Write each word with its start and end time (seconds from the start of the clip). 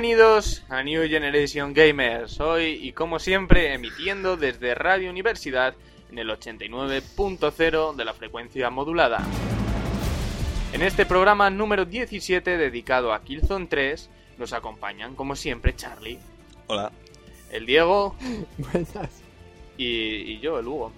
Bienvenidos 0.00 0.62
a 0.68 0.84
New 0.84 1.08
Generation 1.08 1.74
Gamers, 1.74 2.38
hoy 2.38 2.78
y 2.82 2.92
como 2.92 3.18
siempre 3.18 3.74
emitiendo 3.74 4.36
desde 4.36 4.76
Radio 4.76 5.10
Universidad 5.10 5.74
en 6.12 6.18
el 6.20 6.30
89.0 6.30 7.96
de 7.96 8.04
la 8.04 8.14
frecuencia 8.14 8.70
modulada. 8.70 9.26
En 10.72 10.82
este 10.82 11.04
programa 11.04 11.50
número 11.50 11.84
17 11.84 12.58
dedicado 12.58 13.12
a 13.12 13.24
Killzone 13.24 13.66
3 13.66 14.08
nos 14.38 14.52
acompañan 14.52 15.16
como 15.16 15.34
siempre 15.34 15.74
Charlie, 15.74 16.20
Hola. 16.68 16.92
el 17.50 17.66
Diego 17.66 18.14
Buenas. 18.56 19.24
y, 19.76 19.86
y 20.32 20.38
yo, 20.38 20.60
el 20.60 20.68
Hugo. 20.68 20.92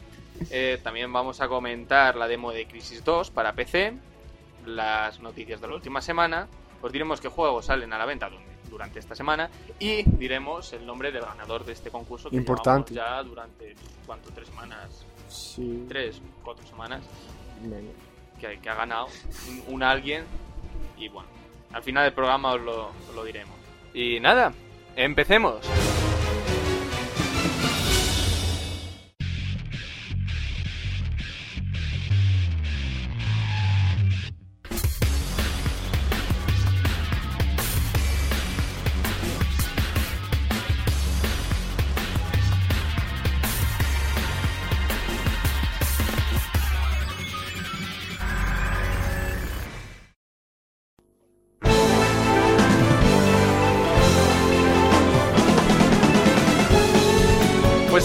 Eh, 0.51 0.79
también 0.83 1.11
vamos 1.11 1.41
a 1.41 1.49
comentar 1.49 2.17
la 2.17 2.29
demo 2.29 2.53
de 2.53 2.67
Crisis 2.67 3.03
2 3.03 3.31
para 3.31 3.55
PC, 3.55 3.95
las 4.67 5.21
noticias 5.21 5.59
de 5.59 5.69
la 5.69 5.75
última 5.75 6.03
semana, 6.03 6.49
os 6.83 6.93
diremos 6.93 7.19
qué 7.19 7.29
juegos 7.29 7.65
salen 7.65 7.95
a 7.95 7.99
la 7.99 8.05
venta 8.05 8.29
durante 8.71 8.99
esta 9.01 9.15
semana 9.15 9.51
y 9.79 10.03
diremos 10.05 10.73
el 10.73 10.87
nombre 10.87 11.11
del 11.13 11.23
ganador 11.23 11.65
de 11.65 11.73
este 11.73 11.91
concurso 11.91 12.31
que 12.31 12.37
Importante. 12.37 12.95
ya 12.95 13.23
durante, 13.23 13.75
¿cuánto? 14.07 14.31
¿Tres 14.31 14.49
semanas? 14.49 15.05
Sí. 15.29 15.85
¿Tres? 15.89 16.21
¿Cuatro 16.45 16.67
semanas? 16.67 17.03
Que, 18.41 18.59
que 18.61 18.69
ha 18.71 18.75
ganado 18.75 19.07
un, 19.69 19.75
un 19.75 19.83
alguien 19.83 20.25
y 20.97 21.09
bueno, 21.09 21.29
al 21.73 21.83
final 21.83 22.05
del 22.05 22.13
programa 22.15 22.53
os 22.55 22.61
lo, 22.61 22.87
os 22.87 23.15
lo 23.15 23.25
diremos. 23.25 23.55
Y 23.93 24.19
nada, 24.21 24.53
empecemos. 24.97 25.61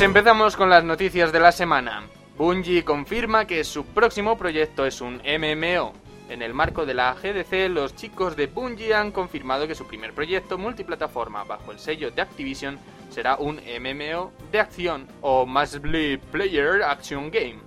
Empezamos 0.06 0.56
con 0.56 0.70
las 0.70 0.84
noticias 0.84 1.32
de 1.32 1.40
la 1.40 1.52
semana. 1.52 2.04
Bungie 2.38 2.86
confirma 2.86 3.46
que 3.46 3.64
su 3.64 3.88
próximo 3.88 4.38
proyecto 4.38 4.86
es 4.86 5.02
un 5.02 5.16
MMO. 5.16 5.94
En 6.30 6.44
el 6.44 6.54
marco 6.54 6.86
de 6.86 6.94
la 6.94 7.16
GDC, 7.16 7.70
los 7.72 7.96
chicos 7.96 8.36
de 8.36 8.46
Bungie 8.46 8.94
han 8.94 9.12
confirmado 9.12 9.68
que 9.68 9.74
su 9.74 9.88
primer 9.88 10.14
proyecto 10.14 10.60
multiplataforma 10.60 11.44
bajo 11.44 11.72
el 11.72 11.80
sello 11.80 12.12
de 12.12 12.22
Activision 12.22 12.78
será 13.10 13.38
un 13.38 13.56
MMO 13.56 14.32
de 14.52 14.60
acción 14.60 15.08
o 15.22 15.48
Massively 15.48 16.18
Player 16.18 16.84
Action 16.84 17.32
Game. 17.32 17.58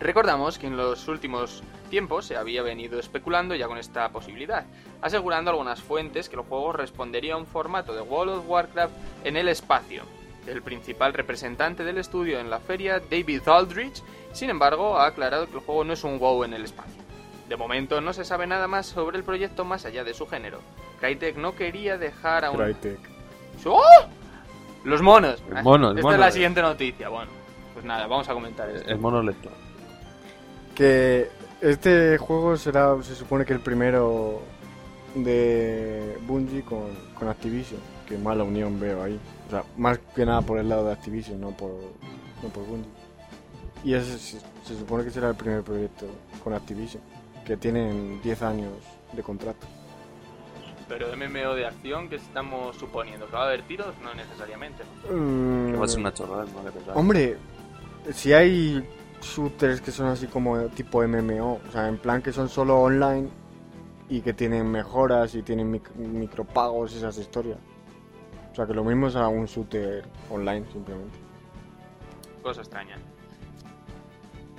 Recordamos 0.00 0.58
que 0.58 0.66
en 0.66 0.76
los 0.76 1.06
últimos 1.06 1.62
tiempos 1.88 2.26
se 2.26 2.36
había 2.36 2.62
venido 2.62 2.98
especulando 2.98 3.54
ya 3.54 3.68
con 3.68 3.78
esta 3.78 4.08
posibilidad, 4.08 4.66
asegurando 5.00 5.52
algunas 5.52 5.80
fuentes 5.80 6.28
que 6.28 6.34
el 6.34 6.42
juego 6.42 6.72
respondería 6.72 7.34
a 7.34 7.38
un 7.38 7.46
formato 7.46 7.94
de 7.94 8.02
World 8.02 8.38
of 8.38 8.48
Warcraft 8.48 8.94
en 9.22 9.36
el 9.36 9.46
espacio. 9.46 10.02
El 10.46 10.62
principal 10.62 11.14
representante 11.14 11.84
del 11.84 11.98
estudio 11.98 12.38
en 12.38 12.50
la 12.50 12.60
feria, 12.60 13.00
David 13.00 13.48
Aldrich, 13.48 14.02
sin 14.32 14.50
embargo, 14.50 14.98
ha 14.98 15.06
aclarado 15.06 15.46
que 15.46 15.54
el 15.54 15.60
juego 15.60 15.84
no 15.84 15.92
es 15.94 16.04
un 16.04 16.18
WoW 16.18 16.44
en 16.44 16.54
el 16.54 16.64
espacio. 16.64 17.02
De 17.48 17.56
momento 17.56 18.00
no 18.00 18.12
se 18.12 18.24
sabe 18.24 18.46
nada 18.46 18.68
más 18.68 18.86
sobre 18.86 19.16
el 19.18 19.24
proyecto 19.24 19.64
más 19.64 19.84
allá 19.84 20.04
de 20.04 20.14
su 20.14 20.26
género. 20.26 20.60
Crytek 21.00 21.36
no 21.36 21.54
quería 21.54 21.98
dejar 21.98 22.44
a 22.44 22.50
un... 22.50 22.58
Crytek. 22.58 22.98
¡Oh! 23.66 23.80
Los 24.84 25.02
monos. 25.02 25.42
El 25.54 25.62
mono, 25.62 25.90
el 25.90 25.98
Esta 25.98 26.06
mono. 26.08 26.14
es 26.14 26.20
la 26.20 26.30
siguiente 26.30 26.60
noticia. 26.62 27.08
Bueno, 27.08 27.30
pues 27.72 27.84
nada, 27.84 28.06
vamos 28.06 28.28
a 28.28 28.34
comentar 28.34 28.68
esto. 28.68 28.88
El 28.88 28.98
mono 28.98 29.22
lector. 29.22 29.52
Que 30.74 31.28
este 31.60 32.18
juego 32.18 32.56
será, 32.56 33.00
se 33.02 33.14
supone 33.14 33.44
que 33.46 33.52
el 33.54 33.60
primero 33.60 34.42
de 35.14 36.18
Bungie 36.22 36.62
con, 36.62 36.88
con 37.14 37.28
Activision. 37.28 37.80
Que 38.06 38.18
mala 38.18 38.44
unión 38.44 38.78
veo 38.78 39.02
ahí. 39.02 39.18
O 39.46 39.50
sea, 39.50 39.64
más 39.76 39.98
que 40.14 40.24
nada 40.24 40.40
por 40.42 40.58
el 40.58 40.68
lado 40.68 40.86
de 40.86 40.92
Activision, 40.92 41.40
no 41.40 41.50
por, 41.50 41.70
no 42.42 42.48
por 42.48 42.64
Bungie. 42.66 42.88
Y 43.84 43.94
ese 43.94 44.18
se, 44.18 44.38
se 44.64 44.78
supone 44.78 45.04
que 45.04 45.10
será 45.10 45.28
el 45.28 45.34
primer 45.34 45.62
proyecto 45.62 46.06
con 46.42 46.54
Activision. 46.54 47.02
Que 47.44 47.56
tienen 47.58 48.20
10 48.22 48.42
años 48.42 48.72
de 49.12 49.22
contrato. 49.22 49.66
Pero 50.88 51.08
MMO 51.16 51.54
de 51.54 51.66
acción, 51.66 52.08
que 52.08 52.16
estamos 52.16 52.76
suponiendo? 52.76 53.26
¿Que 53.26 53.32
va 53.32 53.42
a 53.42 53.46
haber 53.46 53.62
tiros? 53.62 53.94
No 54.02 54.14
necesariamente. 54.14 54.82
¿no? 55.10 55.16
Mm, 55.16 55.72
Que 55.72 55.78
va 55.78 55.84
a 55.84 55.88
ser 55.88 56.00
una 56.00 56.14
chorrada, 56.14 56.44
no. 56.44 56.92
Hombre, 56.94 57.36
si 58.12 58.32
hay 58.32 58.86
shooters 59.20 59.80
que 59.80 59.90
son 59.90 60.06
así 60.06 60.26
como 60.26 60.58
tipo 60.68 61.02
MMO, 61.06 61.60
o 61.68 61.72
sea, 61.72 61.88
en 61.88 61.98
plan 61.98 62.20
que 62.22 62.32
son 62.32 62.48
solo 62.48 62.80
online 62.80 63.28
y 64.08 64.20
que 64.20 64.32
tienen 64.34 64.70
mejoras 64.70 65.34
y 65.34 65.42
tienen 65.42 65.72
mic- 65.72 65.94
micropagos 65.96 66.92
y 66.94 66.98
esas 66.98 67.16
historias. 67.18 67.58
O 68.54 68.56
sea, 68.56 68.68
que 68.68 68.72
lo 68.72 68.84
mismo 68.84 69.08
es 69.08 69.16
a 69.16 69.26
un 69.26 69.46
shooter 69.46 70.04
online 70.30 70.64
simplemente. 70.72 71.18
Cosa 72.40 72.60
extraña. 72.60 72.98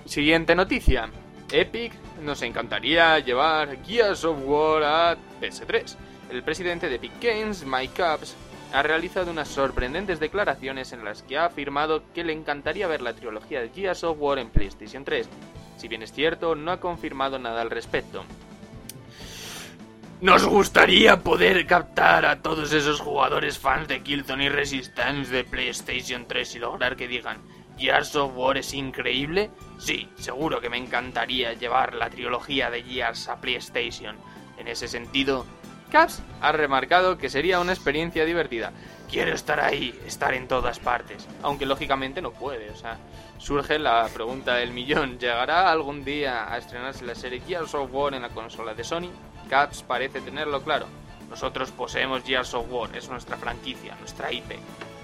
Siguiente 0.04 0.54
noticia. 0.54 1.10
Epic 1.50 1.94
nos 2.22 2.42
encantaría 2.42 3.20
llevar 3.20 3.82
Gears 3.86 4.26
of 4.26 4.40
War 4.44 4.84
a 4.84 5.18
PS3. 5.40 5.96
El 6.30 6.44
presidente 6.44 6.90
de 6.90 6.96
Epic 6.96 7.14
Games, 7.22 7.66
Mike 7.66 7.94
Capps, 7.96 8.36
ha 8.74 8.84
realizado 8.84 9.32
unas 9.32 9.48
sorprendentes 9.48 10.20
declaraciones 10.20 10.92
en 10.92 11.06
las 11.06 11.24
que 11.24 11.38
ha 11.38 11.46
afirmado 11.46 12.04
que 12.14 12.26
le 12.26 12.34
encantaría 12.34 12.88
ver 12.88 13.02
la 13.02 13.14
trilogía 13.14 13.62
de 13.62 13.70
Gears 13.70 14.04
of 14.04 14.18
War 14.20 14.40
en 14.40 14.50
PlayStation 14.50 15.06
3. 15.06 15.30
Si 15.78 15.88
bien 15.88 16.04
es 16.04 16.12
cierto, 16.12 16.54
no 16.56 16.72
ha 16.72 16.82
confirmado 16.82 17.40
nada 17.40 17.62
al 17.62 17.70
respecto. 17.70 18.26
Nos 20.22 20.46
gustaría 20.46 21.24
poder 21.24 21.68
captar 21.68 22.26
a 22.26 22.42
todos 22.42 22.72
esos 22.72 23.02
jugadores 23.02 23.60
fans 23.60 23.90
de 23.90 24.02
Killzone 24.02 24.46
y 24.46 24.50
Resistance 24.50 25.30
de 25.30 25.44
PlayStation 25.44 26.26
3 26.26 26.56
y 26.56 26.60
lograr 26.60 26.96
que 26.96 27.10
digan 27.10 27.42
Gears 27.78 28.16
of 28.16 28.32
War 28.34 28.58
es 28.58 28.74
increíble. 28.74 29.52
Sí, 29.78 30.08
seguro 30.16 30.62
que 30.62 30.70
me 30.70 30.78
encantaría 30.78 31.52
llevar 31.54 31.96
la 31.96 32.10
trilogía 32.10 32.70
de 32.70 32.84
Gears 32.84 33.28
a 33.28 33.42
PlayStation. 33.42 34.16
En 34.58 34.70
ese 34.70 34.88
sentido, 34.88 35.46
Caps 35.92 36.24
ha 36.40 36.54
remarcado 36.54 37.18
que 37.18 37.30
sería 37.30 37.60
una 37.60 37.74
experiencia 37.74 38.24
divertida. 38.24 38.72
Quiero 39.12 39.34
estar 39.34 39.60
ahí, 39.60 40.00
estar 40.08 40.34
en 40.34 40.48
todas 40.48 40.80
partes. 40.80 41.28
Aunque 41.44 41.66
lógicamente 41.66 42.22
no 42.22 42.32
puede, 42.32 42.70
o 42.72 42.76
sea, 42.78 42.98
surge 43.38 43.78
la 43.80 44.08
pregunta 44.14 44.56
del 44.56 44.72
millón. 44.72 45.20
¿Llegará 45.20 45.70
algún 45.70 46.06
día 46.06 46.52
a 46.52 46.58
estrenarse 46.58 47.06
la 47.06 47.16
serie 47.16 47.42
Gears 47.46 47.76
of 47.76 47.94
War 47.94 48.14
en 48.14 48.22
la 48.22 48.30
consola 48.30 48.74
de 48.74 48.86
Sony? 48.86 49.12
Caps 49.46 49.84
parece 49.84 50.22
tenerlo 50.22 50.62
claro. 50.62 50.86
Nosotros 51.30 51.72
poseemos 51.72 52.24
Gears 52.24 52.54
of 52.54 52.66
War, 52.72 52.96
es 52.96 53.10
nuestra 53.10 53.38
franquicia, 53.38 53.96
nuestra 54.00 54.32
IP. 54.32 54.52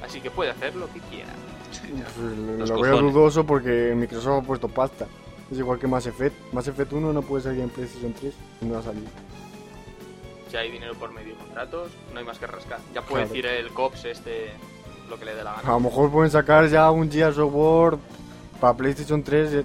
Así 0.05 0.21
que 0.21 0.29
puede 0.31 0.51
hacer 0.51 0.75
lo 0.75 0.91
que 0.91 0.99
quiera. 1.01 1.29
Pues, 1.71 2.37
Los 2.59 2.69
lo 2.69 2.81
veo 2.81 2.97
dudoso 3.01 3.45
porque 3.45 3.93
Microsoft 3.95 4.43
ha 4.43 4.47
puesto 4.47 4.67
pasta. 4.67 5.07
Es 5.51 5.57
igual 5.57 5.79
que 5.79 5.87
Mass 5.87 6.05
Effect. 6.07 6.53
Mass 6.53 6.67
Effect 6.67 6.93
1 6.93 7.11
no 7.13 7.21
puede 7.21 7.43
salir 7.43 7.61
en 7.61 7.69
PlayStation 7.69 8.13
3 8.13 8.33
y 8.61 8.65
no 8.65 8.73
va 8.75 8.79
a 8.79 8.83
salir. 8.83 9.03
Si 10.49 10.57
hay 10.57 10.71
dinero 10.71 10.93
por 10.95 11.11
medio 11.13 11.33
de 11.33 11.39
contratos, 11.39 11.91
no 12.13 12.19
hay 12.19 12.25
más 12.25 12.37
que 12.39 12.47
rascar. 12.47 12.79
Ya 12.93 13.01
puede 13.01 13.23
Claro. 13.25 13.29
decir 13.29 13.45
el 13.45 13.69
COPS 13.71 14.05
este 14.05 14.51
lo 15.09 15.17
que 15.19 15.25
le 15.25 15.35
dé 15.35 15.43
la 15.43 15.53
A 15.53 15.61
gana. 15.61 15.73
lo 15.73 15.79
mejor 15.81 16.11
pueden 16.11 16.31
sacar 16.31 16.67
ya 16.67 16.89
un 16.91 17.11
Gears 17.11 17.37
of 17.37 17.51
War 17.53 17.97
para 18.59 18.75
PlayStation 18.75 19.23
3 19.23 19.53
eh, 19.53 19.63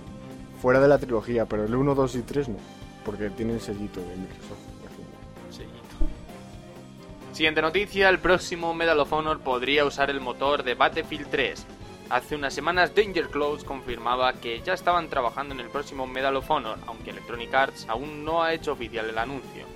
fuera 0.61 0.81
de 0.81 0.89
la 0.89 0.99
trilogía, 0.99 1.45
pero 1.47 1.65
el 1.65 1.75
1, 1.75 1.95
2 1.95 2.15
y 2.17 2.23
3 2.23 2.49
no. 2.49 2.57
Porque 3.05 3.31
tiene 3.31 3.55
el 3.55 3.61
sellito 3.61 4.01
de 4.01 4.17
Microsoft. 4.17 4.59
Siguiente 7.37 7.61
noticia, 7.61 8.09
el 8.09 8.19
próximo 8.19 8.73
Medal 8.73 8.99
of 8.99 9.13
Honor 9.13 9.41
podría 9.41 9.85
usar 9.85 10.09
el 10.09 10.23
motor 10.23 10.63
de 10.63 10.73
Battlefield 10.73 11.29
3. 11.29 11.67
Hace 12.09 12.35
unas 12.35 12.55
semanas 12.55 12.95
Danger 12.95 13.29
Close 13.29 13.67
confirmaba 13.67 14.33
que 14.33 14.63
ya 14.63 14.73
estaban 14.73 15.11
trabajando 15.11 15.53
en 15.53 15.61
el 15.61 15.69
próximo 15.69 16.07
Medal 16.07 16.37
of 16.37 16.51
Honor, 16.51 16.79
aunque 16.87 17.11
Electronic 17.11 17.53
Arts 17.53 17.85
aún 17.91 18.25
no 18.25 18.43
ha 18.43 18.55
hecho 18.55 18.73
oficial 18.73 19.11
el 19.11 19.19
anuncio. 19.19 19.67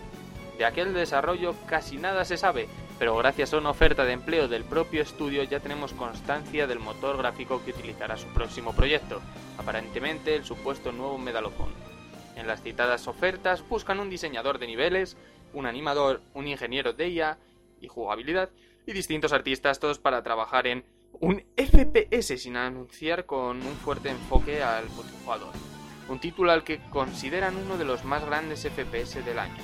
De 0.56 0.64
aquel 0.64 0.94
desarrollo 0.94 1.54
casi 1.66 1.98
nada 1.98 2.24
se 2.24 2.38
sabe, 2.38 2.66
pero 2.98 3.14
gracias 3.18 3.52
a 3.52 3.58
una 3.58 3.68
oferta 3.68 4.06
de 4.06 4.14
empleo 4.14 4.48
del 4.48 4.64
propio 4.64 5.02
estudio 5.02 5.42
ya 5.42 5.60
tenemos 5.60 5.92
constancia 5.92 6.66
del 6.66 6.78
motor 6.78 7.18
gráfico 7.18 7.62
que 7.62 7.72
utilizará 7.72 8.16
su 8.16 8.28
próximo 8.28 8.72
proyecto, 8.72 9.20
aparentemente 9.58 10.34
el 10.34 10.46
supuesto 10.46 10.92
nuevo 10.92 11.18
Medal 11.18 11.44
of 11.44 11.60
Honor. 11.60 11.90
En 12.36 12.46
las 12.46 12.62
citadas 12.62 13.06
ofertas 13.06 13.62
buscan 13.68 14.00
un 14.00 14.08
diseñador 14.08 14.58
de 14.58 14.66
niveles, 14.66 15.18
un 15.52 15.66
animador, 15.66 16.22
un 16.32 16.48
ingeniero 16.48 16.94
de 16.94 17.08
IA 17.10 17.38
y 17.80 17.88
jugabilidad 17.88 18.50
y 18.86 18.92
distintos 18.92 19.32
artistas 19.32 19.78
todos 19.78 19.98
para 19.98 20.22
trabajar 20.22 20.66
en 20.66 20.84
un 21.20 21.42
FPS 21.56 22.40
sin 22.40 22.56
anunciar 22.56 23.26
con 23.26 23.62
un 23.62 23.74
fuerte 23.76 24.10
enfoque 24.10 24.62
al 24.62 24.88
multijugador. 24.90 25.52
Un 26.08 26.18
título 26.18 26.50
al 26.50 26.64
que 26.64 26.80
consideran 26.90 27.56
uno 27.56 27.76
de 27.76 27.84
los 27.84 28.04
más 28.04 28.24
grandes 28.24 28.62
FPS 28.62 29.24
del 29.24 29.38
año 29.38 29.56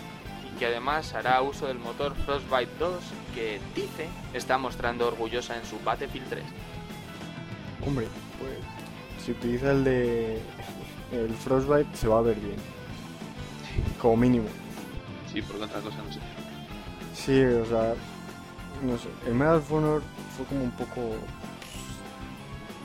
y 0.44 0.58
que 0.58 0.66
además 0.66 1.14
hará 1.14 1.40
uso 1.42 1.66
del 1.66 1.78
motor 1.78 2.14
Frostbite 2.14 2.70
2 2.78 3.02
que 3.34 3.60
dice 3.74 4.08
está 4.32 4.58
mostrando 4.58 5.08
orgullosa 5.08 5.56
en 5.56 5.64
su 5.64 5.78
Battlefield 5.80 6.28
3. 6.28 6.44
Hombre, 7.86 8.06
pues 8.38 8.58
si 9.24 9.32
utiliza 9.32 9.72
el 9.72 9.84
de 9.84 10.40
el 11.12 11.34
Frostbite 11.34 11.96
se 11.96 12.08
va 12.08 12.18
a 12.18 12.22
ver 12.22 12.36
bien. 12.36 12.56
Como 14.00 14.16
mínimo. 14.16 14.48
Sí, 15.32 15.42
porque 15.42 15.64
otra 15.64 15.80
cosa 15.80 15.96
no 16.02 16.12
sé. 16.12 16.20
Sí, 17.16 17.42
o 17.42 17.64
sea, 17.66 17.94
no 18.82 18.96
sé. 18.98 19.08
El 19.26 19.34
Medal 19.34 19.56
of 19.56 19.72
Honor 19.72 20.02
fue 20.36 20.46
como 20.46 20.64
un 20.64 20.70
poco 20.72 21.14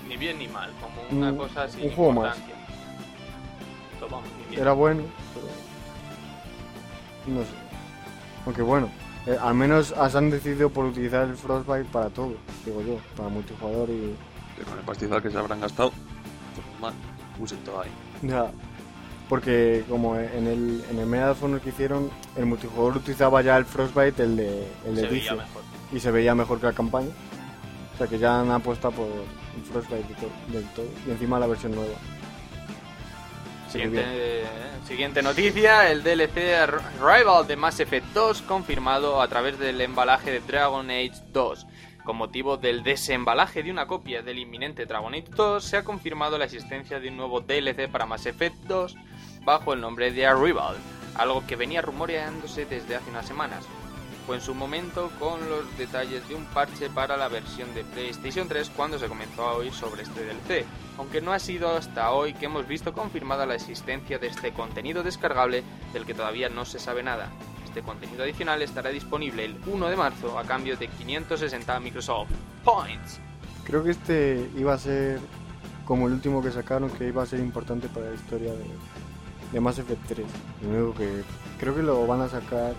Ni 0.08 0.18
bien 0.18 0.40
ni 0.40 0.48
mal, 0.48 0.72
como 0.82 1.02
una 1.20 1.32
Un- 1.32 1.38
cosa 1.38 1.68
sin 1.68 1.84
un 1.90 1.92
juego 1.96 2.12
más. 2.14 2.38
Era 4.52 4.74
bueno, 4.74 5.04
pero. 5.34 5.48
No 7.36 7.44
sé. 7.44 7.52
Aunque 8.46 8.62
bueno, 8.64 8.90
eh, 9.28 9.38
al 9.40 9.54
menos 9.54 9.88
se 9.88 10.18
han 10.18 10.30
decidido 10.32 10.70
por 10.72 10.86
utilizar 10.86 11.28
el 11.28 11.36
Frostbite 11.36 11.86
para 11.86 12.10
todo, 12.10 12.34
digo 12.66 12.82
yo, 12.82 12.98
para 13.16 13.30
multijugador 13.30 13.90
y. 13.90 14.16
Que 14.58 14.64
con 14.64 14.78
el 14.78 14.84
pastizal 14.84 15.22
que 15.22 15.30
se 15.30 15.38
habrán 15.38 15.62
gastado, 15.62 15.92
pues 15.92 16.80
mal, 16.82 16.94
usen 17.40 17.60
todo 17.64 17.82
ahí. 17.82 17.92
Ya. 18.24 18.52
Porque 19.32 19.86
como 19.88 20.18
en 20.18 20.46
el, 20.46 20.84
en 20.90 21.00
el 21.00 21.06
Medal 21.06 21.30
of 21.30 21.42
Honor 21.42 21.62
que 21.62 21.70
hicieron, 21.70 22.12
el 22.36 22.46
multijugador 22.46 22.98
utilizaba 22.98 23.42
ya 23.42 23.56
el 23.56 23.64
Frostbite, 23.64 24.24
el 24.24 24.36
de, 24.36 24.68
el 24.86 24.96
de 24.96 25.02
se 25.04 25.08
veía 25.08 25.22
Dice, 25.22 25.36
mejor. 25.36 25.64
y 25.94 26.00
se 26.02 26.12
veía 26.12 26.36
mejor 26.36 26.60
que 26.60 26.66
la 26.66 26.74
campaña. 26.74 27.12
O 27.94 27.98
sea 27.98 28.08
que 28.08 28.20
ya 28.20 28.42
han 28.42 28.52
apostado 28.52 28.94
por 28.96 29.08
el 29.08 29.64
Frostbite 29.72 30.04
del 30.50 30.66
todo. 30.72 30.86
Y 31.08 31.12
encima 31.12 31.40
la 31.40 31.48
versión 31.48 31.74
nueva. 31.74 31.94
Siguiente, 33.70 34.02
eh, 34.06 34.44
siguiente 34.86 35.22
noticia, 35.22 35.90
el 35.90 36.04
DLC 36.04 36.68
Rival 37.00 37.48
de 37.48 37.56
Mass 37.56 37.80
Effect 37.80 38.08
2 38.08 38.42
confirmado 38.42 39.22
a 39.22 39.30
través 39.30 39.58
del 39.58 39.80
embalaje 39.80 40.30
de 40.30 40.42
Dragon 40.42 40.90
Age 40.90 41.24
2. 41.32 41.68
Con 42.04 42.18
motivo 42.18 42.58
del 42.58 42.84
desembalaje 42.84 43.64
de 43.64 43.72
una 43.72 43.88
copia 43.88 44.24
del 44.24 44.40
inminente 44.40 44.86
Dragon 44.86 45.14
Age 45.14 45.30
2, 45.38 45.64
se 45.64 45.78
ha 45.78 45.86
confirmado 45.86 46.38
la 46.38 46.44
existencia 46.44 47.00
de 47.00 47.08
un 47.08 47.16
nuevo 47.16 47.40
DLC 47.40 47.90
para 47.90 48.06
Mass 48.06 48.26
Effect 48.26 48.58
2 48.66 48.98
bajo 49.44 49.74
el 49.74 49.82
nombre 49.82 50.12
de 50.12 50.26
Arrival, 50.26 50.76
algo 51.16 51.46
que 51.46 51.56
venía 51.56 51.82
rumoreándose 51.82 52.66
desde 52.66 52.96
hace 52.96 53.10
unas 53.10 53.26
semanas. 53.26 53.66
Fue 54.26 54.36
en 54.36 54.42
su 54.42 54.54
momento 54.54 55.10
con 55.20 55.50
los 55.50 55.78
detalles 55.78 56.28
de 56.30 56.36
un 56.36 56.46
parche 56.46 56.90
para 56.90 57.18
la 57.18 57.28
versión 57.28 57.74
de 57.74 57.84
PlayStation 57.84 58.48
3 58.48 58.70
cuando 58.76 59.00
se 59.00 59.08
comenzó 59.08 59.44
a 59.44 59.56
oír 59.56 59.74
sobre 59.74 60.04
este 60.04 60.24
DLC, 60.24 60.66
aunque 60.98 61.22
no 61.22 61.34
ha 61.34 61.40
sido 61.40 61.76
hasta 61.76 62.12
hoy 62.12 62.34
que 62.34 62.46
hemos 62.46 62.68
visto 62.68 62.94
confirmada 62.94 63.48
la 63.48 63.56
existencia 63.56 64.20
de 64.20 64.28
este 64.28 64.54
contenido 64.54 65.02
descargable 65.02 65.64
del 65.92 66.06
que 66.06 66.14
todavía 66.14 66.50
no 66.50 66.66
se 66.66 66.80
sabe 66.80 67.02
nada. 67.02 67.30
Este 67.66 67.82
contenido 67.82 68.24
adicional 68.24 68.62
estará 68.62 68.90
disponible 68.90 69.46
el 69.46 69.58
1 69.66 69.90
de 69.90 69.96
marzo 69.96 70.38
a 70.38 70.44
cambio 70.44 70.78
de 70.78 70.88
560 70.88 71.80
Microsoft 71.80 72.30
Points. 72.64 73.20
Creo 73.64 73.84
que 73.84 73.92
este 73.92 74.50
iba 74.56 74.74
a 74.74 74.78
ser 74.78 75.20
como 75.86 76.08
el 76.08 76.14
último 76.14 76.44
que 76.44 76.52
sacaron, 76.52 76.90
que 76.92 77.08
iba 77.08 77.24
a 77.24 77.26
ser 77.26 77.40
importante 77.40 77.88
para 77.88 78.10
la 78.10 78.16
historia 78.16 78.52
de, 78.54 78.66
de 79.52 79.60
Mass 79.60 79.80
Effect 79.80 80.06
3. 80.08 80.26
Lo 80.64 80.70
único 80.70 80.98
que 80.98 81.24
creo 81.60 81.76
que 81.76 81.84
lo 81.84 82.06
van 82.08 82.22
a 82.22 82.30
sacar 82.30 82.74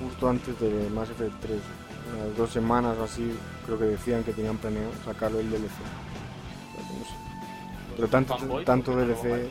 justo 0.00 0.28
antes 0.28 0.58
de 0.60 0.88
Mass 0.90 1.10
Effect 1.10 1.40
3. 1.40 1.58
Unas 2.24 2.36
dos 2.36 2.50
semanas 2.50 2.96
o 2.98 3.04
así, 3.04 3.32
creo 3.66 3.78
que 3.78 3.84
decían 3.84 4.24
que 4.24 4.32
tenían 4.32 4.56
planeado 4.56 4.90
sacarlo 5.04 5.38
el 5.40 5.48
DLC. 5.50 5.62
No 5.62 7.04
sé. 7.04 7.14
Pero 7.96 8.08
tanto, 8.08 8.34
tanto 8.64 8.96
DLC. 8.96 9.24
eh, 9.26 9.48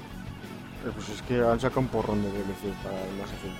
Pues 0.93 1.09
es 1.09 1.21
que 1.21 1.39
han 1.41 1.59
sacado 1.59 1.81
un 1.81 1.87
porrón 1.87 2.21
de 2.21 2.29
DLC 2.31 2.73
para 2.83 3.01
el 3.01 3.15
Mass 3.17 3.31
Effect. 3.31 3.55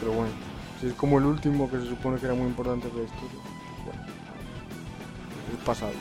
Pero 0.00 0.12
bueno, 0.12 0.32
si 0.80 0.88
es 0.88 0.94
como 0.94 1.18
el 1.18 1.24
último 1.26 1.70
que 1.70 1.78
se 1.78 1.86
supone 1.88 2.18
que 2.18 2.26
era 2.26 2.34
muy 2.34 2.46
importante 2.46 2.88
de 2.88 2.94
la 2.94 3.02
historia, 3.04 3.40
pues 3.42 3.84
bueno, 3.86 4.02
es 5.56 5.64
pasable. 5.64 5.98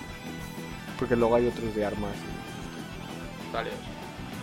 Porque 0.97 1.15
luego 1.15 1.35
hay 1.35 1.47
otros 1.47 1.73
de 1.75 1.85
armas. 1.85 2.11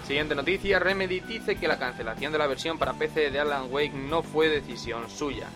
Siguiente 0.06 0.34
noticia, 0.34 0.78
Remedy 0.78 1.20
dice 1.20 1.56
que 1.56 1.68
la 1.68 1.78
cancelación 1.78 2.32
de 2.32 2.38
la 2.38 2.46
versión 2.46 2.78
para 2.78 2.94
PC 2.94 3.30
de 3.30 3.40
Alan 3.40 3.66
Wake 3.70 3.92
no 3.92 4.22
fue 4.22 4.48
decisión 4.48 5.08
suya. 5.10 5.48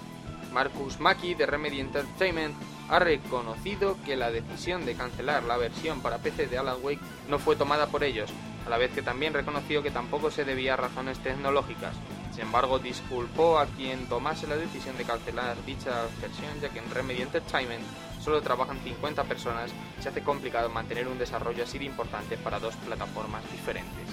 Marcus 0.52 1.00
Mackie 1.00 1.34
de 1.34 1.46
Remedy 1.46 1.80
Entertainment 1.80 2.54
ha 2.88 2.98
reconocido 2.98 3.96
que 4.04 4.16
la 4.16 4.30
decisión 4.30 4.84
de 4.84 4.94
cancelar 4.94 5.44
la 5.44 5.56
versión 5.56 6.02
para 6.02 6.18
PC 6.18 6.46
de 6.46 6.58
Alan 6.58 6.76
Wake 6.82 7.00
no 7.28 7.38
fue 7.38 7.56
tomada 7.56 7.86
por 7.86 8.04
ellos, 8.04 8.30
a 8.66 8.70
la 8.70 8.76
vez 8.76 8.90
que 8.92 9.00
también 9.02 9.32
reconoció 9.32 9.82
que 9.82 9.90
tampoco 9.90 10.30
se 10.30 10.44
debía 10.44 10.74
a 10.74 10.76
razones 10.76 11.18
tecnológicas. 11.20 11.94
Sin 12.32 12.42
embargo, 12.42 12.78
disculpó 12.78 13.58
a 13.58 13.66
quien 13.66 14.06
tomase 14.06 14.46
la 14.46 14.56
decisión 14.56 14.96
de 14.96 15.04
cancelar 15.04 15.56
dicha 15.66 16.06
versión, 16.20 16.60
ya 16.62 16.70
que 16.70 16.78
en 16.78 16.90
Remedy 16.90 17.22
Entertainment 17.22 17.84
solo 18.22 18.40
trabajan 18.40 18.78
50 18.82 19.24
personas 19.24 19.70
y 19.98 20.02
se 20.02 20.08
hace 20.08 20.22
complicado 20.22 20.70
mantener 20.70 21.08
un 21.08 21.18
desarrollo 21.18 21.64
así 21.64 21.78
de 21.78 21.84
importante 21.84 22.38
para 22.38 22.58
dos 22.58 22.74
plataformas 22.76 23.42
diferentes. 23.52 24.06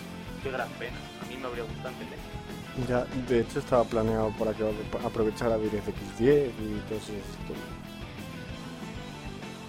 Qué 0.43 0.51
gran 0.51 0.69
pena, 0.71 0.97
a 1.23 1.25
mí 1.29 1.38
me 1.38 1.47
habría 1.47 1.63
gustado 1.63 1.89
entender. 1.89 2.19
Ya, 2.88 3.05
de 3.27 3.41
hecho 3.41 3.59
estaba 3.59 3.83
planeado 3.83 4.31
para 4.38 4.53
que 4.53 4.63
aprovechara 5.05 5.57
DirectX 5.57 6.17
10 6.17 6.47
y 6.47 6.79
todo 6.88 6.97
eso. 6.97 7.13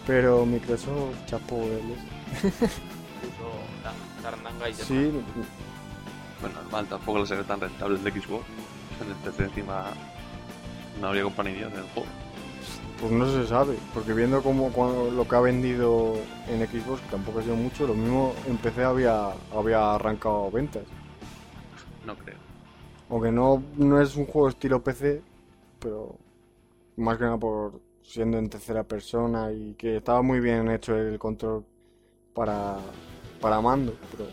Pero 0.07 0.45
Microsoft 0.45 1.15
chapó 1.27 1.63
el... 1.63 1.95
Puso 2.41 3.53
la 3.85 3.93
Tarandanga 4.23 4.69
y 4.69 4.73
ya 4.73 4.85
Sí, 4.85 5.13
Bueno, 6.41 6.63
normal, 6.63 6.87
tampoco 6.87 7.19
le 7.19 7.27
sería 7.27 7.45
tan 7.45 7.61
rentable 7.61 7.97
el 7.97 8.05
de 8.05 8.11
Xbox. 8.13 8.45
En 9.01 9.09
el 9.09 9.15
PC 9.17 9.45
encima 9.45 9.87
no 11.01 11.09
habría 11.09 11.23
compañía 11.23 11.67
en 11.67 11.75
el 11.75 11.83
juego. 11.95 12.09
pues 13.01 13.13
no 13.13 13.27
se 13.27 13.47
sabe, 13.47 13.77
porque 13.95 14.13
viendo 14.13 14.43
como 14.43 14.71
lo 15.11 15.27
que 15.27 15.37
ha 15.37 15.41
vendido 15.41 16.15
en 16.49 16.67
Xbox, 16.67 17.01
que 17.01 17.11
tampoco 17.11 17.39
ha 17.41 17.43
sido 17.43 17.57
mucho, 17.57 17.87
lo 17.87 17.95
mismo 17.95 18.35
en 18.47 18.59
PC 18.59 18.85
había, 18.85 19.31
había 19.55 19.95
arrancado 19.95 20.51
ventas. 20.51 20.85
No 22.07 22.15
creo. 22.17 22.37
Aunque 23.09 23.33
no, 23.33 23.63
no 23.77 24.01
es 24.01 24.17
un 24.17 24.27
juego 24.27 24.49
estilo 24.49 24.83
PC, 24.83 25.23
pero 25.79 26.17
más 26.97 27.17
que 27.19 27.25
nada 27.25 27.39
por 27.39 27.81
siendo 28.03 28.39
en 28.39 28.51
tercera 28.51 28.83
persona 28.83 29.53
y 29.53 29.75
que 29.75 29.99
estaba 29.99 30.21
muy 30.21 30.41
bien 30.41 30.71
hecho 30.71 30.97
el 30.97 31.19
control 31.19 31.65
para, 32.35 32.79
para 33.41 33.61
mando, 33.61 33.95
pero 34.11 34.29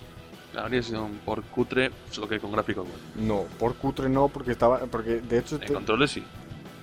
Un 0.65 1.19
por 1.25 1.43
cutre, 1.43 1.91
solo 2.11 2.27
que 2.27 2.39
con 2.39 2.51
gráficos 2.51 2.85
buenos. 2.87 3.01
no, 3.15 3.43
por 3.59 3.75
cutre 3.75 4.09
no, 4.09 4.27
porque 4.27 4.51
estaba, 4.51 4.79
porque 4.79 5.21
de 5.21 5.39
hecho... 5.39 5.55
En 5.55 5.61
te- 5.61 5.73
controles 5.73 6.11
sí. 6.11 6.23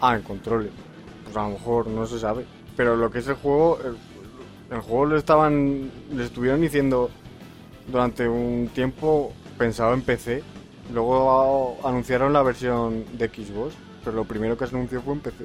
Ah, 0.00 0.14
en 0.16 0.22
controles. 0.22 0.70
Pues 1.24 1.36
a 1.36 1.42
lo 1.42 1.50
mejor, 1.50 1.86
no 1.88 2.06
se 2.06 2.18
sabe. 2.20 2.44
Pero 2.76 2.96
lo 2.96 3.10
que 3.10 3.18
es 3.18 3.26
el 3.28 3.34
juego, 3.34 3.78
el, 3.84 3.96
el 4.76 4.80
juego 4.80 5.06
le 5.06 5.16
estaban, 5.18 5.90
le 6.12 6.24
estuvieron 6.24 6.60
diciendo 6.60 7.10
durante 7.88 8.28
un 8.28 8.70
tiempo 8.72 9.32
pensado 9.58 9.92
en 9.94 10.02
PC. 10.02 10.42
Luego 10.92 11.78
a- 11.84 11.88
anunciaron 11.88 12.32
la 12.32 12.42
versión 12.42 13.04
de 13.18 13.28
Xbox, 13.28 13.74
pero 14.04 14.14
lo 14.16 14.24
primero 14.24 14.56
que 14.56 14.66
se 14.66 14.76
anunció 14.76 15.00
fue 15.02 15.14
en 15.14 15.20
PC. 15.20 15.44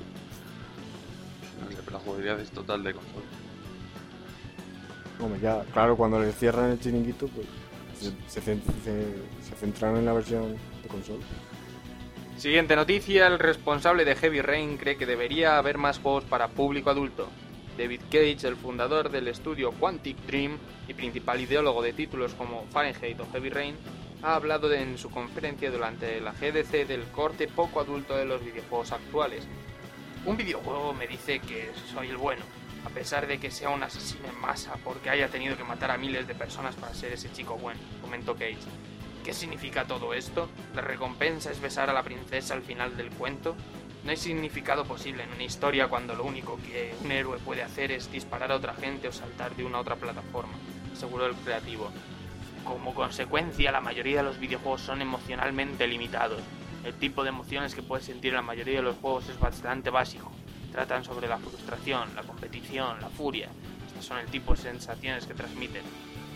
No 1.63 1.71
sé, 1.71 1.77
pero 1.86 1.98
el 1.98 2.03
juego 2.03 2.19
olvides 2.19 2.51
total 2.51 2.83
de 2.83 2.93
consola. 2.93 3.25
Hombre, 5.21 5.39
ya, 5.41 5.63
claro, 5.74 5.98
cuando 5.98 6.19
les 6.21 6.36
cierran 6.38 6.71
el 6.71 6.79
chiringuito, 6.79 7.27
pues 7.27 7.45
se, 8.00 8.12
se, 8.27 8.41
cen- 8.41 8.62
se- 8.84 9.48
se 9.50 9.56
centraron 9.60 10.00
en 10.00 10.06
la 10.06 10.13
versión 10.13 10.53
de 10.82 10.88
consola. 10.88 11.24
Siguiente 12.38 12.75
noticia, 12.75 13.27
el 13.27 13.38
responsable 13.39 14.06
de 14.06 14.15
Heavy 14.15 14.41
Rain 14.41 14.77
cree 14.77 14.96
que 14.98 15.06
debería 15.06 15.58
haber 15.58 15.77
más 15.77 16.00
juegos 16.00 16.24
para 16.24 16.48
público 16.48 16.89
adulto. 16.89 17.27
David 17.77 18.01
Cage, 18.10 18.48
el 18.48 18.56
fundador 18.56 19.10
del 19.10 19.27
estudio 19.27 19.72
Quantic 19.72 20.18
Dream 20.25 20.58
y 20.88 20.94
principal 20.94 21.39
ideólogo 21.41 21.82
de 21.82 21.94
títulos 21.94 22.34
como 22.34 22.65
Fahrenheit 22.72 23.20
o 23.20 23.27
Heavy 23.32 23.50
Rain, 23.50 23.75
ha 24.22 24.36
hablado 24.36 24.72
en 24.74 24.98
su 24.98 25.10
conferencia 25.10 25.72
durante 25.72 26.20
la 26.20 26.32
GDC 26.34 26.88
del 26.88 27.03
corte 27.06 27.48
poco 27.48 27.79
adulto 27.79 28.15
de 28.15 28.25
los 28.25 28.44
videojuegos 28.44 28.91
actuales. 28.91 29.46
Un 30.25 30.36
videojuego 30.36 30.94
me 30.94 31.08
dice 31.08 31.39
que 31.39 31.72
soy 31.94 32.10
el 32.10 32.18
bueno, 32.18 32.41
a 32.86 32.89
pesar 32.89 33.27
de 33.27 33.39
que 33.39 33.51
sea 33.51 33.69
un 33.69 33.83
asesino 33.83 34.27
en 34.27 34.39
masa 34.39 34.74
porque 34.83 35.09
haya 35.09 35.27
tenido 35.27 35.57
que 35.57 35.63
matar 35.63 35.91
a 35.91 35.98
miles 35.98 36.27
de 36.27 36.36
personas 36.36 36.75
para 36.75 36.93
ser 36.93 37.13
ese 37.13 37.31
chico 37.31 37.57
bueno, 37.57 37.79
comentó 38.01 38.33
Cage. 38.33 38.57
¿Qué 39.24 39.33
significa 39.33 39.86
todo 39.86 40.13
esto? 40.13 40.50
¿La 40.74 40.81
recompensa 40.81 41.51
es 41.51 41.59
besar 41.59 41.89
a 41.89 41.93
la 41.93 42.03
princesa 42.03 42.53
al 42.53 42.62
final 42.62 42.95
del 42.95 43.09
cuento? 43.09 43.55
No 44.03 44.12
hay 44.12 44.17
significado 44.17 44.86
posible 44.86 45.24
en 45.24 45.33
una 45.33 45.43
historia 45.43 45.88
cuando 45.88 46.15
lo 46.15 46.24
único 46.24 46.57
que 46.57 46.95
un 47.03 47.12
héroe 47.12 47.38
puede 47.39 47.63
hacer 47.63 47.91
es 47.91 48.09
disparar 48.12 48.51
a 48.51 48.55
otra 48.55 48.74
gente 48.74 49.09
o 49.09 49.12
saltar 49.12 49.55
de 49.55 49.65
una 49.65 49.77
a 49.77 49.81
otra 49.81 49.98
plataforma, 49.98 50.53
aseguró 50.93 51.25
el 51.25 51.36
creativo. 51.36 51.91
Como 52.63 52.93
consecuencia, 52.93 53.71
la 53.71 53.81
mayoría 53.81 54.17
de 54.17 54.24
los 54.24 54.39
videojuegos 54.39 54.81
son 54.81 55.01
emocionalmente 55.01 55.86
limitados. 55.86 56.41
El 56.86 56.93
tipo 56.93 57.24
de 57.24 57.29
emociones 57.29 57.75
que 57.75 57.83
puedes 57.83 58.05
sentir 58.05 58.29
en 58.29 58.38
la 58.38 58.41
mayoría 58.41 58.77
de 58.77 58.83
los 58.83 58.98
juegos 58.98 59.27
es 59.27 59.38
bastante 59.38 59.89
básico. 59.89 60.31
Tratan 60.79 61.03
sobre 61.03 61.27
la 61.27 61.38
frustración, 61.38 62.15
la 62.15 62.24
competición, 62.24 63.01
la 63.01 63.09
furia. 63.09 63.50
Estos 63.86 64.05
son 64.05 64.19
el 64.19 64.27
tipo 64.27 64.55
de 64.55 64.62
sensaciones 64.62 65.25
que 65.25 65.33
transmiten. 65.33 65.81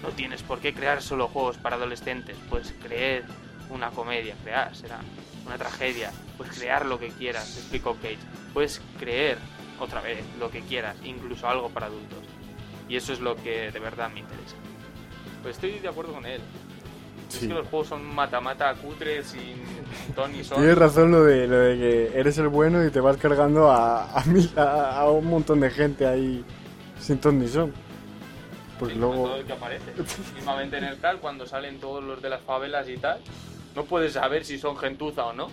No 0.02 0.10
tienes 0.10 0.44
por 0.44 0.60
qué 0.60 0.74
crear 0.74 1.02
solo 1.02 1.30
juegos 1.30 1.56
para 1.58 1.78
adolescentes, 1.78 2.36
puedes 2.50 2.74
creer 2.84 3.24
una 3.70 3.92
comedia, 3.92 4.36
crear 4.44 4.76
será 4.76 5.00
una 5.46 5.58
tragedia, 5.58 6.12
puedes 6.38 6.58
crear 6.58 6.86
lo 6.86 7.00
que 7.00 7.08
quieras, 7.08 7.58
explicó 7.58 7.96
Cage. 8.02 8.18
Puedes 8.54 8.82
creer 9.00 9.38
otra 9.80 10.02
vez 10.02 10.20
lo 10.38 10.52
que 10.52 10.60
quieras, 10.60 10.98
incluso 11.06 11.48
algo 11.48 11.70
para 11.70 11.86
adultos. 11.86 12.26
Y 12.90 12.98
eso 12.98 13.14
es 13.14 13.22
lo 13.22 13.38
que 13.38 13.72
de 13.72 13.80
verdad 13.80 14.10
me 14.10 14.20
interesa. 14.20 14.58
Pues 15.42 15.56
estoy 15.56 15.80
de 15.80 15.88
acuerdo 15.88 16.12
con 16.12 16.26
él. 16.26 16.42
Es 17.34 17.40
Sí. 17.40 17.48
que 17.48 17.54
los 17.56 17.68
juegos 17.68 17.88
son 17.88 18.04
mata-mata 18.14 18.74
cutres 18.76 19.28
sin 19.28 19.56
Tony 20.16 20.44
Son. 20.44 20.58
Tienes 20.60 20.78
razón 20.78 21.12
lo 21.12 21.24
de, 21.24 21.48
lo 21.48 21.58
de 21.58 21.78
que 21.78 22.20
eres 22.20 22.38
el 22.38 22.48
bueno 22.48 22.86
y 22.86 22.92
te 22.92 23.00
vas 23.00 23.18
cargando 23.18 23.72
a, 23.72 24.12
a, 24.12 24.24
mil- 24.26 24.52
a, 24.58 25.00
a 25.00 25.10
un 25.10 25.26
montón 25.26 25.60
de 25.60 25.70
gente 25.72 26.06
ahí 26.06 26.44
sin 27.00 27.18
ton 27.18 27.40
ni 27.40 27.48
son. 27.48 27.74
Porque 28.78 28.94
Sí, 28.96 29.00
luego... 29.00 29.16
todo 29.26 29.36
el 29.38 29.46
que 29.46 29.54
aparece. 29.54 29.92
Mismamente 30.36 30.78
en 30.78 30.84
el 30.84 31.00
CAL, 31.00 31.20
cuando 31.20 31.46
salen 31.48 31.80
todos 31.80 32.04
los 32.04 32.22
de 32.22 32.30
las 32.30 32.42
favelas 32.42 32.88
y 32.90 32.98
tal, 32.98 33.20
no 33.76 33.86
puedes 33.86 34.14
saber 34.14 34.46
si 34.46 34.60
son 34.60 34.78
gentuza 34.78 35.26
o 35.26 35.34
no. 35.34 35.48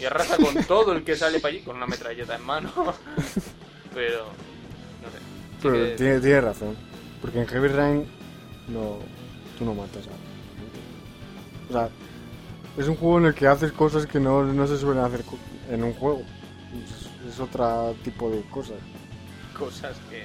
Y 0.00 0.04
arrasa 0.04 0.36
con 0.36 0.54
todo 0.66 0.92
el 0.92 1.04
que 1.04 1.14
sale 1.14 1.38
para 1.38 1.54
allí 1.54 1.62
con 1.62 1.76
una 1.76 1.86
metralleta 1.86 2.34
en 2.34 2.42
mano. 2.44 2.70
Pero, 3.94 4.18
no 5.02 5.08
sé. 5.10 5.18
Pero 5.62 5.74
que- 5.74 5.94
tiene, 5.96 6.20
tiene 6.20 6.40
razón. 6.40 6.76
Porque 7.20 7.40
en 7.40 7.46
Heavy 7.46 7.68
Rain 7.68 8.06
no, 8.68 8.98
tú 9.58 9.64
no 9.64 9.74
matas 9.74 10.06
a. 10.08 10.31
O 11.72 11.74
sea, 11.74 11.88
es 12.76 12.86
un 12.86 12.96
juego 12.96 13.18
en 13.18 13.26
el 13.26 13.34
que 13.34 13.46
haces 13.46 13.72
cosas 13.72 14.06
que 14.06 14.20
no, 14.20 14.44
no 14.44 14.66
se 14.66 14.76
suelen 14.76 15.02
hacer 15.02 15.24
en 15.70 15.82
un 15.82 15.94
juego. 15.94 16.22
Es, 16.84 17.32
es 17.32 17.40
otro 17.40 17.94
tipo 18.04 18.28
de 18.30 18.42
cosas. 18.42 18.76
cosas 19.58 19.96
que 20.10 20.24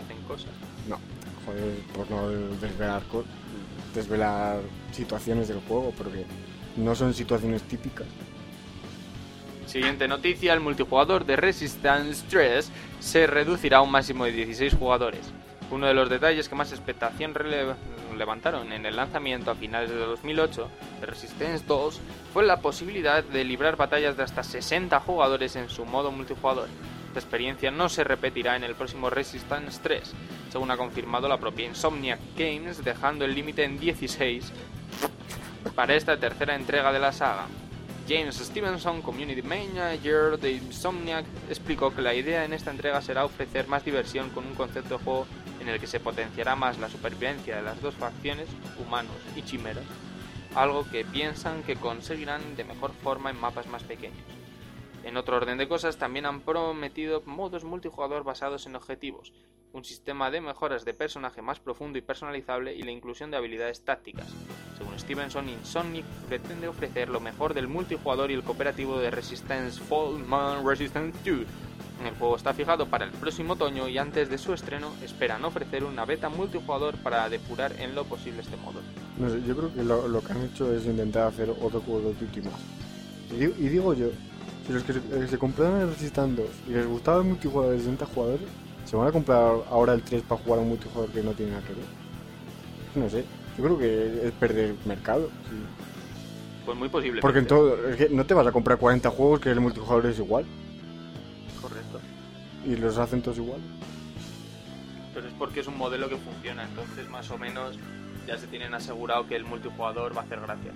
hacen 0.00 0.22
cosas. 0.28 0.50
No, 0.88 0.98
joder, 1.44 1.78
por 1.92 2.08
no 2.08 2.28
desvelar, 2.60 3.02
desvelar 3.94 4.60
situaciones 4.92 5.48
del 5.48 5.60
juego, 5.60 5.92
porque 5.96 6.24
no 6.76 6.94
son 6.94 7.12
situaciones 7.14 7.62
típicas. 7.62 8.06
Siguiente 9.66 10.06
noticia, 10.06 10.52
el 10.52 10.60
multijugador 10.60 11.26
de 11.26 11.34
Resistance 11.34 12.24
3 12.30 12.70
se 13.00 13.26
reducirá 13.26 13.78
a 13.78 13.82
un 13.82 13.90
máximo 13.90 14.24
de 14.24 14.30
16 14.30 14.74
jugadores. 14.74 15.32
Uno 15.70 15.86
de 15.86 15.94
los 15.94 16.08
detalles 16.08 16.48
que 16.48 16.54
más 16.54 16.70
expectación 16.70 17.34
levantaron 18.16 18.72
en 18.72 18.86
el 18.86 18.94
lanzamiento 18.94 19.50
a 19.50 19.56
finales 19.56 19.90
de 19.90 19.96
2008 19.96 20.68
de 21.00 21.06
Resistance 21.06 21.64
2 21.66 22.00
fue 22.32 22.44
la 22.44 22.60
posibilidad 22.60 23.24
de 23.24 23.44
librar 23.44 23.76
batallas 23.76 24.16
de 24.16 24.22
hasta 24.22 24.44
60 24.44 25.00
jugadores 25.00 25.56
en 25.56 25.68
su 25.68 25.84
modo 25.84 26.12
multijugador. 26.12 26.68
Esta 27.08 27.18
experiencia 27.18 27.70
no 27.70 27.88
se 27.88 28.04
repetirá 28.04 28.54
en 28.54 28.62
el 28.62 28.76
próximo 28.76 29.10
Resistance 29.10 29.80
3, 29.82 30.14
según 30.50 30.70
ha 30.70 30.76
confirmado 30.76 31.28
la 31.28 31.38
propia 31.38 31.66
Insomniac 31.66 32.20
Games, 32.36 32.84
dejando 32.84 33.24
el 33.24 33.34
límite 33.34 33.64
en 33.64 33.80
16 33.80 34.52
para 35.74 35.94
esta 35.94 36.16
tercera 36.16 36.54
entrega 36.54 36.92
de 36.92 37.00
la 37.00 37.12
saga. 37.12 37.46
James 38.08 38.36
Stevenson, 38.36 39.02
Community 39.02 39.42
Manager 39.42 40.38
de 40.38 40.52
Insomniac, 40.52 41.24
explicó 41.50 41.92
que 41.92 42.02
la 42.02 42.14
idea 42.14 42.44
en 42.44 42.52
esta 42.52 42.70
entrega 42.70 43.02
será 43.02 43.24
ofrecer 43.24 43.66
más 43.66 43.84
diversión 43.84 44.30
con 44.30 44.46
un 44.46 44.54
concepto 44.54 44.98
de 44.98 45.04
juego 45.04 45.26
en 45.66 45.74
el 45.74 45.80
que 45.80 45.88
se 45.88 45.98
potenciará 45.98 46.54
más 46.54 46.78
la 46.78 46.88
supervivencia 46.88 47.56
de 47.56 47.62
las 47.62 47.80
dos 47.82 47.94
facciones, 47.96 48.48
humanos 48.78 49.16
y 49.34 49.42
chimeras, 49.42 49.84
algo 50.54 50.88
que 50.88 51.04
piensan 51.04 51.64
que 51.64 51.74
conseguirán 51.74 52.54
de 52.54 52.62
mejor 52.62 52.92
forma 53.02 53.30
en 53.30 53.40
mapas 53.40 53.66
más 53.66 53.82
pequeños. 53.82 54.24
En 55.02 55.16
otro 55.16 55.36
orden 55.36 55.58
de 55.58 55.68
cosas, 55.68 55.98
también 55.98 56.24
han 56.24 56.40
prometido 56.40 57.22
modos 57.26 57.64
multijugador 57.64 58.22
basados 58.22 58.66
en 58.66 58.76
objetivos, 58.76 59.32
un 59.72 59.84
sistema 59.84 60.30
de 60.30 60.40
mejoras 60.40 60.84
de 60.84 60.94
personaje 60.94 61.42
más 61.42 61.58
profundo 61.58 61.98
y 61.98 62.02
personalizable 62.02 62.74
y 62.74 62.82
la 62.82 62.92
inclusión 62.92 63.30
de 63.30 63.36
habilidades 63.36 63.84
tácticas. 63.84 64.26
Según 64.78 64.98
Stevenson, 64.98 65.48
Insomniac 65.48 66.06
pretende 66.28 66.68
ofrecer 66.68 67.08
lo 67.08 67.20
mejor 67.20 67.54
del 67.54 67.66
multijugador 67.66 68.30
y 68.30 68.34
el 68.34 68.44
cooperativo 68.44 68.98
de 68.98 69.10
Resistance 69.10 69.80
Fallman 69.80 70.66
Resistance 70.66 71.18
2. 71.28 71.65
El 72.04 72.14
juego 72.18 72.36
está 72.36 72.52
fijado 72.52 72.86
para 72.86 73.06
el 73.06 73.10
próximo 73.10 73.54
otoño 73.54 73.88
y 73.88 73.96
antes 73.96 74.28
de 74.28 74.36
su 74.36 74.52
estreno 74.52 74.92
esperan 75.02 75.44
ofrecer 75.44 75.82
una 75.84 76.04
beta 76.04 76.28
multijugador 76.28 76.96
para 76.96 77.28
depurar 77.28 77.72
en 77.80 77.94
lo 77.94 78.04
posible 78.04 78.42
este 78.42 78.56
modo. 78.58 78.80
No 79.18 79.30
sé, 79.30 79.42
yo 79.46 79.56
creo 79.56 79.74
que 79.74 79.82
lo, 79.82 80.06
lo 80.06 80.20
que 80.22 80.32
han 80.32 80.42
hecho 80.42 80.72
es 80.74 80.84
intentar 80.84 81.28
hacer 81.28 81.48
otro 81.50 81.80
juego 81.80 82.10
de 82.10 82.14
Duty 82.14 82.42
más. 82.42 82.60
Y 83.32 83.36
digo, 83.36 83.54
y 83.58 83.68
digo 83.68 83.94
yo, 83.94 84.08
si 84.66 84.72
los 84.72 84.82
que 84.82 84.92
se, 84.92 84.98
eh, 84.98 85.26
se 85.28 85.38
compraron 85.38 85.80
el 85.80 85.88
Resistance 85.88 86.42
2 86.42 86.50
y 86.68 86.70
les 86.72 86.86
gustaba 86.86 87.18
el 87.18 87.24
multijugador 87.24 87.72
de 87.72 87.78
60 87.78 88.06
jugadores, 88.06 88.46
¿se 88.84 88.96
van 88.96 89.08
a 89.08 89.12
comprar 89.12 89.54
ahora 89.70 89.94
el 89.94 90.02
3 90.02 90.22
para 90.22 90.40
jugar 90.42 90.58
a 90.58 90.62
un 90.62 90.68
multijugador 90.68 91.10
que 91.10 91.22
no 91.22 91.32
tiene 91.32 91.52
nada 91.52 91.62
que 91.66 91.72
ver? 91.72 91.84
No 92.94 93.10
sé, 93.10 93.24
yo 93.56 93.64
creo 93.64 93.78
que 93.78 94.26
es 94.26 94.32
perder 94.32 94.74
mercado. 94.84 95.30
sí. 95.48 95.56
Pues 96.66 96.76
muy 96.76 96.88
posible. 96.88 97.20
Porque 97.20 97.38
en 97.38 97.46
todo, 97.46 97.88
es 97.88 97.94
que 97.96 98.08
no 98.08 98.26
te 98.26 98.34
vas 98.34 98.44
a 98.44 98.50
comprar 98.50 98.76
40 98.76 99.08
juegos 99.10 99.38
que 99.38 99.50
el 99.50 99.60
multijugador 99.60 100.06
es 100.06 100.18
igual. 100.18 100.44
Y 102.66 102.76
los 102.76 102.98
hacen 102.98 103.22
todos 103.22 103.38
igual. 103.38 103.60
Pero 105.14 105.28
es 105.28 105.34
porque 105.38 105.60
es 105.60 105.66
un 105.66 105.78
modelo 105.78 106.08
que 106.08 106.16
funciona, 106.16 106.64
entonces 106.64 107.08
más 107.08 107.30
o 107.30 107.38
menos 107.38 107.78
ya 108.26 108.36
se 108.36 108.46
tienen 108.48 108.74
asegurado 108.74 109.26
que 109.26 109.36
el 109.36 109.44
multijugador 109.44 110.14
va 110.16 110.22
a 110.22 110.24
hacer 110.24 110.40
gracia. 110.40 110.72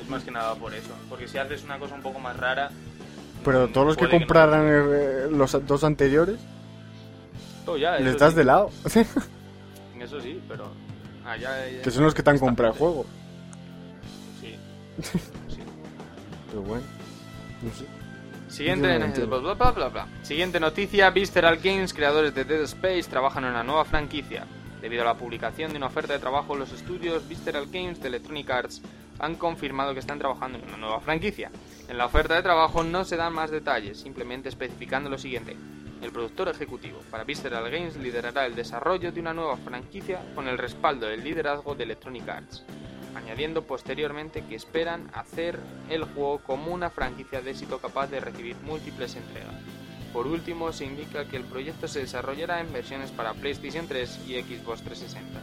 Es 0.00 0.08
más 0.08 0.24
que 0.24 0.30
nada 0.30 0.54
por 0.54 0.74
eso. 0.74 0.90
Porque 1.08 1.28
si 1.28 1.38
haces 1.38 1.62
una 1.64 1.78
cosa 1.78 1.94
un 1.94 2.02
poco 2.02 2.18
más 2.18 2.36
rara. 2.36 2.70
Pero 3.44 3.68
todos 3.68 3.86
los 3.88 3.96
que 3.96 4.04
no- 4.04 4.10
compraran 4.10 4.64
eh, 4.66 5.26
los 5.30 5.52
dos 5.66 5.84
anteriores, 5.84 6.38
Oh, 7.66 7.76
ya, 7.76 7.98
les 7.98 8.18
das 8.18 8.32
sí. 8.32 8.38
de 8.38 8.44
lado. 8.44 8.70
Eso 10.00 10.20
sí, 10.20 10.40
pero. 10.48 10.64
allá 11.24 11.68
ya- 11.70 11.82
que 11.82 11.90
son 11.90 12.02
los 12.04 12.14
que 12.14 12.22
te 12.22 12.30
han 12.30 12.38
comprado 12.38 12.72
el 12.72 12.78
juego. 12.78 13.06
Sí. 14.40 14.56
sí. 15.02 15.60
Pero 16.48 16.62
bueno, 16.62 16.82
no 17.62 17.70
sé. 17.72 17.84
Siguiente, 18.50 18.88
Yo 18.88 18.92
no 18.94 18.98
lo 18.98 19.04
entiendo. 19.06 19.40
bla, 19.40 19.54
bla, 19.54 19.70
bla, 19.70 19.88
bla. 19.88 20.06
Siguiente 20.22 20.58
noticia, 20.58 21.08
Visceral 21.10 21.58
Games, 21.58 21.94
creadores 21.94 22.34
de 22.34 22.44
Dead 22.44 22.62
Space, 22.62 23.04
trabajan 23.04 23.44
en 23.44 23.50
una 23.50 23.62
nueva 23.62 23.84
franquicia. 23.84 24.44
Debido 24.82 25.02
a 25.02 25.04
la 25.06 25.14
publicación 25.14 25.70
de 25.70 25.76
una 25.76 25.86
oferta 25.86 26.12
de 26.14 26.18
trabajo, 26.18 26.56
los 26.56 26.72
estudios 26.72 27.28
Visceral 27.28 27.66
Games 27.70 28.00
de 28.02 28.08
Electronic 28.08 28.50
Arts 28.50 28.82
han 29.20 29.36
confirmado 29.36 29.92
que 29.94 30.00
están 30.00 30.18
trabajando 30.18 30.58
en 30.58 30.64
una 30.64 30.78
nueva 30.78 31.00
franquicia. 31.00 31.50
En 31.88 31.96
la 31.96 32.06
oferta 32.06 32.34
de 32.34 32.42
trabajo 32.42 32.82
no 32.82 33.04
se 33.04 33.16
dan 33.16 33.34
más 33.34 33.50
detalles, 33.50 34.00
simplemente 34.00 34.48
especificando 34.48 35.08
lo 35.10 35.18
siguiente. 35.18 35.56
El 36.02 36.10
productor 36.10 36.48
ejecutivo 36.48 36.98
para 37.10 37.24
Visceral 37.24 37.70
Games 37.70 37.96
liderará 37.96 38.46
el 38.46 38.54
desarrollo 38.54 39.12
de 39.12 39.20
una 39.20 39.34
nueva 39.34 39.58
franquicia 39.58 40.20
con 40.34 40.48
el 40.48 40.58
respaldo 40.58 41.06
del 41.06 41.22
liderazgo 41.22 41.74
de 41.74 41.84
Electronic 41.84 42.28
Arts 42.28 42.64
añadiendo 43.14 43.62
posteriormente 43.62 44.42
que 44.44 44.54
esperan 44.56 45.10
hacer 45.14 45.58
el 45.88 46.04
juego 46.04 46.38
como 46.40 46.72
una 46.72 46.90
franquicia 46.90 47.40
de 47.40 47.50
éxito 47.50 47.78
capaz 47.78 48.08
de 48.08 48.20
recibir 48.20 48.56
múltiples 48.64 49.16
entregas. 49.16 49.54
Por 50.12 50.26
último, 50.26 50.72
se 50.72 50.84
indica 50.86 51.24
que 51.26 51.36
el 51.36 51.44
proyecto 51.44 51.86
se 51.86 52.00
desarrollará 52.00 52.60
en 52.60 52.72
versiones 52.72 53.10
para 53.12 53.32
PlayStation 53.34 53.86
3 53.86 54.20
y 54.28 54.34
Xbox 54.42 54.82
360. 54.82 55.40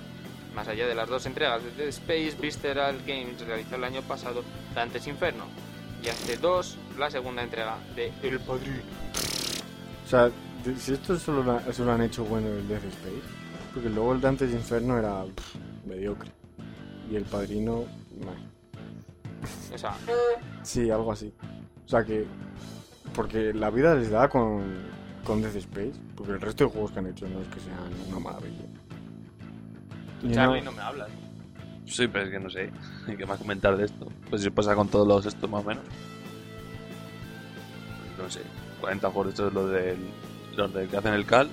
Más 0.56 0.68
allá 0.68 0.88
de 0.88 0.96
las 0.96 1.08
dos 1.08 1.26
entregas 1.26 1.64
de 1.64 1.72
Dead 1.72 1.88
Space, 1.90 2.36
Visceral 2.42 2.98
Games 3.06 3.40
realizó 3.46 3.76
el 3.76 3.84
año 3.84 4.02
pasado 4.02 4.44
Dante's 4.76 5.08
Inferno 5.08 5.46
y 6.04 6.10
hace 6.10 6.36
dos 6.38 6.78
la 6.98 7.10
segunda 7.10 7.44
entrega 7.44 7.78
de 7.96 8.12
El 8.24 8.40
Padrino. 8.40 8.82
O 10.06 10.10
sea, 10.10 10.32
si 10.80 10.94
esto 10.94 11.18
solo 11.18 11.44
lo, 11.44 11.52
ha- 11.54 11.74
solo 11.74 11.92
han 11.94 12.02
hecho 12.02 12.24
bueno 12.26 12.48
el 12.50 12.68
Death 12.68 12.86
Space, 12.86 13.22
porque 13.74 13.90
luego 13.90 14.14
el 14.14 14.22
Dante's 14.22 14.52
Inferno 14.52 14.98
era 14.98 15.24
mediocre. 15.86 16.32
Y 17.10 17.16
el 17.16 17.24
Padrino. 17.24 17.86
O 19.74 19.78
sea, 19.78 19.96
sí, 20.64 20.90
algo 20.90 21.12
así. 21.12 21.32
O 21.86 21.90
sea 21.90 22.04
que, 22.04 22.26
porque 23.14 23.54
la 23.54 23.70
vida 23.70 23.96
les 23.96 24.10
da 24.10 24.28
con, 24.28 24.64
con 25.24 25.42
Death 25.42 25.56
Space, 25.56 25.94
porque 26.16 26.34
el 26.34 26.42
resto 26.42 26.66
de 26.66 26.72
juegos 26.72 26.92
que 26.92 27.00
han 27.00 27.08
hecho 27.08 27.28
no 27.28 27.40
es 27.42 27.48
que 27.48 27.60
sean 27.60 27.78
una 28.10 28.20
maravilla. 28.20 28.66
tú, 30.22 30.32
Charlie, 30.32 30.62
no- 30.62 30.72
no 30.72 30.78
me 30.78 30.84
hablas. 30.84 31.10
Sí, 31.86 32.08
pero 32.08 32.26
es 32.26 32.32
que 32.32 32.40
no 32.40 32.50
sé. 32.50 32.72
¿Qué 33.18 33.26
más 33.26 33.40
comentar 33.40 33.78
de 33.78 33.86
esto? 33.86 34.08
Pues 34.30 34.42
si 34.42 34.50
pasa 34.50 34.76
con 34.76 34.90
todos 34.90 35.08
los 35.08 35.26
estos 35.26 35.50
más 35.50 35.64
o 35.64 35.68
menos. 35.68 35.84
No 38.18 38.30
sé. 38.30 38.42
40 38.82 39.10
juegos 39.12 39.30
estos 39.34 39.54
los 39.54 39.72
del, 39.72 39.98
los 40.56 40.74
del 40.74 40.88
que 40.90 40.98
hacen 40.98 41.14
el 41.14 41.26
cal. 41.26 41.50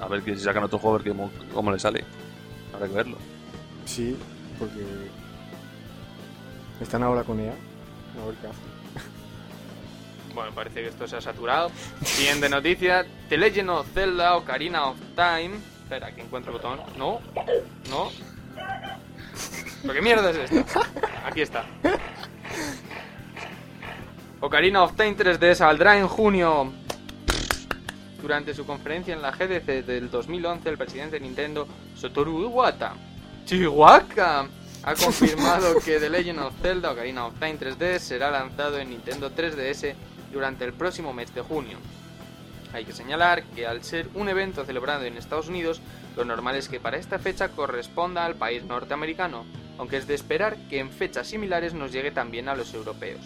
A 0.00 0.06
ver 0.08 0.22
que 0.22 0.36
si 0.36 0.44
sacan 0.44 0.62
otro 0.64 0.78
juego, 0.78 0.96
a 0.96 0.98
ver 1.02 1.08
cómo, 1.12 1.30
cómo 1.54 1.72
le 1.72 1.78
sale. 1.78 2.04
Habrá 2.74 2.88
que 2.88 2.94
verlo. 2.94 3.16
Sí, 3.84 4.16
porque 4.62 5.10
están 6.80 7.02
ahora 7.02 7.24
con 7.24 7.40
EA. 7.40 7.50
A 7.50 8.26
ver 8.26 8.36
qué. 8.36 8.48
Bueno, 10.34 10.52
parece 10.54 10.82
que 10.82 10.88
esto 10.88 11.08
se 11.08 11.16
ha 11.16 11.20
saturado. 11.20 11.72
Siguiente 12.04 12.48
noticia: 12.48 13.04
The 13.28 13.38
Legend 13.38 13.70
of 13.70 13.88
Zelda 13.92 14.36
Ocarina 14.36 14.86
of 14.86 14.98
Time. 15.16 15.56
Espera, 15.82 16.14
que 16.14 16.22
encuentro 16.22 16.52
el 16.52 16.58
botón. 16.58 16.80
No, 16.96 17.20
no. 17.90 18.10
¿Pero 19.82 19.94
qué 19.94 20.00
mierda 20.00 20.30
es 20.30 20.52
esto? 20.52 20.80
Aquí 21.26 21.40
está. 21.40 21.64
Ocarina 24.40 24.84
of 24.84 24.94
Time 24.94 25.16
3D 25.16 25.54
saldrá 25.54 25.98
en 25.98 26.06
junio. 26.06 26.72
Durante 28.20 28.54
su 28.54 28.64
conferencia 28.64 29.12
en 29.12 29.22
la 29.22 29.32
GDC 29.32 29.84
del 29.84 30.08
2011, 30.08 30.68
el 30.68 30.78
presidente 30.78 31.18
de 31.18 31.20
Nintendo, 31.26 31.66
Satoru 31.96 32.42
Iwata, 32.42 32.94
Chihuahua, 33.44 34.04
ha 34.84 34.94
confirmado 34.94 35.78
que 35.80 35.98
The 35.98 36.10
Legend 36.10 36.40
of 36.40 36.54
Zelda 36.60 36.92
Ocarina 36.92 37.26
of 37.26 37.38
Time 37.38 37.58
3D 37.58 37.98
será 37.98 38.30
lanzado 38.30 38.78
en 38.78 38.90
Nintendo 38.90 39.30
3DS 39.30 39.94
durante 40.32 40.64
el 40.64 40.72
próximo 40.72 41.12
mes 41.12 41.34
de 41.34 41.42
junio. 41.42 41.78
Hay 42.72 42.84
que 42.84 42.92
señalar 42.92 43.44
que 43.54 43.66
al 43.66 43.84
ser 43.84 44.08
un 44.14 44.28
evento 44.28 44.64
celebrado 44.64 45.04
en 45.04 45.16
Estados 45.16 45.48
Unidos, 45.48 45.80
lo 46.16 46.24
normal 46.24 46.56
es 46.56 46.68
que 46.68 46.80
para 46.80 46.96
esta 46.96 47.18
fecha 47.18 47.48
corresponda 47.48 48.24
al 48.24 48.34
país 48.34 48.64
norteamericano, 48.64 49.44
aunque 49.78 49.98
es 49.98 50.06
de 50.06 50.14
esperar 50.14 50.56
que 50.68 50.78
en 50.78 50.90
fechas 50.90 51.26
similares 51.26 51.74
nos 51.74 51.92
llegue 51.92 52.10
también 52.10 52.48
a 52.48 52.56
los 52.56 52.72
europeos. 52.72 53.20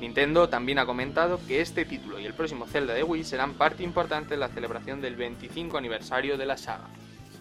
Nintendo 0.00 0.48
también 0.48 0.78
ha 0.78 0.86
comentado 0.86 1.40
que 1.48 1.60
este 1.60 1.84
título 1.84 2.20
y 2.20 2.26
el 2.26 2.34
próximo 2.34 2.66
Zelda 2.66 2.94
de 2.94 3.02
Wii 3.02 3.24
serán 3.24 3.54
parte 3.54 3.82
importante 3.82 4.30
de 4.30 4.36
la 4.36 4.48
celebración 4.48 5.00
del 5.00 5.16
25 5.16 5.78
aniversario 5.78 6.36
de 6.36 6.46
la 6.46 6.56
saga. 6.56 6.88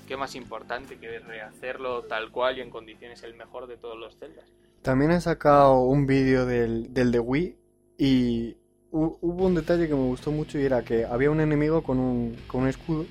¿Qué 0.07 0.17
más 0.17 0.35
importante 0.35 0.97
que 0.97 1.19
rehacerlo 1.19 2.03
tal 2.03 2.31
cual 2.31 2.57
y 2.57 2.61
en 2.61 2.69
condiciones 2.69 3.23
el 3.23 3.33
mejor 3.33 3.67
de 3.67 3.77
todos 3.77 3.97
los 3.97 4.15
Zeldas? 4.17 4.45
También 4.81 5.11
han 5.11 5.21
sacado 5.21 5.79
un 5.81 6.05
vídeo 6.05 6.45
del, 6.45 6.93
del 6.93 7.11
de 7.11 7.19
Wii 7.19 7.55
y 7.97 8.55
hu- 8.91 9.17
hubo 9.21 9.45
un 9.47 9.55
detalle 9.55 9.87
que 9.87 9.95
me 9.95 10.05
gustó 10.07 10.31
mucho 10.31 10.59
y 10.59 10.63
era 10.65 10.83
que 10.83 11.05
había 11.05 11.31
un 11.31 11.41
enemigo 11.41 11.81
con 11.81 11.97
un, 11.97 12.35
con 12.47 12.61
un 12.63 12.67
escudo 12.67 13.05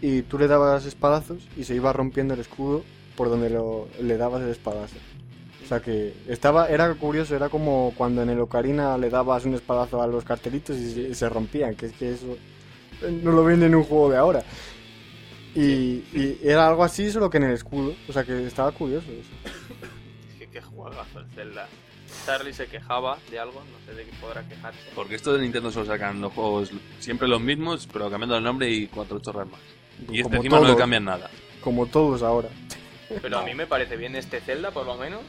y 0.00 0.22
tú 0.22 0.38
le 0.38 0.46
dabas 0.46 0.86
espadazos 0.86 1.48
y 1.56 1.64
se 1.64 1.74
iba 1.74 1.92
rompiendo 1.92 2.34
el 2.34 2.40
escudo 2.40 2.84
por 3.16 3.28
donde 3.28 3.50
lo, 3.50 3.88
le 4.00 4.16
dabas 4.16 4.42
el 4.42 4.50
espadazo. 4.50 4.94
O 5.64 5.66
sea 5.68 5.80
que 5.80 6.14
estaba, 6.28 6.68
era 6.68 6.94
curioso, 6.94 7.34
era 7.34 7.48
como 7.48 7.92
cuando 7.96 8.22
en 8.22 8.30
el 8.30 8.38
Ocarina 8.38 8.96
le 8.96 9.10
dabas 9.10 9.44
un 9.44 9.54
espadazo 9.54 10.00
a 10.00 10.06
los 10.06 10.24
cartelitos 10.24 10.76
y 10.76 10.92
se, 10.92 11.14
se 11.14 11.28
rompían, 11.28 11.74
que 11.74 11.86
es 11.86 11.92
que 11.92 12.12
eso 12.12 12.36
no 13.22 13.32
lo 13.32 13.42
venden 13.44 13.70
en 13.70 13.74
un 13.74 13.82
juego 13.82 14.10
de 14.10 14.16
ahora. 14.16 14.44
Y, 15.60 16.04
y 16.12 16.38
era 16.42 16.68
algo 16.68 16.84
así, 16.84 17.10
solo 17.10 17.28
que 17.30 17.38
en 17.38 17.44
el 17.44 17.54
escudo. 17.54 17.94
O 18.08 18.12
sea 18.12 18.24
que 18.24 18.46
estaba 18.46 18.70
curioso 18.72 19.06
eso. 19.10 19.30
Qué, 20.38 20.46
qué 20.48 20.60
juegazo 20.62 21.18
el 21.20 21.26
Zelda. 21.30 21.66
Charlie 22.24 22.52
se 22.52 22.66
quejaba 22.66 23.18
de 23.30 23.38
algo, 23.38 23.60
no 23.60 23.86
sé 23.86 23.94
de 23.96 24.04
qué 24.04 24.12
podrá 24.20 24.46
quejarse. 24.48 24.78
Porque 24.94 25.14
esto 25.14 25.32
de 25.34 25.42
Nintendo 25.42 25.70
solo 25.72 25.86
sacan 25.86 26.20
los 26.20 26.32
juegos 26.32 26.70
siempre 27.00 27.26
los 27.28 27.40
mismos, 27.40 27.88
pero 27.92 28.10
cambiando 28.10 28.36
el 28.36 28.44
nombre 28.44 28.70
y 28.70 28.86
cuatro 28.86 29.18
chorras 29.18 29.48
más. 29.48 29.60
Y 30.10 30.20
este 30.20 30.36
encima 30.36 30.60
no 30.60 30.68
le 30.68 30.76
cambian 30.76 31.04
nada. 31.04 31.28
Como 31.62 31.86
todos 31.86 32.22
ahora. 32.22 32.48
Pero 33.20 33.38
a 33.38 33.42
mí 33.44 33.54
me 33.54 33.66
parece 33.66 33.96
bien 33.96 34.14
este 34.16 34.40
Zelda, 34.40 34.70
por 34.70 34.86
lo 34.86 34.96
menos. 34.96 35.20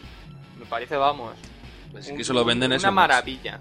Me 0.60 0.66
parece, 0.66 0.96
vamos. 0.96 1.34
Pues 1.92 2.06
es 2.06 2.12
un- 2.12 2.18
que 2.18 2.24
solo 2.24 2.46
venden 2.46 2.70
una 2.72 2.76
eso. 2.78 2.88
más. 2.88 2.96
maravilla. 3.08 3.60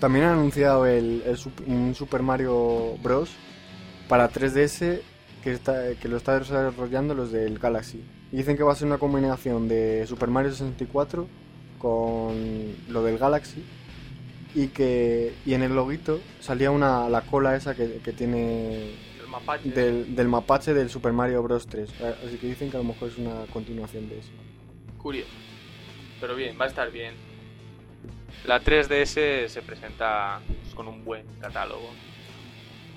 También 0.00 0.26
han 0.26 0.32
anunciado 0.34 0.86
el, 0.86 1.22
el 1.26 1.94
Super 1.94 2.22
Mario 2.22 2.96
Bros. 3.02 3.30
Para 4.08 4.30
3DS 4.30 5.00
que, 5.42 5.52
está, 5.52 5.94
que 5.94 6.08
lo 6.08 6.16
está 6.16 6.38
desarrollando 6.38 7.14
los 7.14 7.32
del 7.32 7.58
Galaxy. 7.58 8.02
Y 8.32 8.38
dicen 8.38 8.56
que 8.56 8.62
va 8.62 8.72
a 8.72 8.76
ser 8.76 8.86
una 8.86 8.98
combinación 8.98 9.68
de 9.68 10.06
Super 10.06 10.28
Mario 10.28 10.50
64 10.50 11.26
con 11.78 12.74
lo 12.88 13.02
del 13.02 13.18
Galaxy. 13.18 13.64
Y 14.54 14.68
que 14.68 15.34
y 15.44 15.54
en 15.54 15.62
el 15.62 15.74
loguito 15.74 16.20
salía 16.40 16.70
una 16.70 17.08
la 17.08 17.22
cola 17.22 17.56
esa 17.56 17.74
que, 17.74 18.00
que 18.04 18.12
tiene 18.12 18.94
mapache. 19.34 19.70
del, 19.70 20.14
del 20.14 20.28
mapache 20.28 20.74
del 20.74 20.90
Super 20.90 21.12
Mario 21.12 21.42
Bros. 21.42 21.66
3. 21.66 21.90
Así 22.26 22.36
que 22.38 22.46
dicen 22.46 22.70
que 22.70 22.76
a 22.76 22.80
lo 22.80 22.84
mejor 22.84 23.08
es 23.08 23.18
una 23.18 23.46
continuación 23.52 24.08
de 24.08 24.18
eso. 24.18 24.30
Curioso. 24.98 25.30
Pero 26.20 26.34
bien, 26.36 26.56
va 26.58 26.64
a 26.64 26.68
estar 26.68 26.90
bien. 26.90 27.14
La 28.46 28.62
3DS 28.62 29.48
se 29.48 29.62
presenta 29.62 30.40
pues, 30.46 30.74
con 30.74 30.88
un 30.88 31.04
buen 31.04 31.26
catálogo. 31.40 31.90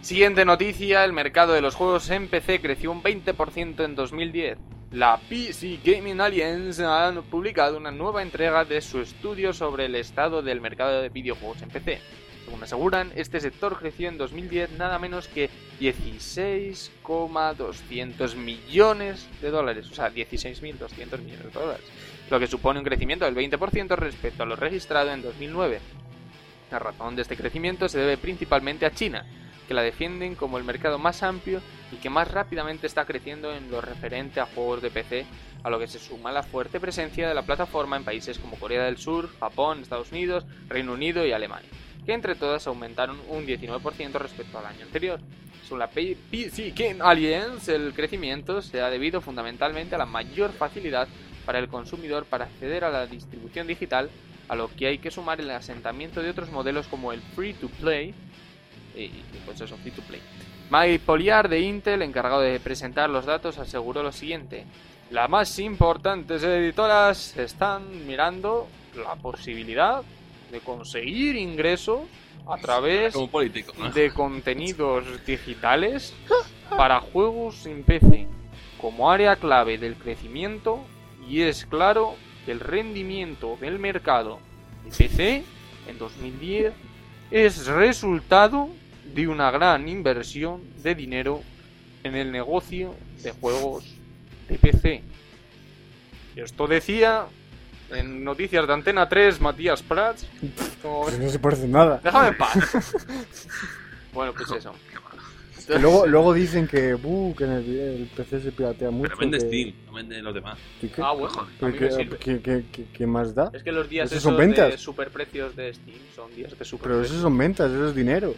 Siguiente 0.01 0.45
noticia, 0.45 1.03
el 1.03 1.11
mercado 1.11 1.53
de 1.53 1.61
los 1.61 1.75
juegos 1.75 2.09
en 2.11 2.29
PC 2.29 2.61
creció 2.61 2.91
un 2.91 3.03
20% 3.03 3.83
en 3.83 3.95
2010. 3.95 4.57
La 4.91 5.17
PC 5.17 5.79
Gaming 5.83 6.21
Alliance 6.21 6.81
ha 6.85 7.11
publicado 7.29 7.75
una 7.77 7.91
nueva 7.91 8.21
entrega 8.21 8.63
de 8.63 8.79
su 8.79 9.01
estudio 9.01 9.51
sobre 9.51 9.83
el 9.85 9.95
estado 9.95 10.41
del 10.41 10.61
mercado 10.61 11.01
de 11.01 11.09
videojuegos 11.09 11.61
en 11.61 11.67
PC. 11.69 11.99
Según 12.45 12.63
aseguran, 12.63 13.11
este 13.15 13.41
sector 13.41 13.77
creció 13.77 14.07
en 14.07 14.17
2010 14.17 14.77
nada 14.77 14.97
menos 14.97 15.27
que 15.27 15.49
16,200 15.81 18.35
millones 18.37 19.27
de 19.41 19.49
dólares, 19.49 19.91
o 19.91 19.93
sea, 19.93 20.09
16.200 20.09 21.19
millones 21.19 21.43
de 21.43 21.51
dólares, 21.51 21.83
lo 22.29 22.39
que 22.39 22.47
supone 22.47 22.79
un 22.79 22.85
crecimiento 22.85 23.25
del 23.25 23.35
20% 23.35 23.93
respecto 23.97 24.43
a 24.43 24.45
lo 24.45 24.55
registrado 24.55 25.11
en 25.11 25.21
2009. 25.21 25.81
La 26.71 26.79
razón 26.79 27.17
de 27.17 27.23
este 27.23 27.35
crecimiento 27.35 27.89
se 27.89 27.99
debe 27.99 28.17
principalmente 28.17 28.85
a 28.85 28.91
China, 28.91 29.25
que 29.67 29.73
la 29.73 29.81
defienden 29.81 30.35
como 30.35 30.57
el 30.57 30.63
mercado 30.63 30.97
más 30.97 31.23
amplio 31.23 31.61
y 31.91 31.97
que 31.97 32.09
más 32.09 32.29
rápidamente 32.31 32.87
está 32.87 33.05
creciendo 33.05 33.53
en 33.53 33.69
lo 33.69 33.81
referente 33.81 34.39
a 34.39 34.45
juegos 34.45 34.81
de 34.81 34.89
PC, 34.89 35.25
a 35.63 35.69
lo 35.69 35.79
que 35.79 35.87
se 35.87 35.99
suma 35.99 36.31
la 36.31 36.43
fuerte 36.43 36.79
presencia 36.79 37.27
de 37.27 37.35
la 37.35 37.43
plataforma 37.43 37.97
en 37.97 38.03
países 38.03 38.39
como 38.39 38.57
Corea 38.57 38.83
del 38.83 38.97
Sur, 38.97 39.29
Japón, 39.39 39.81
Estados 39.81 40.11
Unidos, 40.11 40.45
Reino 40.67 40.93
Unido 40.93 41.25
y 41.25 41.31
Alemania, 41.31 41.69
que 42.05 42.13
entre 42.13 42.35
todas 42.35 42.67
aumentaron 42.67 43.19
un 43.27 43.45
19% 43.45 44.13
respecto 44.13 44.57
al 44.57 44.67
año 44.67 44.83
anterior. 44.83 45.19
Según 45.63 45.79
la 45.79 45.89
PC 45.89 46.73
Game 46.75 47.01
Alliance, 47.01 47.75
el 47.75 47.93
crecimiento 47.93 48.61
se 48.61 48.81
ha 48.81 48.89
debido 48.89 49.19
fundamentalmente 49.19 49.95
a 49.95 49.97
la 49.97 50.05
mayor 50.05 50.53
facilidad 50.53 51.09
para 51.45 51.59
el 51.59 51.67
consumidor 51.67 52.25
para 52.25 52.45
acceder 52.45 52.85
a 52.85 52.89
la 52.89 53.05
distribución 53.05 53.67
digital, 53.67 54.09
a 54.47 54.55
lo 54.55 54.69
que 54.73 54.87
hay 54.87 54.99
que 54.99 55.11
sumar 55.11 55.41
el 55.41 55.51
asentamiento 55.51 56.21
de 56.21 56.29
otros 56.29 56.51
modelos 56.51 56.87
como 56.87 57.11
el 57.11 57.21
free 57.21 57.53
to 57.53 57.67
play 57.67 58.13
y 59.05 59.23
pues 59.45 59.61
eso, 59.61 59.77
free 59.77 59.91
to 59.91 60.01
play. 60.03 60.21
Mike 60.69 60.99
Poliar 61.05 61.47
de 61.47 61.61
Intel, 61.61 62.01
encargado 62.01 62.41
de 62.41 62.59
presentar 62.59 63.09
los 63.09 63.25
datos, 63.25 63.57
aseguró 63.57 64.03
lo 64.03 64.11
siguiente. 64.11 64.65
Las 65.11 65.29
más 65.29 65.57
importantes 65.59 66.43
editoras 66.43 67.37
están 67.37 68.05
mirando 68.05 68.67
la 68.95 69.15
posibilidad 69.15 70.03
de 70.51 70.59
conseguir 70.59 71.37
ingresos 71.37 72.01
a 72.45 72.57
través 72.57 73.13
Como 73.13 73.29
político, 73.29 73.73
¿no? 73.77 73.91
de 73.91 74.11
contenidos 74.11 75.05
digitales 75.25 76.13
para 76.69 76.99
juegos 76.99 77.65
en 77.65 77.83
PC 77.83 78.27
como 78.79 79.09
área 79.09 79.35
clave 79.35 79.77
del 79.77 79.95
crecimiento 79.95 80.79
y 81.27 81.41
es 81.41 81.65
claro 81.65 82.15
que 82.45 82.51
el 82.51 82.59
rendimiento 82.59 83.57
del 83.59 83.79
mercado 83.79 84.39
de 84.85 84.91
PC 84.91 85.43
en 85.87 85.97
2010 85.97 86.73
es 87.31 87.67
resultado 87.67 88.69
de 89.13 89.27
una 89.27 89.51
gran 89.51 89.87
inversión 89.87 90.61
de 90.83 90.95
dinero 90.95 91.41
en 92.03 92.15
el 92.15 92.31
negocio 92.31 92.95
de 93.23 93.31
juegos 93.31 93.83
de 94.49 94.57
PC. 94.57 95.03
Esto 96.35 96.67
decía 96.67 97.25
en 97.91 98.23
noticias 98.23 98.67
de 98.67 98.73
Antena 98.73 99.09
3 99.09 99.41
Matías 99.41 99.81
Prats. 99.81 100.27
Como- 100.81 101.03
Pues 101.03 101.19
no 101.19 101.29
se 101.29 101.39
parece 101.39 101.67
nada. 101.67 101.99
Déjame 102.03 102.27
en 102.29 102.37
paz. 102.37 102.93
bueno, 104.13 104.33
pues 104.33 104.51
eso. 104.51 104.73
Que 105.65 105.79
luego, 105.79 106.07
luego 106.07 106.33
dicen 106.33 106.65
que, 106.65 106.93
buh, 106.93 107.35
que 107.35 107.43
en 107.43 107.51
el, 107.51 107.79
el 107.79 108.09
PC 108.15 108.39
se 108.39 108.51
piratea 108.53 108.89
mucho. 108.89 109.09
Pero 109.09 109.17
vende 109.17 109.37
que- 109.37 109.45
Steam, 109.47 109.73
no 109.87 109.93
vende 109.93 110.21
los 110.21 110.33
demás. 110.33 110.57
¿Y 110.81 110.87
qué? 110.87 111.01
Ah, 111.01 111.11
bueno, 111.11 111.41
a 111.41 111.47
¿Pero 111.59 111.71
mí 111.73 111.77
qué, 111.77 111.85
me 111.85 111.91
sirve. 111.91 112.17
qué- 112.17 112.39
qué- 112.41 112.65
qué- 112.71 112.85
qué 112.93 113.05
más 113.07 113.35
da? 113.35 113.51
Es 113.53 113.63
que 113.63 113.73
los 113.73 113.89
días 113.89 114.05
¿Esos 114.05 114.19
esos 114.19 114.29
son 114.31 114.37
ventas? 114.37 114.71
de 114.71 114.77
superprecios 114.77 115.55
de 115.57 115.73
Steam 115.73 115.97
son 116.15 116.33
días 116.33 116.51
de 116.51 116.55
Pero 116.55 116.69
superprecios. 116.69 117.11
eso 117.11 117.21
son 117.21 117.37
ventas, 117.37 117.69
eso 117.69 117.89
es 117.89 117.95
dinero. 117.95 118.33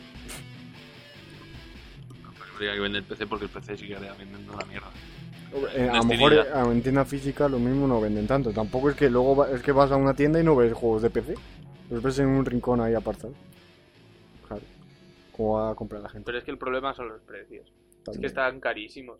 Habría 2.59 2.73
que 2.73 2.79
vender 2.81 3.01
el 3.03 3.07
PC 3.07 3.27
porque 3.27 3.45
el 3.45 3.51
PC 3.51 3.77
seguiría 3.77 4.13
vendiendo 4.17 4.53
una 4.53 4.65
mierda. 4.65 4.87
Eh, 5.75 5.89
a 5.89 5.97
lo 5.97 6.03
mejor 6.03 6.33
eh, 6.33 6.43
en 6.71 6.83
tienda 6.83 7.05
física 7.05 7.47
lo 7.49 7.57
mismo 7.57 7.87
no 7.87 7.99
venden 8.01 8.27
tanto. 8.27 8.51
Tampoco 8.51 8.89
es 8.89 8.95
que 8.95 9.09
luego 9.09 9.35
va- 9.35 9.49
es 9.49 9.61
que 9.61 9.71
vas 9.71 9.91
a 9.91 9.95
una 9.95 10.13
tienda 10.13 10.39
y 10.39 10.43
no 10.43 10.55
ves 10.55 10.73
juegos 10.73 11.01
de 11.01 11.09
PC. 11.09 11.35
Los 11.89 12.03
ves 12.03 12.19
en 12.19 12.27
un 12.27 12.45
rincón 12.45 12.81
ahí 12.81 12.93
apartado. 12.93 13.33
Claro. 14.47 14.61
¿Cómo 15.35 15.53
va 15.53 15.71
a 15.71 15.75
comprar 15.75 16.01
la 16.01 16.09
gente? 16.09 16.25
Pero 16.25 16.37
es 16.37 16.43
que 16.43 16.51
el 16.51 16.57
problema 16.57 16.93
son 16.93 17.07
los 17.09 17.21
precios. 17.21 17.71
Es 18.11 18.17
que 18.19 18.27
están 18.27 18.59
carísimos. 18.59 19.19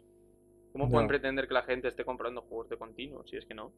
¿Cómo 0.71 0.87
pueden 0.89 1.07
pretender 1.07 1.47
que 1.47 1.53
la 1.55 1.63
gente 1.63 1.87
esté 1.87 2.03
comprando 2.05 2.41
juegos 2.41 2.69
de 2.69 2.77
continuo? 2.77 3.25
Si 3.25 3.37
es 3.37 3.45
que 3.45 3.55
no. 3.55 3.71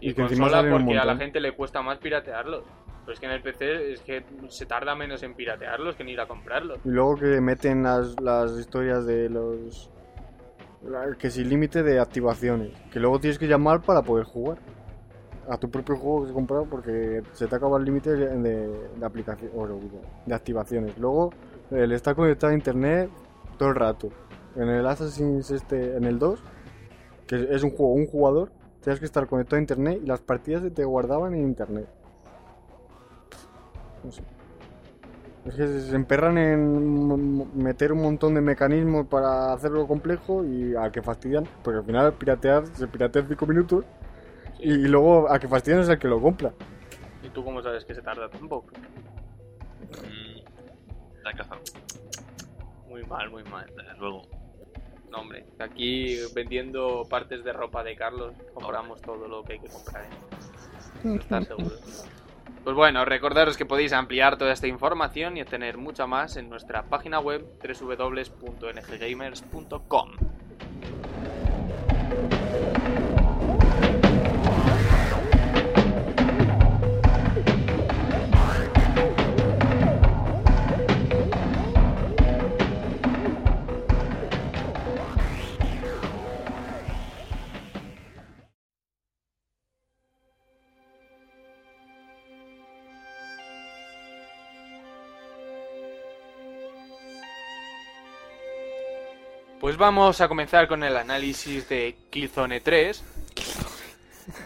Y 0.00 0.10
Y, 0.10 0.14
que 0.14 0.22
encima 0.22 0.48
consola 0.50 0.70
porque 0.70 0.98
a 0.98 1.04
la 1.04 1.16
gente 1.16 1.40
le 1.40 1.52
cuesta 1.52 1.80
más 1.82 1.98
piratearlos. 1.98 2.64
Pero 3.10 3.14
es 3.14 3.20
que 3.20 3.26
en 3.26 3.32
el 3.32 3.42
PC 3.42 3.92
es 3.92 4.00
que 4.02 4.24
se 4.50 4.66
tarda 4.66 4.94
menos 4.94 5.20
en 5.24 5.34
piratearlos 5.34 5.96
que 5.96 6.04
en 6.04 6.10
ir 6.10 6.20
a 6.20 6.28
comprarlos. 6.28 6.78
Y 6.84 6.90
luego 6.90 7.16
que 7.16 7.40
meten 7.40 7.82
las, 7.82 8.14
las 8.20 8.52
historias 8.56 9.04
de 9.04 9.28
los... 9.28 9.90
Que 11.18 11.28
sin 11.28 11.48
límite 11.48 11.82
de 11.82 11.98
activaciones. 11.98 12.70
Que 12.92 13.00
luego 13.00 13.18
tienes 13.18 13.36
que 13.36 13.48
llamar 13.48 13.80
para 13.82 14.02
poder 14.02 14.26
jugar. 14.26 14.58
A 15.48 15.58
tu 15.58 15.68
propio 15.68 15.96
juego 15.96 16.20
que 16.22 16.28
has 16.28 16.32
comprado 16.34 16.66
porque 16.66 17.22
se 17.32 17.48
te 17.48 17.56
acaba 17.56 17.78
el 17.78 17.84
límite 17.84 18.10
de, 18.14 18.68
de 18.96 19.04
aplicación, 19.04 19.50
de- 20.26 20.32
activaciones. 20.34 20.96
Luego 20.96 21.30
el 21.72 21.90
estar 21.90 22.14
conectado 22.14 22.52
a 22.52 22.54
internet 22.54 23.10
todo 23.58 23.70
el 23.70 23.74
rato. 23.74 24.08
En 24.54 24.68
el 24.68 24.86
Assassin's 24.86 25.50
este, 25.50 25.96
en 25.96 26.04
el 26.04 26.16
2, 26.20 26.40
que 27.26 27.48
es 27.50 27.64
un 27.64 27.70
juego, 27.70 27.92
un 27.94 28.06
jugador, 28.06 28.52
tienes 28.80 29.00
que 29.00 29.06
estar 29.06 29.26
conectado 29.26 29.56
a 29.56 29.60
internet 29.62 30.00
y 30.00 30.06
las 30.06 30.20
partidas 30.20 30.62
se 30.62 30.70
te 30.70 30.84
guardaban 30.84 31.34
en 31.34 31.40
internet. 31.42 31.88
No 34.04 34.12
sé. 34.12 34.22
Es 35.46 35.54
que 35.54 35.66
se 35.66 35.96
emperran 35.96 36.36
en 36.36 37.62
meter 37.62 37.92
un 37.92 38.02
montón 38.02 38.34
de 38.34 38.42
mecanismos 38.42 39.06
para 39.06 39.54
hacerlo 39.54 39.86
complejo 39.86 40.44
y 40.44 40.76
a 40.76 40.90
que 40.92 41.00
fastidian, 41.00 41.48
porque 41.64 41.78
al 41.78 41.84
final 41.84 42.12
piratear 42.12 42.66
se 42.66 42.86
piratea 42.86 43.22
en 43.22 43.28
5 43.28 43.46
minutos 43.46 43.84
y, 44.58 44.74
luego 44.86 45.30
a 45.32 45.38
que 45.38 45.48
fastidian 45.48 45.80
es 45.80 45.88
el 45.88 45.98
que 45.98 46.08
lo 46.08 46.20
compra. 46.20 46.52
¿Y 47.22 47.30
tú 47.30 47.42
cómo 47.42 47.62
sabes 47.62 47.84
que 47.86 47.94
se 47.94 48.02
tarda 48.02 48.28
tan 48.28 48.48
poco? 48.48 48.68
Mm, 49.90 51.24
La 51.24 51.32
caza, 51.32 51.56
Muy 52.88 53.02
mal, 53.04 53.30
muy 53.30 53.42
mal. 53.44 53.66
desde 53.74 53.96
luego. 53.98 54.22
No, 55.10 55.18
hombre, 55.22 55.46
aquí 55.58 56.18
vendiendo 56.34 57.06
partes 57.08 57.42
de 57.42 57.52
ropa 57.52 57.82
de 57.82 57.96
Carlos 57.96 58.34
compramos 58.52 59.00
todo 59.00 59.26
lo 59.26 59.42
que 59.42 59.54
hay 59.54 59.58
que 59.60 59.68
comprar. 59.68 60.04
¿eh? 60.04 60.08
No 61.02 61.14
estás 61.14 61.46
seguro. 61.46 61.70
Pues 62.64 62.76
bueno, 62.76 63.06
recordaros 63.06 63.56
que 63.56 63.64
podéis 63.64 63.94
ampliar 63.94 64.36
toda 64.36 64.52
esta 64.52 64.66
información 64.66 65.36
y 65.36 65.42
obtener 65.42 65.78
mucha 65.78 66.06
más 66.06 66.36
en 66.36 66.50
nuestra 66.50 66.82
página 66.82 67.18
web 67.18 67.46
www.nggamers.com. 67.62 70.10
vamos 99.80 100.20
a 100.20 100.28
comenzar 100.28 100.68
con 100.68 100.84
el 100.84 100.94
análisis 100.94 101.66
de 101.66 101.96
Killzone 102.10 102.60
3, 102.60 103.02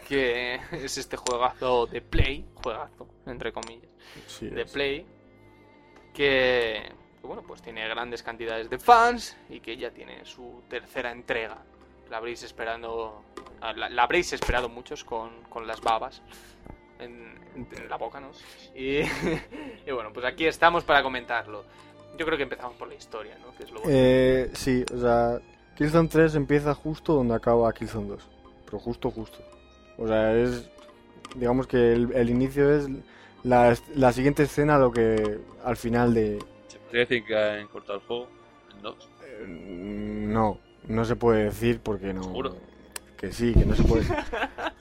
que 0.08 0.60
es 0.70 0.96
este 0.96 1.16
juegazo 1.16 1.86
de 1.86 2.00
Play, 2.00 2.46
juegazo, 2.54 3.08
entre 3.26 3.52
comillas, 3.52 3.90
Sí, 4.28 4.46
de 4.48 4.62
es. 4.62 4.70
Play, 4.70 5.04
que, 6.14 6.88
que, 7.20 7.26
bueno, 7.26 7.42
pues 7.42 7.60
tiene 7.62 7.86
grandes 7.88 8.22
cantidades 8.22 8.70
de 8.70 8.78
fans 8.78 9.36
y 9.50 9.58
que 9.58 9.76
ya 9.76 9.90
tiene 9.90 10.24
su 10.24 10.62
tercera 10.68 11.10
entrega. 11.10 11.58
La 12.10 12.18
habréis 12.18 12.44
esperando, 12.44 13.24
ah, 13.60 13.72
la, 13.72 13.88
la 13.88 14.02
habréis 14.04 14.32
esperado 14.32 14.68
muchos 14.68 15.02
con, 15.02 15.42
con 15.48 15.66
las 15.66 15.80
babas 15.80 16.22
en, 17.00 17.34
en 17.56 17.88
la 17.88 17.96
boca, 17.96 18.20
¿no? 18.20 18.30
Y, 18.72 18.98
y 19.84 19.90
bueno, 19.92 20.12
pues 20.12 20.24
aquí 20.26 20.46
estamos 20.46 20.84
para 20.84 21.02
comentarlo. 21.02 21.64
Yo 22.18 22.24
creo 22.26 22.36
que 22.36 22.44
empezamos 22.44 22.76
por 22.76 22.88
la 22.88 22.94
historia, 22.94 23.36
¿no? 23.44 23.56
Que 23.56 23.64
es 23.64 23.70
lo 23.70 23.80
bonito. 23.80 23.90
Eh, 23.96 24.50
sí, 24.54 24.84
o 24.94 25.00
sea, 25.00 25.38
Killzone 25.76 26.08
3 26.08 26.34
empieza 26.36 26.74
justo 26.74 27.14
donde 27.14 27.34
acaba 27.34 27.72
Killzone 27.72 28.08
2. 28.08 28.30
Pero 28.66 28.78
justo, 28.78 29.10
justo. 29.10 29.38
O 29.98 30.06
sea, 30.06 30.32
es. 30.34 30.68
Digamos 31.36 31.66
que 31.66 31.92
el, 31.92 32.12
el 32.12 32.30
inicio 32.30 32.72
es 32.74 32.86
la, 33.42 33.76
la 33.94 34.12
siguiente 34.12 34.44
escena 34.44 34.78
lo 34.78 34.92
que. 34.92 35.40
al 35.64 35.76
final 35.76 36.14
de. 36.14 36.38
¿Se 36.68 36.78
podría 36.78 37.00
decir 37.00 37.24
que 37.24 37.36
han 37.36 37.66
cortado 37.68 37.98
el 37.98 38.04
juego 38.06 38.28
en 38.76 38.82
dos? 38.82 39.08
Eh, 39.24 39.44
No, 39.48 40.58
no 40.86 41.04
se 41.04 41.16
puede 41.16 41.44
decir 41.44 41.80
porque 41.82 42.12
no. 42.12 42.22
¿Seguro? 42.22 42.56
Que 43.16 43.32
sí, 43.32 43.52
que 43.54 43.64
no 43.64 43.74
se 43.74 43.82
puede. 43.84 44.04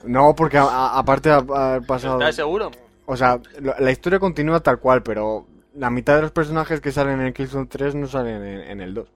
No, 0.04 0.34
porque 0.36 0.58
a- 0.58 0.64
a- 0.64 0.98
aparte 0.98 1.30
ha, 1.30 1.38
ha 1.38 1.80
pasado. 1.80 2.18
¿Estás 2.20 2.36
seguro? 2.36 2.70
O 3.06 3.16
sea, 3.16 3.40
la 3.60 3.90
historia 3.90 4.18
continúa 4.18 4.60
tal 4.60 4.78
cual, 4.78 5.02
pero 5.02 5.46
la 5.74 5.90
mitad 5.90 6.16
de 6.16 6.22
los 6.22 6.30
personajes 6.32 6.80
que 6.80 6.92
salen 6.92 7.20
en 7.20 7.32
Killzone 7.32 7.66
3 7.66 7.94
no 7.94 8.06
salen 8.06 8.42
en, 8.44 8.60
en 8.60 8.80
el 8.80 8.94
2. 8.94 9.08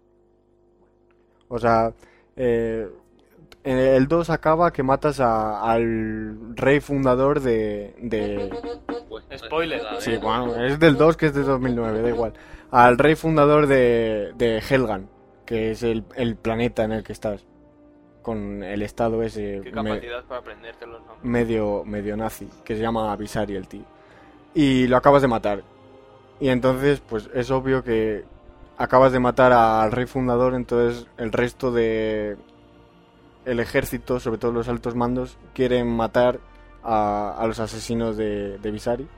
O 1.49 1.59
sea, 1.59 1.93
eh, 2.37 2.89
en 3.65 3.79
el 3.79 4.07
2 4.09 4.31
acaba 4.31 4.73
que 4.73 4.83
matas 4.83 5.21
a- 5.21 5.61
al 5.71 6.55
rey 6.57 6.81
fundador 6.81 7.41
de... 7.41 7.95
de... 8.01 8.51
Spoiler. 9.37 9.81
Sí, 9.99 10.17
bueno, 10.19 10.55
es 10.65 10.79
del 10.79 10.97
2 10.97 11.17
que 11.17 11.27
es 11.27 11.35
de 11.35 11.43
2009, 11.43 12.03
da 12.03 12.09
igual. 12.09 12.33
Al 12.71 12.99
rey 12.99 13.15
fundador 13.15 13.67
de, 13.67 14.33
de 14.37 14.59
Helgan, 14.61 15.09
que 15.47 15.71
es 15.71 15.83
el, 15.83 16.05
el 16.17 16.37
planeta 16.37 16.85
en 16.85 16.93
el 16.93 17.03
que 17.03 17.13
estás. 17.13 17.45
Con 18.23 18.63
el 18.63 18.83
estado 18.83 19.23
ese... 19.23 19.61
Qué 19.65 19.71
me- 19.73 19.91
capacidad 19.91 20.25
para 20.25 20.41
aprenderte 20.41 20.87
los 20.87 21.01
nombres. 21.01 21.25
medio, 21.25 21.83
medio 21.87 22.17
nazi, 22.17 22.49
que 22.65 22.75
se 22.77 22.83
llama 22.83 23.15
Visari 23.17 23.57
el 23.57 23.69
tío. 23.69 23.85
Y 24.55 24.87
lo 24.87 24.97
acabas 24.99 25.23
de 25.23 25.29
matar. 25.29 25.63
Y 26.41 26.49
entonces, 26.51 27.01
pues 27.01 27.29
es 27.35 27.51
obvio 27.51 27.83
que 27.83 28.25
acabas 28.77 29.13
de 29.13 29.19
matar 29.19 29.53
al 29.53 29.91
rey 29.93 30.07
fundador, 30.07 30.55
entonces 30.55 31.07
el 31.17 31.33
resto 31.33 31.73
de 31.73 32.37
el 33.45 33.61
ejército, 33.61 34.21
sobre 34.21 34.39
todo 34.39 34.53
los 34.53 34.69
altos 34.69 34.95
mandos, 34.95 35.37
quieren 35.55 35.89
matar 35.89 36.39
a, 36.85 37.35
a 37.39 37.47
los 37.47 37.59
asesinos 37.61 38.17
de, 38.17 38.59
de 38.59 38.71
Visari, 38.71 39.09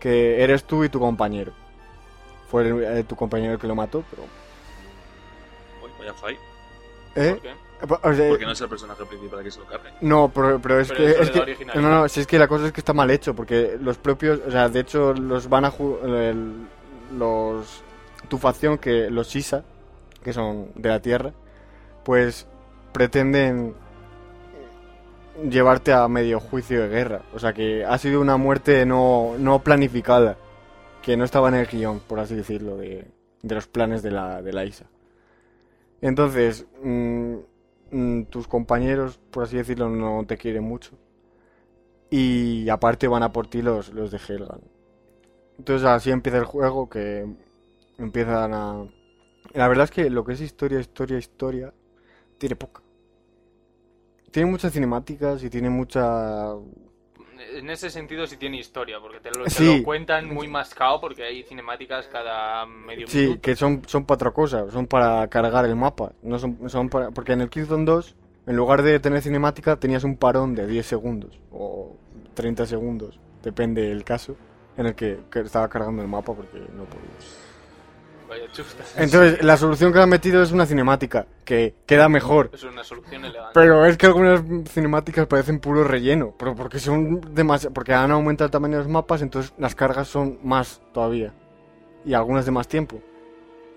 que 0.00 0.42
eres 0.42 0.64
tú 0.64 0.84
y 0.84 0.88
tu 0.88 0.98
compañero. 0.98 1.52
Fue 2.50 2.68
el- 2.68 2.82
eh, 2.84 3.04
tu 3.04 3.16
compañero 3.16 3.54
el 3.54 3.58
que 3.58 3.68
lo 3.68 3.74
mató, 3.74 4.04
pero... 4.10 4.24
Uy, 5.82 5.90
vaya 5.98 6.12
fai. 6.14 6.36
¿Eh? 7.14 7.30
¿Por 7.30 7.40
qué? 7.42 7.54
Sea, 7.88 8.28
Porque 8.28 8.44
no 8.44 8.52
es 8.52 8.60
el 8.60 8.68
personaje 8.68 9.04
principal 9.04 9.42
que 9.42 9.50
se 9.50 9.58
lo 9.60 9.66
cargue. 9.66 9.90
No, 10.00 10.30
pero, 10.32 10.60
pero 10.60 10.78
es 10.80 10.88
Pero 10.88 10.98
que, 10.98 11.22
es 11.22 11.30
que 11.58 11.64
no, 11.80 11.90
no, 11.90 12.08
si 12.08 12.20
es 12.20 12.26
que 12.26 12.38
la 12.38 12.46
cosa 12.46 12.66
es 12.66 12.72
que 12.72 12.80
está 12.80 12.92
mal 12.92 13.10
hecho 13.10 13.34
porque 13.34 13.76
los 13.80 13.98
propios, 13.98 14.40
o 14.46 14.50
sea, 14.50 14.68
de 14.68 14.80
hecho 14.80 15.12
los 15.14 15.48
van 15.48 15.64
a 15.64 15.72
el- 16.04 16.66
los 17.16 17.82
tu 18.28 18.38
facción 18.38 18.78
que 18.78 19.10
los 19.10 19.28
Shisa, 19.28 19.64
que 20.22 20.32
son 20.32 20.68
de 20.76 20.88
la 20.88 21.00
Tierra, 21.00 21.32
pues 22.04 22.46
pretenden 22.92 23.74
llevarte 25.48 25.92
a 25.92 26.06
medio 26.08 26.38
juicio 26.40 26.82
de 26.82 26.88
guerra, 26.88 27.22
o 27.34 27.38
sea 27.38 27.52
que 27.52 27.84
ha 27.84 27.98
sido 27.98 28.20
una 28.20 28.36
muerte 28.36 28.86
no 28.86 29.34
no 29.38 29.58
planificada, 29.62 30.36
que 31.02 31.16
no 31.16 31.24
estaba 31.24 31.48
en 31.48 31.54
el 31.56 31.66
guion, 31.66 32.00
por 32.00 32.20
así 32.20 32.34
decirlo, 32.34 32.76
de, 32.76 33.06
de 33.42 33.54
los 33.54 33.66
planes 33.66 34.02
de 34.02 34.10
la 34.12 34.40
de 34.42 34.52
la 34.52 34.64
ISA. 34.64 34.84
Entonces, 36.00 36.66
mm, 36.82 37.36
mm, 37.92 38.24
tus 38.24 38.48
compañeros, 38.48 39.18
por 39.30 39.44
así 39.44 39.56
decirlo, 39.56 39.88
no 39.88 40.24
te 40.26 40.36
quieren 40.36 40.64
mucho. 40.64 40.98
Y 42.10 42.68
aparte 42.68 43.08
van 43.08 43.22
a 43.22 43.32
por 43.32 43.46
ti 43.48 43.62
los, 43.62 43.92
los 43.94 44.10
de 44.10 44.18
Helgan. 44.18 44.60
Entonces 45.58 45.86
así 45.86 46.10
empieza 46.10 46.38
el 46.38 46.44
juego, 46.44 46.88
que 46.88 47.26
empiezan 47.98 48.54
a... 48.54 48.84
La 49.54 49.68
verdad 49.68 49.84
es 49.84 49.90
que 49.90 50.10
lo 50.10 50.24
que 50.24 50.32
es 50.34 50.40
historia, 50.40 50.80
historia, 50.80 51.18
historia, 51.18 51.74
tiene 52.38 52.56
poca. 52.56 52.82
Tiene 54.30 54.50
muchas 54.50 54.72
cinemáticas 54.72 55.42
y 55.44 55.50
tiene 55.50 55.70
mucha... 55.70 56.54
En 57.58 57.70
ese 57.70 57.90
sentido 57.90 58.26
sí 58.26 58.36
tiene 58.36 58.58
historia, 58.58 58.98
porque 59.00 59.20
te 59.20 59.30
lo, 59.30 59.44
te 59.44 59.50
Sí. 59.50 59.78
lo 59.78 59.82
cuentan 59.84 60.32
muy 60.32 60.48
mascado, 60.48 61.00
porque 61.00 61.22
hay 61.24 61.42
cinemáticas 61.42 62.06
cada 62.08 62.66
medio 62.66 63.06
Sí, 63.06 63.18
minuto. 63.22 63.40
que 63.42 63.56
son, 63.56 63.82
son 63.86 64.04
para 64.04 64.16
otra 64.16 64.30
cosa, 64.30 64.70
son 64.70 64.86
para 64.86 65.26
cargar 65.28 65.64
el 65.66 65.76
mapa. 65.76 66.12
No 66.22 66.38
son, 66.38 66.68
son 66.68 66.88
para... 66.88 67.10
Porque 67.10 67.32
en 67.32 67.40
el 67.42 67.50
Killzone 67.50 67.84
2, 67.84 68.14
en 68.46 68.56
lugar 68.56 68.82
de 68.82 68.98
tener 69.00 69.22
cinemática, 69.22 69.76
tenías 69.76 70.04
un 70.04 70.16
parón 70.16 70.54
de 70.54 70.66
10 70.66 70.84
segundos 70.86 71.38
o 71.52 71.96
30 72.34 72.66
segundos, 72.66 73.18
depende 73.42 73.82
del 73.82 74.04
caso, 74.04 74.36
en 74.76 74.86
el 74.86 74.94
que, 74.94 75.18
que 75.30 75.40
estaba 75.40 75.68
cargando 75.68 76.02
el 76.02 76.08
mapa 76.08 76.32
porque 76.34 76.58
no 76.58 76.84
podías. 76.84 77.51
Vaya. 78.32 78.46
Entonces, 78.96 79.44
la 79.44 79.58
solución 79.58 79.92
que 79.92 79.98
han 79.98 80.08
metido 80.08 80.42
es 80.42 80.52
una 80.52 80.64
cinemática, 80.64 81.26
que 81.44 81.74
queda 81.84 82.08
mejor. 82.08 82.48
Es 82.54 82.64
una 82.64 82.82
solución 82.82 83.26
elegante. 83.26 83.50
Pero 83.52 83.84
es 83.84 83.98
que 83.98 84.06
algunas 84.06 84.42
cinemáticas 84.70 85.26
parecen 85.26 85.60
puro 85.60 85.84
relleno, 85.84 86.34
pero 86.38 86.54
porque 86.54 86.78
son 86.78 87.20
demasiado, 87.34 87.74
porque 87.74 87.92
han 87.92 88.10
aumentado 88.10 88.46
el 88.46 88.50
tamaño 88.50 88.78
de 88.78 88.84
los 88.84 88.90
mapas, 88.90 89.20
entonces 89.20 89.52
las 89.58 89.74
cargas 89.74 90.08
son 90.08 90.38
más 90.42 90.80
todavía. 90.94 91.34
Y 92.06 92.14
algunas 92.14 92.46
de 92.46 92.52
más 92.52 92.66
tiempo. 92.68 93.02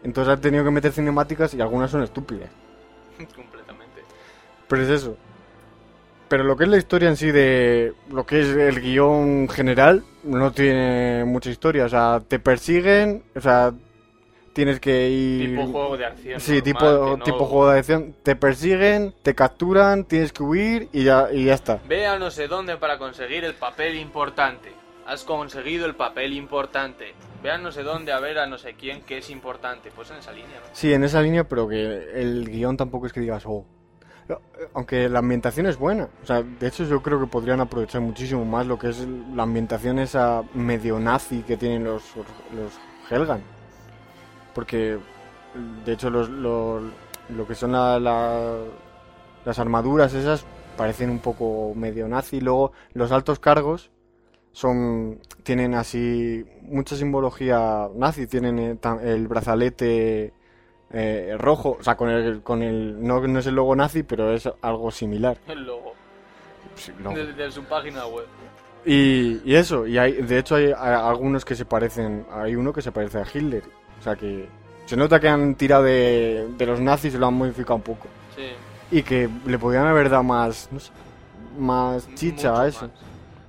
Entonces 0.04 0.34
han 0.34 0.40
tenido 0.40 0.64
que 0.64 0.72
meter 0.72 0.94
cinemáticas 0.94 1.54
y 1.54 1.60
algunas 1.60 1.92
son 1.92 2.04
estúpidas. 2.04 2.50
Completamente. 3.36 4.04
Pero 4.70 4.84
es 4.84 4.90
eso. 4.90 5.18
Pero 6.30 6.46
lo 6.46 6.56
que 6.56 6.64
es 6.64 6.70
la 6.70 6.78
historia 6.78 7.10
en 7.10 7.18
sí 7.18 7.30
de 7.30 7.94
lo 8.10 8.26
que 8.26 8.40
es 8.40 8.48
el 8.48 8.80
guion 8.80 9.50
general, 9.50 10.06
no 10.24 10.54
tiene 10.54 11.26
mucha 11.26 11.50
historia. 11.50 11.86
O 11.86 11.90
sea, 11.90 12.22
te 12.26 12.40
persiguen, 12.40 13.24
o 13.36 13.42
sea, 13.42 13.74
tienes 14.56 14.80
que 14.80 15.10
ir... 15.10 15.50
Tipo 15.50 15.68
juego 15.68 15.98
de 15.98 16.06
acción. 16.06 16.40
Sí, 16.40 16.54
normal, 16.54 16.64
tipo, 16.64 17.18
no- 17.18 17.24
tipo 17.24 17.46
juego 17.46 17.70
de 17.72 17.80
acción. 17.80 18.16
Te 18.24 18.38
persiguen, 18.38 19.14
te 19.22 19.36
capturan, 19.36 20.06
tienes 20.06 20.32
que 20.32 20.44
huir 20.44 20.88
y 20.94 21.04
ya, 21.04 21.28
y 21.32 21.44
ya 21.46 21.54
está. 21.54 21.80
Ve 21.88 22.08
a 22.08 22.18
no 22.18 22.32
sé 22.32 22.48
dónde 22.48 22.78
para 22.78 22.98
conseguir 22.98 23.44
el 23.44 23.54
papel 23.54 23.96
importante. 23.98 24.72
Has 25.06 25.26
conseguido 25.26 25.86
el 25.86 25.96
papel 25.96 26.34
importante. 26.34 27.14
Ve 27.44 27.52
a 27.52 27.58
no 27.58 27.72
sé 27.72 27.84
dónde 27.84 28.14
a 28.14 28.20
ver 28.22 28.40
a 28.40 28.48
no 28.48 28.58
sé 28.58 28.76
quién 28.76 29.02
que 29.02 29.18
es 29.18 29.30
importante. 29.30 29.92
Pues 29.94 30.10
en 30.10 30.18
esa 30.18 30.32
línea, 30.32 30.56
¿no? 30.56 30.70
Sí, 30.72 30.94
en 30.94 31.04
esa 31.04 31.22
línea, 31.22 31.44
pero 31.44 31.68
que 31.68 32.22
el 32.22 32.50
guion 32.50 32.78
tampoco 32.78 33.06
es 33.08 33.14
que 33.14 33.20
digas, 33.20 33.44
oh. 33.46 33.66
Aunque 34.74 35.08
la 35.10 35.20
ambientación 35.20 35.68
es 35.68 35.78
buena. 35.78 36.08
O 36.24 36.26
sea, 36.26 36.42
de 36.42 36.68
hecho 36.68 36.86
yo 36.86 37.04
creo 37.04 37.20
que 37.20 37.28
podrían 37.28 37.60
aprovechar 37.60 38.02
muchísimo 38.02 38.46
más 38.46 38.66
lo 38.66 38.80
que 38.80 38.90
es 38.90 39.06
la 39.36 39.44
ambientación 39.44 40.00
esa 40.00 40.42
medio 40.56 40.98
nazi 40.98 41.44
que 41.44 41.58
tienen 41.58 41.84
los, 41.84 42.02
los 42.16 42.74
Helgan. 43.12 43.44
Porque, 44.56 44.98
de 45.86 45.92
hecho, 45.94 46.10
los, 46.10 46.30
los- 46.30 46.82
lo 47.30 47.46
que 47.48 47.54
son 47.54 47.74
la- 47.74 48.00
la- 48.00 48.58
las 49.46 49.60
armaduras 49.60 50.14
esas 50.16 50.46
parecen 50.78 51.10
un 51.12 51.20
poco 51.20 51.74
medio 51.76 52.08
nazi. 52.08 52.42
Luego, 52.42 52.72
los 52.94 53.12
altos 53.12 53.40
cargos 53.40 53.92
son 54.52 55.20
tienen 55.44 55.76
así 55.76 56.44
mucha 56.64 56.96
simbología 56.96 57.90
nazi. 57.96 58.26
Tienen 58.28 58.58
eh, 58.60 58.76
ta- 58.80 59.00
el 59.04 59.28
brazalete 59.28 60.34
eh, 60.92 61.36
rojo, 61.38 61.78
o 61.80 61.84
sea, 61.84 61.96
con 61.98 62.10
el, 62.10 62.42
con 62.42 62.62
el 62.64 63.04
no, 63.06 63.20
no 63.28 63.40
es 63.40 63.46
el 63.48 63.56
logo 63.56 63.76
nazi, 63.76 64.04
pero 64.04 64.32
es 64.34 64.50
algo 64.62 64.90
similar. 64.92 65.38
El 65.48 65.66
logo. 65.66 65.94
Sí, 66.76 66.92
logo. 67.04 67.16
De, 67.18 67.34
de 67.34 67.52
su 67.52 67.64
página 67.66 68.06
web. 68.08 68.26
Y, 68.86 69.42
y 69.44 69.56
eso, 69.56 69.88
y 69.88 69.98
hay, 69.98 70.14
de 70.14 70.38
hecho 70.40 70.56
hay, 70.56 70.66
hay 70.68 70.94
algunos 70.94 71.44
que 71.44 71.56
se 71.56 71.66
parecen, 71.66 72.26
hay 72.32 72.56
uno 72.56 72.72
que 72.72 72.82
se 72.84 72.92
parece 72.92 73.18
a 73.18 73.24
Hitler, 73.34 73.64
o 74.00 74.04
sea 74.04 74.16
que 74.16 74.48
se 74.86 74.96
nota 74.96 75.20
que 75.20 75.28
han 75.28 75.56
tirado 75.56 75.84
de, 75.84 76.48
de 76.58 76.66
los 76.66 76.80
nazis 76.80 77.14
y 77.14 77.18
lo 77.18 77.28
han 77.28 77.34
modificado 77.34 77.76
un 77.76 77.82
poco. 77.82 78.08
Sí. 78.36 78.50
Y 78.92 79.02
que 79.04 79.30
le 79.46 79.58
podrían 79.58 79.88
haber 79.88 80.10
dado 80.10 80.24
más, 80.24 80.70
no 80.72 80.80
sé, 80.80 80.92
más 81.58 82.08
chicha 82.16 82.52
mucho 82.52 82.62
a 82.62 82.68
eso. 82.68 82.82
más. 82.88 82.92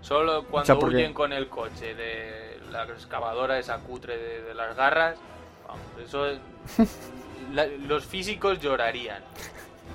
Solo 0.01 0.45
cuando 0.45 0.67
sea, 0.67 0.77
huyen 0.89 1.13
con 1.13 1.33
el 1.33 1.49
coche 1.49 1.95
de 1.95 2.59
la 2.73 2.85
excavadora, 2.85 3.59
esa 3.59 3.79
cutre 3.79 4.17
de, 4.17 4.43
de 4.43 4.55
las 4.55 4.77
garras. 4.77 5.17
Vamos, 5.67 5.83
eso 6.03 6.27
es- 6.27 6.39
la- 7.53 7.67
los 7.67 8.07
físicos 8.07 8.61
llorarían. 8.61 9.23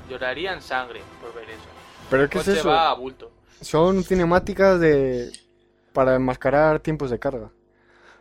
Llorarían 0.09 0.61
sangre 0.61 1.01
por 1.21 1.33
ver 1.33 1.49
eso. 1.49 1.63
Pero 2.09 2.23
El 2.23 2.29
¿qué 2.29 2.39
es 2.39 2.45
coche 2.45 2.59
eso? 2.59 2.69
va 2.69 2.89
a 2.89 2.93
bulto. 2.93 3.31
Son 3.61 4.03
cinemáticas 4.03 4.79
de 4.79 5.31
para 5.93 6.15
enmascarar 6.15 6.79
tiempos 6.79 7.09
de 7.09 7.19
carga. 7.19 7.45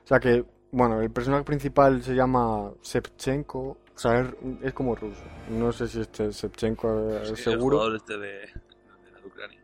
O 0.04 0.06
sea 0.08 0.20
que, 0.20 0.44
bueno, 0.72 1.00
el 1.00 1.10
personaje 1.10 1.44
principal 1.44 2.02
se 2.02 2.14
llama 2.14 2.72
Shevchenko, 2.82 3.58
o 3.60 3.76
sea, 3.98 4.20
es, 4.20 4.28
es 4.62 4.72
como 4.72 4.94
ruso. 4.94 5.22
No 5.50 5.72
sé 5.72 5.88
si 5.88 6.00
este 6.00 6.30
Shevchenko 6.30 7.10
es 7.10 7.28
Sí, 7.28 7.34
El 7.34 7.38
seguro. 7.38 7.76
jugador 7.78 7.96
este 7.96 8.18
de, 8.18 8.28
de 8.38 9.10
la 9.12 9.26
Ucrania. 9.26 9.60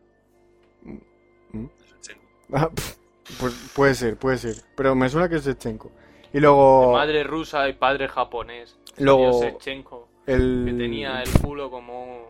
¿Mm? 1.51 1.65
Shevchenko. 1.85 2.21
Ah, 2.53 2.69
pues 3.39 3.71
puede 3.75 3.93
ser, 3.95 4.17
puede 4.17 4.37
ser. 4.37 4.55
Pero 4.75 4.95
me 4.95 5.09
suena 5.09 5.27
que 5.29 5.35
es 5.35 5.45
Shevchenko. 5.45 5.91
Y 6.33 6.39
luego 6.39 6.93
Madre 6.93 7.23
rusa 7.23 7.67
y 7.69 7.73
padre 7.73 8.07
japonés. 8.07 8.77
Luego- 8.97 9.41
Shevchenko, 9.41 10.09
el 10.25 10.63
que 10.65 10.73
tenía 10.73 11.21
el 11.23 11.31
culo 11.41 11.69
como... 11.71 12.27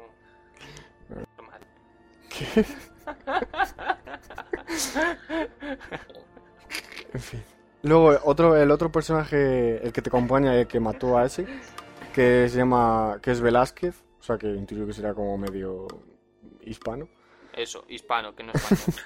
Normal. 1.09 1.61
En 7.13 7.19
fin. 7.21 7.43
Luego 7.83 8.17
otro, 8.23 8.55
el 8.55 8.71
otro 8.71 8.91
personaje, 8.91 9.85
el 9.85 9.93
que 9.93 10.01
te 10.01 10.09
acompaña, 10.09 10.55
el 10.55 10.67
que 10.67 10.79
mató 10.79 11.17
a 11.17 11.25
ese, 11.25 11.45
que 12.13 12.49
se 12.49 12.57
llama, 12.57 13.19
que 13.21 13.31
es 13.31 13.41
Velázquez, 13.41 14.03
o 14.19 14.23
sea 14.23 14.37
que 14.37 14.47
intuyo 14.47 14.85
que 14.85 14.93
será 14.93 15.13
como 15.13 15.37
medio 15.37 15.87
hispano. 16.61 17.07
Eso, 17.53 17.85
hispano, 17.89 18.35
que 18.35 18.43
no 18.43 18.51
español. 18.53 19.01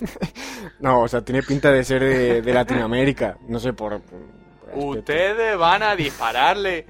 No, 0.80 1.02
o 1.02 1.08
sea, 1.08 1.20
tiene 1.22 1.42
pinta 1.42 1.70
de 1.70 1.84
ser 1.84 2.02
de, 2.02 2.40
de 2.40 2.54
Latinoamérica, 2.54 3.36
no 3.48 3.58
sé 3.58 3.72
por. 3.72 4.00
Ustedes 4.74 5.58
van 5.58 5.82
a 5.82 5.94
dispararle. 5.94 6.86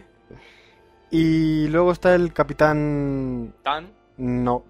Y 1.11 1.67
luego 1.69 1.93
está 1.93 2.15
el 2.15 2.33
capitán, 2.33 3.55
Tan. 3.63 3.93
no, 4.17 4.65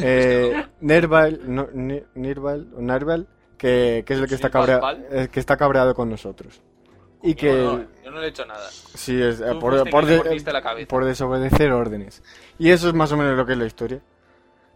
eh, 0.00 0.66
Nerval, 0.80 1.40
no, 1.46 1.62
o 1.64 2.80
Narval, 2.80 3.28
que, 3.56 4.04
que 4.06 4.14
es 4.14 4.20
el 4.20 4.26
que 4.28 4.34
está 4.34 4.50
cabreado, 4.50 4.88
el 5.10 5.28
que 5.30 5.40
está 5.40 5.56
cabreado 5.56 5.94
con 5.94 6.08
nosotros. 6.10 6.60
Y 7.22 7.34
que 7.34 7.48
Yo 7.62 7.78
no, 7.78 7.84
yo 8.04 8.10
no 8.10 8.20
le 8.20 8.26
he 8.26 8.28
hecho 8.28 8.44
nada. 8.46 8.68
Sí, 8.70 9.20
es, 9.20 9.40
eh, 9.40 9.46
Tú 9.52 9.58
por, 9.58 9.90
por 9.90 10.04
de- 10.06 10.52
la 10.52 10.86
por 10.86 11.04
desobedecer 11.04 11.72
órdenes. 11.72 12.22
Y 12.58 12.70
eso 12.70 12.88
es 12.88 12.94
más 12.94 13.10
o 13.12 13.16
menos 13.16 13.36
lo 13.36 13.46
que 13.46 13.52
es 13.52 13.58
la 13.58 13.66
historia. 13.66 14.00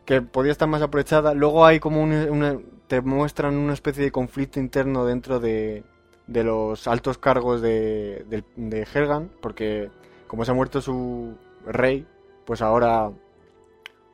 Que 0.04 0.22
podía 0.22 0.50
estar 0.50 0.66
más 0.66 0.82
aprovechada. 0.82 1.34
Luego 1.34 1.64
hay 1.64 1.78
como 1.78 2.02
un- 2.02 2.12
una, 2.30 2.58
te 2.88 3.02
muestran 3.02 3.56
una 3.56 3.74
especie 3.74 4.02
de 4.02 4.10
conflicto 4.10 4.58
interno 4.58 5.04
dentro 5.04 5.38
de, 5.38 5.84
de 6.26 6.42
los 6.44 6.88
altos 6.88 7.18
cargos 7.18 7.60
de, 7.60 8.24
del- 8.28 8.44
de 8.56 8.82
Helgan. 8.92 9.30
Porque 9.40 9.90
como 10.26 10.44
se 10.44 10.50
ha 10.50 10.54
muerto 10.54 10.80
su 10.80 11.36
rey, 11.66 12.06
pues 12.46 12.62
ahora 12.62 13.10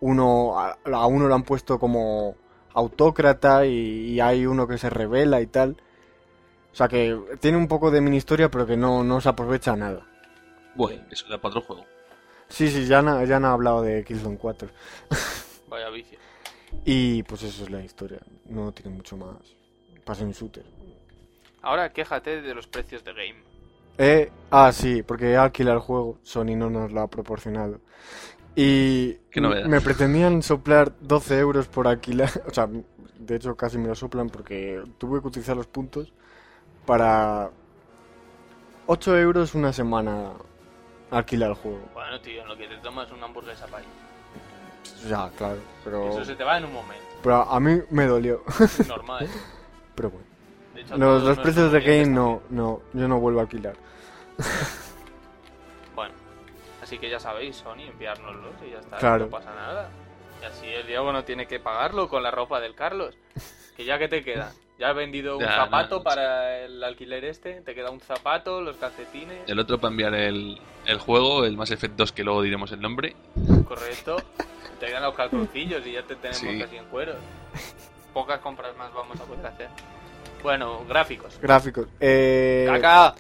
uno 0.01 0.59
a, 0.59 0.77
a 0.93 1.07
uno 1.07 1.27
lo 1.29 1.35
han 1.35 1.45
puesto 1.45 1.79
como 1.79 2.35
autócrata 2.77 3.67
y, 3.67 4.13
y 4.13 4.21
hay 4.21 4.47
uno 4.47 4.69
que 4.69 4.79
se 4.79 4.91
revela 4.91 5.41
y 5.41 5.47
tal. 5.47 5.77
O 6.73 6.77
sea 6.77 6.89
que 6.89 7.19
tiene 7.41 7.57
un 7.57 7.69
poco 7.69 7.91
de 7.91 8.03
mini 8.03 8.19
historia, 8.19 8.51
pero 8.51 8.67
que 8.67 8.77
no, 8.77 9.03
no 9.03 9.21
se 9.21 9.31
aprovecha 9.31 9.75
nada. 9.75 10.07
Bueno, 10.75 11.03
eso 11.11 11.27
da 11.29 11.39
para 11.39 11.57
otro 11.57 11.63
juego. 11.63 11.87
Sí, 12.49 12.69
sí, 12.69 12.87
ya 12.87 12.99
han, 12.99 13.27
ya 13.27 13.37
han 13.37 13.47
hablado 13.47 13.83
de 13.83 14.05
Killzone 14.05 14.37
4. 14.37 14.69
Vaya 15.69 15.89
vicio. 15.89 16.19
Y 16.85 17.23
pues 17.23 17.43
eso 17.45 17.65
es 17.65 17.71
la 17.71 17.83
historia. 17.83 18.21
No 18.45 18.73
tiene 18.73 18.95
mucho 18.95 19.17
más. 19.17 19.37
Pasa 20.05 20.23
en 20.23 20.33
shooter. 20.33 20.65
Ahora 21.63 21.93
quéjate 21.93 22.43
de 22.43 22.55
los 22.55 22.67
precios 22.67 23.03
de 23.03 23.13
game. 23.15 23.43
Eh, 23.99 24.31
ah, 24.51 24.71
sí, 24.71 25.03
porque 25.03 25.31
he 25.31 25.37
alquilado 25.37 25.79
el 25.79 25.83
juego. 25.83 26.19
Sony 26.23 26.55
no 26.57 26.69
nos 26.69 26.93
lo 26.93 27.01
ha 27.01 27.09
proporcionado. 27.09 27.81
Y 28.57 29.13
Qué 29.31 29.41
novedad. 29.41 29.67
me 29.67 29.81
pretendían 29.83 30.43
soplar 30.43 30.93
12 31.01 31.39
euros 31.39 31.69
por 31.69 31.87
alquilar. 31.87 32.31
O 32.47 32.51
sea, 32.51 32.69
de 33.19 33.37
hecho 33.37 33.55
casi 33.57 33.77
me 33.79 33.89
lo 33.89 33.95
soplan 33.95 34.29
porque 34.31 34.83
tuve 34.99 35.21
que 35.21 35.29
utilizar 35.29 35.57
los 35.57 35.67
puntos 35.67 36.13
para 36.87 37.51
8 38.87 39.19
euros 39.19 39.55
una 39.55 39.73
semana 39.73 40.31
alquilar 41.11 41.51
el 41.51 41.57
juego. 41.57 41.81
Bueno, 41.95 42.21
tío, 42.21 42.43
en 42.43 42.49
lo 42.49 42.57
que 42.57 42.67
te 42.67 42.77
tomas 42.79 43.11
una 43.13 43.27
hamburguesa 43.27 43.67
para 43.67 43.79
ahí. 43.79 43.89
Ya, 45.09 45.29
claro, 45.37 45.59
pero, 45.85 46.09
Eso 46.11 46.25
se 46.25 46.35
te 46.37 46.45
va 46.45 46.57
en 46.59 46.65
un 46.65 46.73
momento. 46.73 47.05
pero 47.23 47.43
a 47.43 47.61
mí 47.61 47.81
me 47.91 48.07
dolió. 48.07 48.43
Es 48.61 48.87
normal. 48.89 49.29
pero 49.95 50.11
bueno. 50.11 50.27
De 50.75 50.81
hecho, 50.83 50.95
a 50.95 50.99
Los, 50.99 51.23
los 51.25 51.39
precios 51.41 51.73
de 51.73 51.81
game 51.81 52.07
no, 52.07 52.43
no, 52.51 52.81
yo 52.93 53.07
no 53.09 53.19
vuelvo 53.21 53.41
a 53.41 53.43
alquilar. 53.43 53.75
Así 56.87 56.99
que 56.99 57.11
ya 57.11 57.19
sabéis, 57.19 57.57
Sony, 57.57 57.81
enviárnoslos 57.91 58.55
y 58.65 58.71
ya 58.71 58.79
está, 58.79 58.99
Claro. 58.99 59.25
no 59.25 59.31
pasa 59.31 59.53
nada. 59.53 59.89
Y 60.41 60.45
así 60.45 60.67
el 60.69 60.87
Diego 60.87 61.13
no 61.13 61.25
tiene 61.25 61.49
que 61.49 61.59
pagarlo 61.59 62.09
con 62.09 62.23
la 62.23 62.31
ropa 62.31 62.61
del 62.61 62.77
Carlos. 62.77 63.17
Que 63.77 63.85
ya 63.85 63.99
que 63.99 64.07
te 64.07 64.23
queda. 64.23 64.53
Ya 64.79 64.91
has 64.91 64.95
vendido 64.95 65.37
un 65.37 65.43
Ya, 65.43 65.57
zapato 65.57 65.97
no, 65.97 66.03
para 66.05 66.61
el 66.61 66.85
alquiler 66.85 67.25
este, 67.25 67.61
te 67.63 67.75
queda 67.75 67.91
un 67.91 67.99
zapato, 68.01 68.61
los 68.61 68.77
calcetines, 68.77 69.49
El 69.49 69.59
otro 69.59 69.79
para 69.81 69.91
enviar 69.91 70.15
el, 70.15 70.61
el 70.85 70.99
juego, 71.01 71.45
el 71.45 71.57
Mass 71.57 71.73
Effect 71.73 71.97
2, 71.97 72.13
que 72.13 72.23
luego 72.23 72.41
diremos 72.43 72.71
el 72.71 72.81
nombre. 72.81 73.17
correcto. 73.67 74.19
Te 74.79 74.87
quedan 74.87 75.03
los 75.03 75.15
calzoncillos 75.17 75.85
y 75.87 75.93
ya 75.93 76.03
te 76.05 76.15
tenemos 76.15 76.39
Sí. 76.39 76.57
casi 76.61 76.77
en 76.77 76.85
cuero. 76.85 77.15
Pocas 78.15 78.39
compras 78.39 78.77
más 78.77 78.95
vamos 78.95 79.21
a 79.21 79.25
poder 79.25 79.45
hacer. 79.47 79.69
Bueno, 80.41 80.85
gráficos. 80.87 81.37
Gráficos. 81.41 81.89
Eh, 81.99 82.67
¡Caca! 82.71 83.15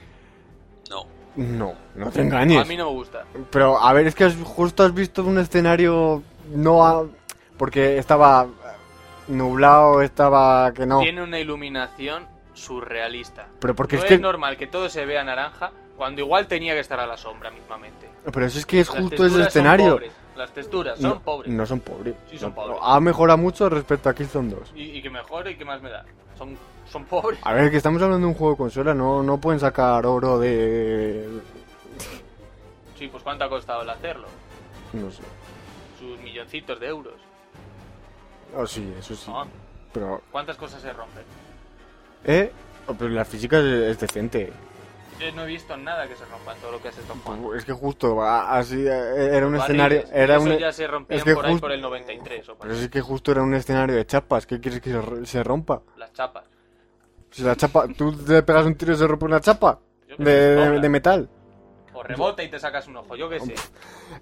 No. 1.37 1.75
No, 1.95 2.11
te 2.11 2.21
A 2.21 2.23
engañes. 2.25 2.67
mí 2.67 2.77
no 2.77 2.87
me 2.87 2.91
gusta. 2.93 3.25
Pero 3.51 3.79
a 3.79 3.93
ver, 3.93 4.07
es 4.07 4.15
que 4.15 4.25
has- 4.25 4.37
justo 4.43 4.83
has 4.85 4.95
visto 4.95 5.23
un 5.25 5.39
escenario 5.39 6.23
no 6.53 6.85
a- 6.87 7.05
porque 7.59 7.99
estaba 7.99 8.45
eh, 8.45 8.49
nublado, 9.29 10.03
estaba 10.03 10.73
que 10.73 10.87
no. 10.87 11.01
Tiene 11.01 11.23
una 11.23 11.39
iluminación 11.39 12.25
surrealista. 12.55 13.47
Pero 13.61 13.75
porque 13.75 13.97
no 13.97 14.03
es 14.05 14.11
es, 14.11 14.17
que 14.17 14.23
normal 14.23 14.57
que 14.57 14.67
todo 14.67 14.89
se 14.89 15.05
vea 15.05 15.23
naranja 15.25 15.71
Cuando 15.97 16.21
igual 16.21 16.47
tenía 16.47 16.75
que 16.75 16.81
estar 16.81 17.01
a 17.01 17.07
la 17.07 17.17
sombra 17.17 17.51
mismamente. 17.51 18.07
Pero 18.31 18.45
eso 18.47 18.59
es 18.59 18.67
que 18.67 18.81
es 18.81 18.89
Las 18.91 18.99
justo 19.01 19.25
ese 19.25 19.37
son 19.37 19.47
escenario. 19.47 19.93
pobres. 19.95 20.13
Las 20.37 20.51
texturas 20.53 20.99
son 20.99 21.09
no, 21.11 21.21
pobres. 21.21 21.51
No 21.51 21.65
son 21.65 21.81
pobres. 21.81 22.15
Sí, 22.31 22.37
son 22.37 22.53
pobres. 22.53 22.77
Ha 22.83 23.01
mejorado 23.01 23.39
mucho 23.39 23.71
respecto 23.71 24.11
a 24.11 24.15
Killzone 24.15 24.51
2. 24.51 24.73
Y, 24.75 24.83
y 24.99 25.03
que 25.03 25.09
mejore 25.09 25.53
y 25.53 25.57
que 25.57 25.65
más 25.65 25.81
me 25.81 25.89
da. 25.89 26.05
Son, 26.37 26.55
son 26.91 27.05
pobres. 27.05 27.39
A 27.43 27.53
ver, 27.53 27.71
que 27.71 27.77
estamos 27.77 28.01
hablando 28.03 28.27
de 28.27 28.33
un 28.33 28.39
juego 28.39 28.53
de 28.55 28.59
consola, 28.59 28.95
no, 28.95 29.23
no 29.23 29.39
pueden 29.41 29.61
sacar 29.61 30.05
oro 30.07 30.39
de... 30.39 31.29
Sí, 32.99 33.09
pues 33.09 33.23
¿cuánto 33.23 33.45
ha 33.45 33.49
costado 33.49 33.83
el 33.83 33.91
hacerlo? 33.91 34.27
No 34.93 35.11
sé. 35.11 35.23
Sus 35.99 36.19
milloncitos 36.21 36.79
de 36.81 36.87
euros. 36.87 37.15
Oh, 38.57 38.67
sí, 38.67 38.93
eso 38.99 39.15
sí. 39.15 39.31
¿no? 39.31 39.47
Pero, 39.93 40.23
¿Cuántas 40.31 40.57
cosas 40.57 40.81
se 40.81 40.93
rompen? 40.93 41.25
¿eh? 42.25 42.53
Oh, 42.87 42.95
pero 42.95 43.11
la 43.11 43.25
física 43.25 43.59
es, 43.59 43.65
es 43.65 44.01
decente. 44.01 44.53
Yo 45.19 45.33
no 45.33 45.45
he 45.45 45.47
visto 45.47 45.75
nada 45.79 46.07
que 46.07 46.15
se 46.15 46.25
rompa 46.27 46.55
en 46.55 46.61
todo 46.61 46.73
lo 46.73 46.83
que 46.83 46.89
has 46.89 46.99
estado 46.99 47.19
jugando. 47.25 47.55
Es 47.55 47.65
que 47.65 47.73
justo, 47.73 48.23
a- 48.23 48.59
así, 48.59 48.87
eh, 48.87 49.31
era 49.33 49.47
un 49.47 49.57
Barriles, 49.57 49.65
escenario... 50.05 50.05
Era 50.13 50.37
eso 50.37 50.45
un... 50.45 50.59
ya 50.59 50.73
se 50.73 50.87
rompían 50.87 51.19
es 51.19 51.25
que 51.25 51.35
por 51.35 51.47
ahí 51.47 51.59
por 51.59 51.73
el 51.73 51.81
93 51.81 52.49
o 52.51 52.55
por 52.55 52.67
Pero 52.67 52.75
ahí. 52.79 52.85
es 52.85 52.91
que 52.91 53.01
justo 53.01 53.33
era 53.33 53.43
un 53.43 53.55
escenario 53.55 53.97
de 53.97 54.07
chapas. 54.07 54.47
¿Qué 54.47 54.61
quieres 54.61 54.81
que 54.81 54.93
se 55.25 55.43
rompa? 55.43 55.81
Las 55.97 56.13
chapas. 56.13 56.45
Si 57.31 57.43
la 57.43 57.57
chapa... 57.57 57.87
¿Tú 57.89 58.13
te 58.13 58.43
pegas 58.43 58.67
un 58.67 58.75
tiro 58.77 58.93
y 58.93 58.97
se 58.97 59.07
rompe 59.07 59.25
una 59.27 59.41
chapa? 59.41 59.79
De, 60.19 60.89
metal. 60.89 61.29
O 61.93 62.03
rebota 62.03 62.43
y 62.43 62.51
te 62.51 62.59
sacas 62.59 62.87
un 62.89 62.97
ojo, 62.97 63.17
yo 63.17 63.29
qué 63.29 63.41
sé. 63.41 63.55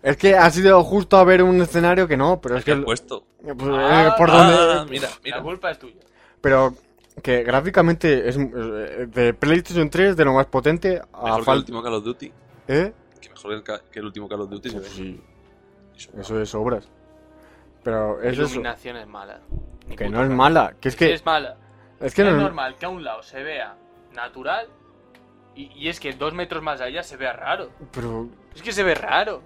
Es 0.03 0.17
que 0.17 0.37
ha 0.37 0.49
sido 0.51 0.83
justo 0.85 1.17
a 1.17 1.25
ver 1.25 1.43
un 1.43 1.61
escenario 1.61 2.07
que 2.09 2.17
no, 2.17 2.41
pero 2.41 2.57
es 2.57 2.65
¿Qué 2.65 2.73
que... 2.73 2.79
han 2.79 2.85
puesto? 2.85 3.25
pues, 3.43 3.57
Ah, 3.73 4.09
eh, 4.09 4.13
por 4.19 4.31
ah, 4.31 4.37
donde... 4.37 4.55
Ah, 4.55 4.87
mira, 4.89 5.09
La 5.09 5.15
mira. 5.25 5.43
culpa 5.43 5.71
es 5.71 5.79
tuya. 5.79 6.01
Pero 6.41 6.75
que 7.23 7.43
gráficamente 7.45 8.29
es 8.29 8.37
eh, 8.37 9.07
de 9.13 9.35
PlayStation 9.35 9.89
3 9.91 10.17
de 10.17 10.25
lo 10.25 10.35
más 10.35 10.47
potente 10.47 11.01
a 11.13 11.25
Mejor 11.25 11.45
que 11.45 11.51
el 11.51 11.57
último 11.59 11.83
Call 11.83 11.95
of 11.95 12.05
Duty. 12.05 12.33
¿Eh? 12.69 12.93
Que 13.21 13.29
mejor 13.31 13.63
que 13.65 13.73
el, 13.73 13.81
que 13.91 13.99
el 14.01 14.05
último 14.07 14.29
Call 14.29 14.41
of 14.43 14.51
Duty 14.51 14.71
se 14.71 14.79
ve. 14.81 14.89
Sí, 14.89 15.21
Eso. 15.97 16.11
eso 16.21 16.41
es 16.41 16.55
obras. 16.55 16.89
Pero 17.83 18.19
La 18.21 18.29
es 18.29 18.33
eso. 18.39 18.43
iluminación 18.47 18.97
es 18.97 19.07
mala. 19.07 19.41
Ni 19.89 19.97
Que 19.97 20.09
no 20.09 20.23
es 20.23 20.31
mala. 20.31 20.75
Que 20.81 20.89
es 20.89 20.97
que... 20.97 21.13
Es 21.13 21.25
mala. 21.25 21.57
Es 22.01 22.15
que 22.15 22.23
es 22.23 22.29
no... 22.29 22.41
normal 22.41 22.77
que 22.77 22.87
a 22.87 22.89
un 22.89 23.03
lado 23.05 23.23
se 23.23 23.43
vea 23.43 23.77
natural 24.13 24.69
y, 25.55 25.71
y 25.75 25.89
es 25.89 26.01
que 26.01 26.13
dos 26.13 26.35
metros 26.35 26.63
más 26.63 26.81
allá 26.81 27.03
se 27.03 27.17
vea 27.17 27.33
raro. 27.33 27.71
Pero... 27.93 28.29
Es 28.55 28.63
que 28.63 28.73
se 28.73 28.83
ve 28.83 28.95
raro. 28.95 29.43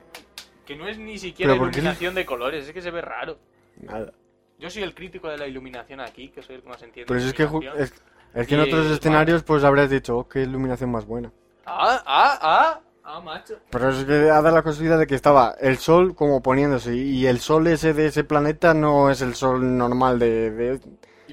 Que 0.67 0.77
no 0.77 0.87
es 0.87 0.99
ni 0.99 1.19
siquiera 1.19 1.55
iluminación 1.55 2.15
de 2.15 2.27
colores, 2.27 2.67
es 2.67 2.73
que 2.75 2.83
se 2.83 2.91
ve 2.91 3.01
raro. 3.01 3.39
Nada. 3.81 4.13
Yo 4.59 4.69
soy 4.69 4.83
el 4.83 4.95
crítico 4.95 5.29
de 5.29 5.39
la 5.39 5.47
iluminación 5.47 6.01
aquí, 6.01 6.29
que 6.29 6.43
soy 6.43 6.57
el 6.57 6.63
que 6.63 6.69
más 6.69 6.83
entiende. 6.83 7.07
Pero 7.07 7.21
es 7.21 7.33
que, 7.33 7.45
es, 7.83 7.95
es 8.35 8.47
que 8.47 8.55
en 8.55 8.61
otros 8.61 8.87
es 8.87 8.93
escenarios 8.93 9.43
pues 9.45 9.65
habrías 9.65 9.89
dicho, 9.89 10.19
oh, 10.19 10.29
qué 10.29 10.43
iluminación 10.43 10.91
más 10.91 11.07
buena. 11.07 11.31
Ah, 11.65 12.03
ah, 12.05 12.39
ah, 12.43 12.81
ah, 13.05 13.21
macho. 13.21 13.59
Pero 13.71 13.89
es 13.91 14.05
que 14.05 14.13
ha 14.13 14.43
dado 14.43 14.55
la 14.55 14.63
casualidad 14.63 14.99
de 14.99 15.07
que 15.07 15.15
estaba 15.15 15.55
el 15.61 15.79
sol 15.79 16.15
como 16.15 16.43
poniéndose 16.43 16.95
y 16.95 17.27
el 17.27 17.39
sol 17.41 17.67
ese 17.69 17.95
de 17.95 18.07
ese 18.07 18.25
planeta 18.25 18.75
no 18.75 19.11
es 19.11 19.23
el 19.23 19.35
sol 19.35 19.79
normal 19.79 20.19
de... 20.19 20.51
de- 20.51 20.81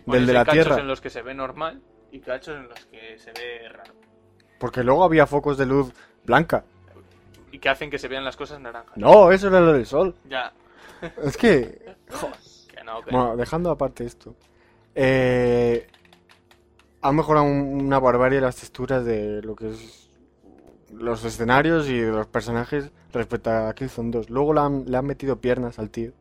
Del 0.06 0.26
de 0.26 0.34
la 0.34 0.46
Tierra. 0.46 0.78
en 0.80 0.88
los 0.88 1.02
que 1.02 1.10
se 1.10 1.22
ve 1.22 1.34
normal 1.34 1.82
y 2.12 2.20
cachos 2.20 2.56
en 2.58 2.68
los 2.70 2.86
que 2.86 3.18
se 3.18 3.32
ve 3.32 3.70
raro. 3.70 3.94
Porque 4.60 4.84
luego 4.84 5.04
había 5.04 5.26
focos 5.28 5.58
de 5.58 5.66
luz 5.66 5.92
blanca. 6.26 6.64
Y 7.52 7.60
que 7.60 7.70
hacen 7.70 7.90
que 7.90 7.98
se 8.00 8.08
vean 8.08 8.24
las 8.26 8.36
cosas 8.36 8.60
naranjas. 8.60 8.96
No, 8.98 9.32
eso 9.32 9.48
era 9.48 9.60
lo 9.62 9.74
del 9.74 9.86
sol. 9.86 10.16
Ya. 10.30 10.52
Es 11.24 11.38
que... 11.38 11.96
Que 12.76 12.84
no, 12.84 13.02
que 13.02 13.12
Bueno, 13.12 13.36
dejando 13.38 13.72
aparte 13.72 14.04
esto. 14.06 14.36
Eh, 14.94 15.88
han 17.02 17.16
mejorado 17.16 17.46
un- 17.46 17.82
una 17.86 18.00
barbarie 18.00 18.42
las 18.42 18.56
texturas 18.58 19.06
de 19.06 19.42
lo 19.42 19.56
que 19.56 19.70
es 19.70 20.10
los 20.94 21.24
escenarios 21.26 21.88
y 21.90 22.00
de 22.00 22.12
los 22.12 22.28
personajes 22.28 22.92
respecto 23.14 23.50
a 23.52 23.74
Killzone 23.74 24.12
2. 24.12 24.30
Luego 24.30 24.54
le 24.54 24.60
han, 24.62 24.86
le 24.88 24.98
han 24.98 25.06
metido 25.06 25.40
piernas 25.40 25.80
al 25.80 25.90
tío. 25.90 26.12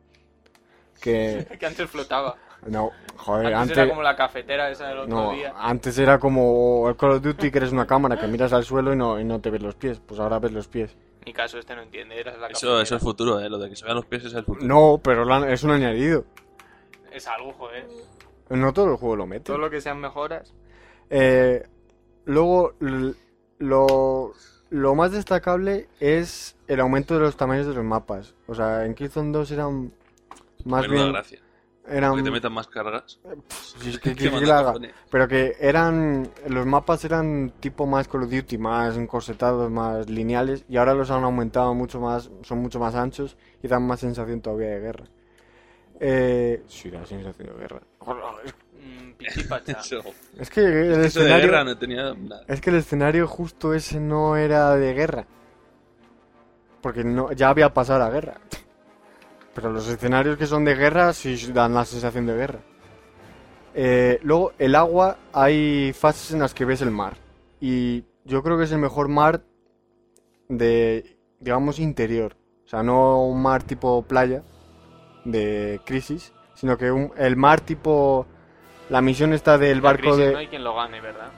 Que... 1.01 1.45
que 1.59 1.65
antes 1.65 1.89
flotaba. 1.89 2.35
No, 2.65 2.91
joder, 3.17 3.47
Antes, 3.47 3.61
antes... 3.61 3.77
era 3.77 3.89
como 3.89 4.01
la 4.01 4.15
cafetera 4.15 4.69
esa 4.71 4.87
del 4.87 4.97
otro 4.99 5.15
No, 5.15 5.31
día. 5.33 5.53
antes 5.55 5.97
era 5.99 6.17
como 6.19 6.89
el 6.89 6.95
Call 6.95 7.11
of 7.11 7.21
Duty 7.21 7.51
que 7.51 7.57
eres 7.59 7.71
una 7.71 7.85
cámara 7.85 8.19
que 8.19 8.27
miras 8.27 8.53
al 8.53 8.63
suelo 8.65 8.91
y 8.93 8.95
no, 8.95 9.19
y 9.19 9.23
no 9.23 9.39
te 9.39 9.49
ves 9.51 9.61
los 9.61 9.75
pies. 9.75 9.99
Pues 10.05 10.19
ahora 10.19 10.39
ves 10.39 10.51
los 10.51 10.67
pies. 10.67 10.95
Mi 11.25 11.33
caso 11.33 11.57
este 11.59 11.75
no 11.75 11.81
entiende, 11.83 12.19
era 12.19 12.31
la 12.37 12.47
Eso, 12.47 12.53
cafetera. 12.67 12.73
eso 12.73 12.81
es 12.81 12.91
el 12.91 12.99
futuro, 12.99 13.39
eh. 13.39 13.49
Lo 13.49 13.57
de 13.59 13.69
que 13.69 13.75
se 13.75 13.85
vean 13.85 13.97
los 13.97 14.05
pies 14.05 14.25
es 14.25 14.33
el 14.33 14.43
futuro. 14.45 14.65
No, 14.65 14.99
pero 15.03 15.31
han- 15.33 15.49
es 15.49 15.63
un 15.63 15.71
añadido. 15.71 16.25
Es 17.11 17.27
algo, 17.27 17.53
joder. 17.53 17.87
No 18.49 18.73
todo 18.73 18.91
el 18.91 18.97
juego 18.97 19.15
lo 19.15 19.25
mete. 19.27 19.45
Todo 19.45 19.57
lo 19.57 19.69
que 19.69 19.79
sean 19.81 19.99
mejoras. 19.99 20.53
Eh, 21.09 21.67
luego, 22.25 22.73
lo, 23.59 24.33
lo 24.69 24.95
más 24.95 25.11
destacable 25.11 25.87
es 25.99 26.55
el 26.67 26.79
aumento 26.79 27.13
de 27.15 27.21
los 27.21 27.37
tamaños 27.37 27.67
de 27.67 27.73
los 27.73 27.83
mapas. 27.83 28.33
O 28.47 28.55
sea, 28.55 28.85
en 28.85 28.93
Killzone 28.95 29.31
2 29.31 29.51
eran 29.51 29.93
más 30.65 30.81
Menuda 30.83 31.01
bien... 31.03 31.13
gracia. 31.13 31.39
Eran, 31.87 32.15
Que 32.15 32.23
te 32.23 32.31
metan 32.31 32.51
más 32.53 32.67
cargas. 32.67 33.19
si 33.79 33.89
es 33.91 33.99
que- 33.99 34.15
¿Qué 34.15 34.29
que- 34.29 34.39
que 34.39 34.45
la 34.45 34.59
haga. 34.59 34.73
Pero 35.11 35.27
que 35.27 35.55
eran... 35.59 36.29
Los 36.47 36.65
mapas 36.65 37.05
eran 37.05 37.53
tipo 37.59 37.85
más 37.85 38.07
Call 38.07 38.23
of 38.23 38.31
Duty, 38.31 38.57
más 38.57 38.97
encorsetados, 38.97 39.69
más 39.69 40.09
lineales. 40.09 40.65
Y 40.67 40.77
ahora 40.77 40.93
los 40.95 41.11
han 41.11 41.23
aumentado 41.23 41.73
mucho 41.75 41.99
más, 41.99 42.29
son 42.43 42.59
mucho 42.59 42.79
más 42.79 42.95
anchos 42.95 43.37
y 43.61 43.67
dan 43.67 43.85
más 43.85 43.99
sensación 43.99 44.41
todavía 44.41 44.69
de 44.69 44.79
guerra. 44.79 45.05
Eh, 45.99 46.63
sí, 46.67 46.89
da 46.89 47.05
sensación 47.05 47.49
de 47.49 47.53
guerra. 47.55 47.81
Mm. 48.01 49.11
Es 50.39 50.49
que 50.49 50.61
el 50.61 51.05
escenario... 51.05 51.45
guerra 51.47 51.63
no 51.63 51.77
tenía 51.77 52.13
nada. 52.13 52.43
Es 52.47 52.59
que 52.61 52.69
el 52.69 52.75
escenario 52.77 53.27
justo 53.27 53.73
ese 53.73 53.99
no 53.99 54.35
era 54.35 54.75
de 54.75 54.93
guerra. 54.93 55.25
Porque 56.81 57.03
no, 57.03 57.31
ya 57.31 57.49
había 57.49 57.73
pasado 57.73 57.99
la 57.99 58.09
guerra. 58.09 58.35
Pero 59.55 59.71
los 59.71 59.87
escenarios 59.87 60.37
que 60.37 60.45
son 60.45 60.63
de 60.65 60.75
guerra 60.75 61.13
sí 61.13 61.35
dan 61.53 61.73
la 61.73 61.85
sensación 61.85 62.27
de 62.27 62.35
guerra. 62.35 62.59
Eh, 63.73 64.19
luego, 64.21 64.53
el 64.59 64.75
agua, 64.75 65.17
hay 65.33 65.91
fases 65.93 66.31
en 66.31 66.39
las 66.39 66.53
que 66.53 66.65
ves 66.65 66.81
el 66.81 66.91
mar. 66.91 67.13
Y 67.59 68.03
yo 68.25 68.43
creo 68.43 68.57
que 68.57 68.65
es 68.65 68.71
el 68.71 68.77
mejor 68.79 69.07
mar 69.07 69.41
de, 70.49 71.17
digamos, 71.39 71.79
interior. 71.79 72.35
O 72.65 72.67
sea, 72.67 72.83
no 72.83 73.23
un 73.25 73.41
mar 73.41 73.63
tipo 73.63 74.01
playa 74.03 74.43
de 75.23 75.79
crisis, 75.85 76.33
sino 76.53 76.77
que 76.77 76.91
un- 76.91 77.11
el 77.17 77.35
mar 77.35 77.61
tipo... 77.61 78.27
La 78.89 79.01
misión 79.01 79.33
está 79.33 79.57
del 79.57 79.77
La 79.77 79.83
barco 79.83 80.15
de... 80.15 80.31
No 80.33 80.37
hay 80.37 80.47
quien 80.47 80.63
lo 80.63 80.75
gane, 80.75 81.01
¿verdad? 81.01 81.29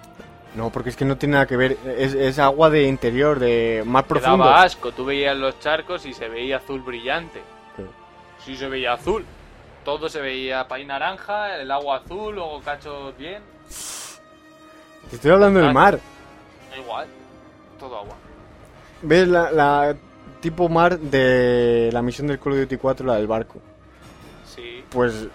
No, 0.55 0.69
porque 0.69 0.89
es 0.89 0.97
que 0.97 1.05
no 1.05 1.17
tiene 1.17 1.33
nada 1.33 1.45
que 1.45 1.55
ver. 1.55 1.77
Es, 1.97 2.13
es 2.13 2.39
agua 2.39 2.69
de 2.69 2.83
interior, 2.83 3.39
de 3.39 3.83
mar 3.85 4.03
Te 4.03 4.09
profundo. 4.09 4.43
daba 4.43 4.63
asco, 4.63 4.91
tú 4.91 5.05
veías 5.05 5.37
los 5.37 5.57
charcos 5.59 6.05
y 6.05 6.13
se 6.13 6.27
veía 6.27 6.57
azul 6.57 6.81
brillante. 6.81 7.41
Sí. 8.47 8.57
Se 8.57 8.67
veía 8.67 8.93
azul. 8.93 9.25
Todo 9.83 10.09
se 10.09 10.21
veía 10.21 10.67
país 10.67 10.87
naranja, 10.87 11.57
el 11.57 11.69
agua 11.69 11.97
azul, 11.97 12.35
luego 12.35 12.61
cachos 12.61 13.15
bien. 13.17 13.41
Te 15.09 15.15
estoy 15.17 15.31
hablando 15.31 15.59
del 15.59 15.73
mar. 15.73 15.99
Igual. 16.77 17.07
Todo 17.79 17.97
agua. 17.97 18.15
¿Ves 19.01 19.27
la, 19.27 19.51
la 19.51 19.95
tipo 20.41 20.69
mar 20.69 20.97
de 20.97 21.89
la 21.91 22.01
misión 22.01 22.27
del 22.27 22.39
Call 22.39 22.53
of 22.53 22.59
Duty 22.59 22.77
4, 22.77 23.05
la 23.05 23.15
del 23.15 23.27
barco? 23.27 23.59
Sí. 24.45 24.83
Pues 24.89 25.27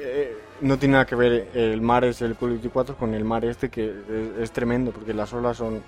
eh, 0.00 0.36
no 0.60 0.76
tiene 0.78 0.92
nada 0.92 1.06
que 1.06 1.14
ver 1.14 1.48
el 1.54 1.80
mar 1.80 2.04
es 2.04 2.20
el 2.22 2.36
Call 2.36 2.50
of 2.50 2.56
Duty 2.56 2.68
4 2.68 2.96
con 2.96 3.14
el 3.14 3.24
mar 3.24 3.44
este 3.44 3.68
que 3.68 3.86
es, 3.86 4.42
es 4.42 4.52
tremendo 4.52 4.90
porque 4.90 5.14
las 5.14 5.32
olas 5.32 5.56
son, 5.56 5.82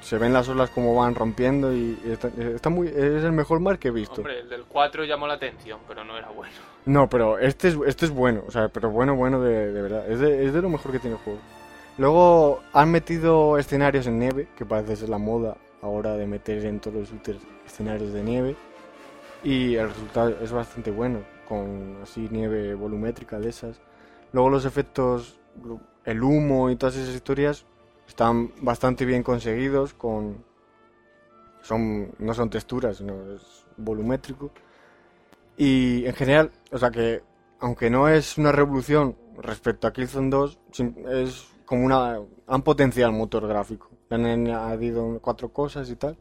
se 0.00 0.18
ven 0.18 0.32
las 0.32 0.48
olas 0.48 0.70
como 0.70 0.94
van 0.94 1.14
rompiendo 1.14 1.72
y, 1.72 1.98
y 2.04 2.10
está, 2.10 2.28
está 2.28 2.68
muy 2.68 2.88
es 2.88 3.24
el 3.24 3.32
mejor 3.32 3.60
mar 3.60 3.78
que 3.78 3.88
he 3.88 3.90
visto. 3.90 4.16
Hombre, 4.16 4.40
el 4.40 4.48
del 4.48 4.64
4 4.64 5.04
llamó 5.04 5.26
la 5.26 5.34
atención, 5.34 5.80
pero 5.88 6.04
no 6.04 6.16
era 6.16 6.28
bueno. 6.30 6.52
No, 6.84 7.08
pero 7.08 7.38
este 7.38 7.68
es, 7.68 7.78
este 7.86 8.06
es 8.06 8.10
bueno, 8.10 8.42
o 8.46 8.50
sea, 8.50 8.68
pero 8.68 8.90
bueno, 8.90 9.16
bueno 9.16 9.40
de, 9.40 9.72
de 9.72 9.82
verdad. 9.82 10.10
Es 10.10 10.20
de, 10.20 10.46
es 10.46 10.52
de 10.52 10.62
lo 10.62 10.68
mejor 10.68 10.92
que 10.92 10.98
tiene 10.98 11.16
el 11.16 11.22
juego. 11.22 11.40
Luego 11.98 12.60
han 12.72 12.90
metido 12.90 13.58
escenarios 13.58 14.06
en 14.06 14.18
nieve, 14.18 14.48
que 14.56 14.64
parece 14.64 14.96
ser 14.96 15.08
la 15.08 15.18
moda 15.18 15.56
ahora 15.82 16.16
de 16.16 16.26
meter 16.26 16.64
en 16.64 16.80
todos 16.80 16.96
los 16.96 17.10
shooters 17.10 17.40
escenarios 17.66 18.12
de 18.12 18.22
nieve. 18.22 18.56
Y 19.44 19.74
el 19.74 19.88
resultado 19.88 20.36
es 20.40 20.52
bastante 20.52 20.90
bueno, 20.90 21.20
con 21.48 21.98
así 22.02 22.28
nieve 22.30 22.74
volumétrica 22.74 23.38
de 23.38 23.48
esas. 23.48 23.80
Luego 24.32 24.48
los 24.50 24.64
efectos, 24.64 25.38
el 26.04 26.22
humo 26.22 26.70
y 26.70 26.76
todas 26.76 26.96
esas 26.96 27.14
historias 27.14 27.66
están 28.12 28.52
bastante 28.60 29.06
bien 29.06 29.22
conseguidos, 29.22 29.94
con 29.94 30.44
son 31.62 32.12
no 32.18 32.34
son 32.34 32.50
texturas, 32.50 32.98
sino 32.98 33.14
es 33.34 33.64
volumétrico. 33.78 34.50
Y 35.56 36.04
en 36.04 36.12
general, 36.12 36.50
o 36.70 36.76
sea 36.78 36.90
que, 36.90 37.22
aunque 37.60 37.88
no 37.88 38.08
es 38.08 38.36
una 38.36 38.52
revolución 38.52 39.16
respecto 39.38 39.86
a 39.86 39.92
Killzone 39.94 40.28
2, 40.28 40.58
sim- 40.72 40.94
es 41.08 41.48
como 41.64 41.86
una... 41.86 42.20
Han 42.48 42.62
potenciado 42.62 43.10
el 43.10 43.16
motor 43.16 43.46
gráfico. 43.48 43.88
Le 44.10 44.16
han 44.16 44.26
añadido 44.26 45.18
cuatro 45.22 45.48
cosas 45.50 45.88
y 45.88 45.96
tal. 45.96 46.18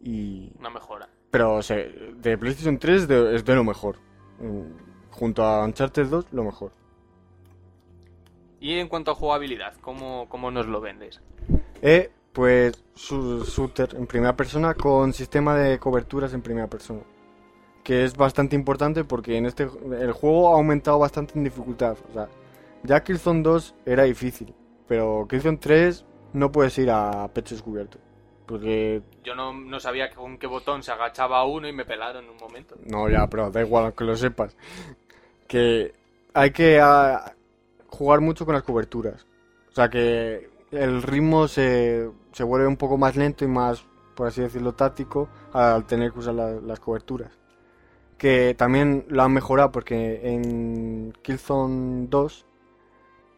Y... 0.00 0.52
Una 0.58 0.70
mejora. 0.70 1.06
Pero, 1.30 1.56
o 1.56 1.62
sea, 1.62 1.76
de 1.76 2.38
PlayStation 2.38 2.78
3 2.78 3.06
de- 3.08 3.34
es 3.34 3.44
de 3.44 3.54
lo 3.54 3.64
mejor. 3.64 3.96
Mm, 4.38 4.90
Junto 5.10 5.44
a 5.44 5.62
Uncharted 5.64 6.06
2, 6.06 6.26
lo 6.32 6.44
mejor. 6.44 6.72
Y 8.62 8.78
en 8.78 8.86
cuanto 8.86 9.10
a 9.10 9.14
jugabilidad, 9.16 9.74
¿cómo, 9.80 10.28
cómo 10.28 10.52
nos 10.52 10.68
lo 10.68 10.80
vendes? 10.80 11.20
Eh, 11.82 12.10
Pues 12.32 12.84
su 12.94 13.44
shooter 13.44 13.96
en 13.96 14.06
primera 14.06 14.36
persona 14.36 14.74
con 14.74 15.12
sistema 15.12 15.56
de 15.56 15.80
coberturas 15.80 16.32
en 16.32 16.42
primera 16.42 16.68
persona. 16.68 17.00
Que 17.82 18.04
es 18.04 18.16
bastante 18.16 18.54
importante 18.54 19.02
porque 19.02 19.36
en 19.36 19.46
este 19.46 19.64
el 19.64 20.12
juego 20.12 20.52
ha 20.52 20.56
aumentado 20.58 21.00
bastante 21.00 21.36
en 21.36 21.42
dificultad. 21.42 21.96
O 22.08 22.12
sea, 22.14 22.28
ya 22.84 23.02
Killzone 23.02 23.42
2 23.42 23.74
era 23.84 24.04
difícil, 24.04 24.54
pero 24.86 25.26
Killzone 25.28 25.58
3 25.58 26.04
no 26.34 26.52
puedes 26.52 26.78
ir 26.78 26.88
a 26.88 27.26
pecho 27.34 27.56
descubierto. 27.56 27.98
Porque 28.46 29.02
Yo 29.24 29.34
no, 29.34 29.52
no 29.52 29.80
sabía 29.80 30.08
con 30.10 30.38
qué 30.38 30.46
botón 30.46 30.84
se 30.84 30.92
agachaba 30.92 31.44
uno 31.44 31.66
y 31.66 31.72
me 31.72 31.84
pelaron 31.84 32.24
en 32.24 32.30
un 32.30 32.36
momento. 32.36 32.76
No, 32.86 33.10
ya, 33.10 33.26
pero 33.26 33.50
da 33.50 33.60
igual 33.60 33.92
que 33.92 34.04
lo 34.04 34.14
sepas. 34.14 34.56
Que 35.48 35.92
hay 36.32 36.52
que 36.52 36.80
ah, 36.80 37.34
jugar 37.92 38.20
mucho 38.20 38.44
con 38.46 38.54
las 38.54 38.64
coberturas. 38.64 39.26
O 39.70 39.74
sea 39.74 39.88
que 39.90 40.50
el 40.70 41.02
ritmo 41.02 41.48
se, 41.48 42.10
se 42.32 42.44
vuelve 42.44 42.66
un 42.66 42.76
poco 42.76 42.98
más 42.98 43.16
lento 43.16 43.44
y 43.44 43.48
más, 43.48 43.84
por 44.14 44.26
así 44.28 44.40
decirlo, 44.42 44.74
táctico 44.74 45.28
al 45.52 45.86
tener 45.86 46.12
que 46.12 46.18
usar 46.20 46.34
la- 46.34 46.60
las 46.60 46.80
coberturas. 46.80 47.32
Que 48.18 48.54
también 48.56 49.04
lo 49.08 49.22
han 49.22 49.32
mejorado 49.32 49.72
porque 49.72 50.20
en 50.24 51.12
Killzone 51.22 52.06
2 52.08 52.46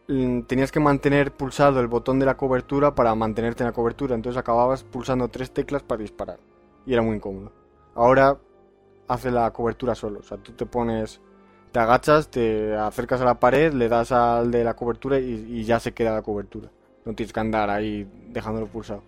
mm, 0.07 0.41
tenías 0.43 0.71
que 0.71 0.79
mantener 0.79 1.31
pulsado 1.33 1.79
el 1.79 1.87
botón 1.87 2.19
de 2.19 2.25
la 2.25 2.37
cobertura 2.37 2.95
para 2.95 3.15
mantenerte 3.15 3.63
en 3.63 3.67
la 3.69 3.73
cobertura. 3.73 4.15
Entonces 4.15 4.39
acababas 4.39 4.83
pulsando 4.83 5.29
tres 5.29 5.51
teclas 5.51 5.83
para 5.83 6.01
disparar. 6.01 6.39
Y 6.85 6.93
era 6.93 7.01
muy 7.01 7.15
incómodo. 7.17 7.51
Ahora 7.95 8.37
hace 9.07 9.31
la 9.31 9.51
cobertura 9.51 9.95
solo. 9.95 10.19
O 10.19 10.23
sea, 10.23 10.37
tú 10.37 10.53
te 10.53 10.65
pones, 10.65 11.21
te 11.75 11.79
agachas, 11.81 12.29
te 12.31 12.73
acercas 12.73 13.19
a 13.19 13.25
la 13.25 13.37
pared, 13.37 13.73
le 13.73 13.89
das 13.89 14.13
al 14.13 14.49
de 14.49 14.63
la 14.63 14.75
cobertura 14.75 15.19
y, 15.19 15.45
y 15.59 15.65
ya 15.65 15.77
se 15.81 15.93
queda 15.93 16.13
la 16.13 16.21
cobertura. 16.21 16.69
No 17.03 17.13
tienes 17.15 17.33
que 17.33 17.39
andar 17.41 17.69
ahí 17.69 18.07
dejándolo 18.29 18.67
pulsado. 18.67 19.03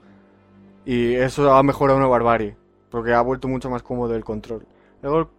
Y 0.84 1.13
eso 1.15 1.53
ha 1.53 1.63
mejorado 1.63 1.97
una 1.97 2.07
barbarie, 2.09 2.57
porque 2.89 3.13
ha 3.13 3.22
vuelto 3.22 3.47
mucho 3.47 3.70
más 3.70 3.84
cómodo 3.84 4.15
el 4.15 4.26
control. 4.26 4.65
Luego 5.01 5.30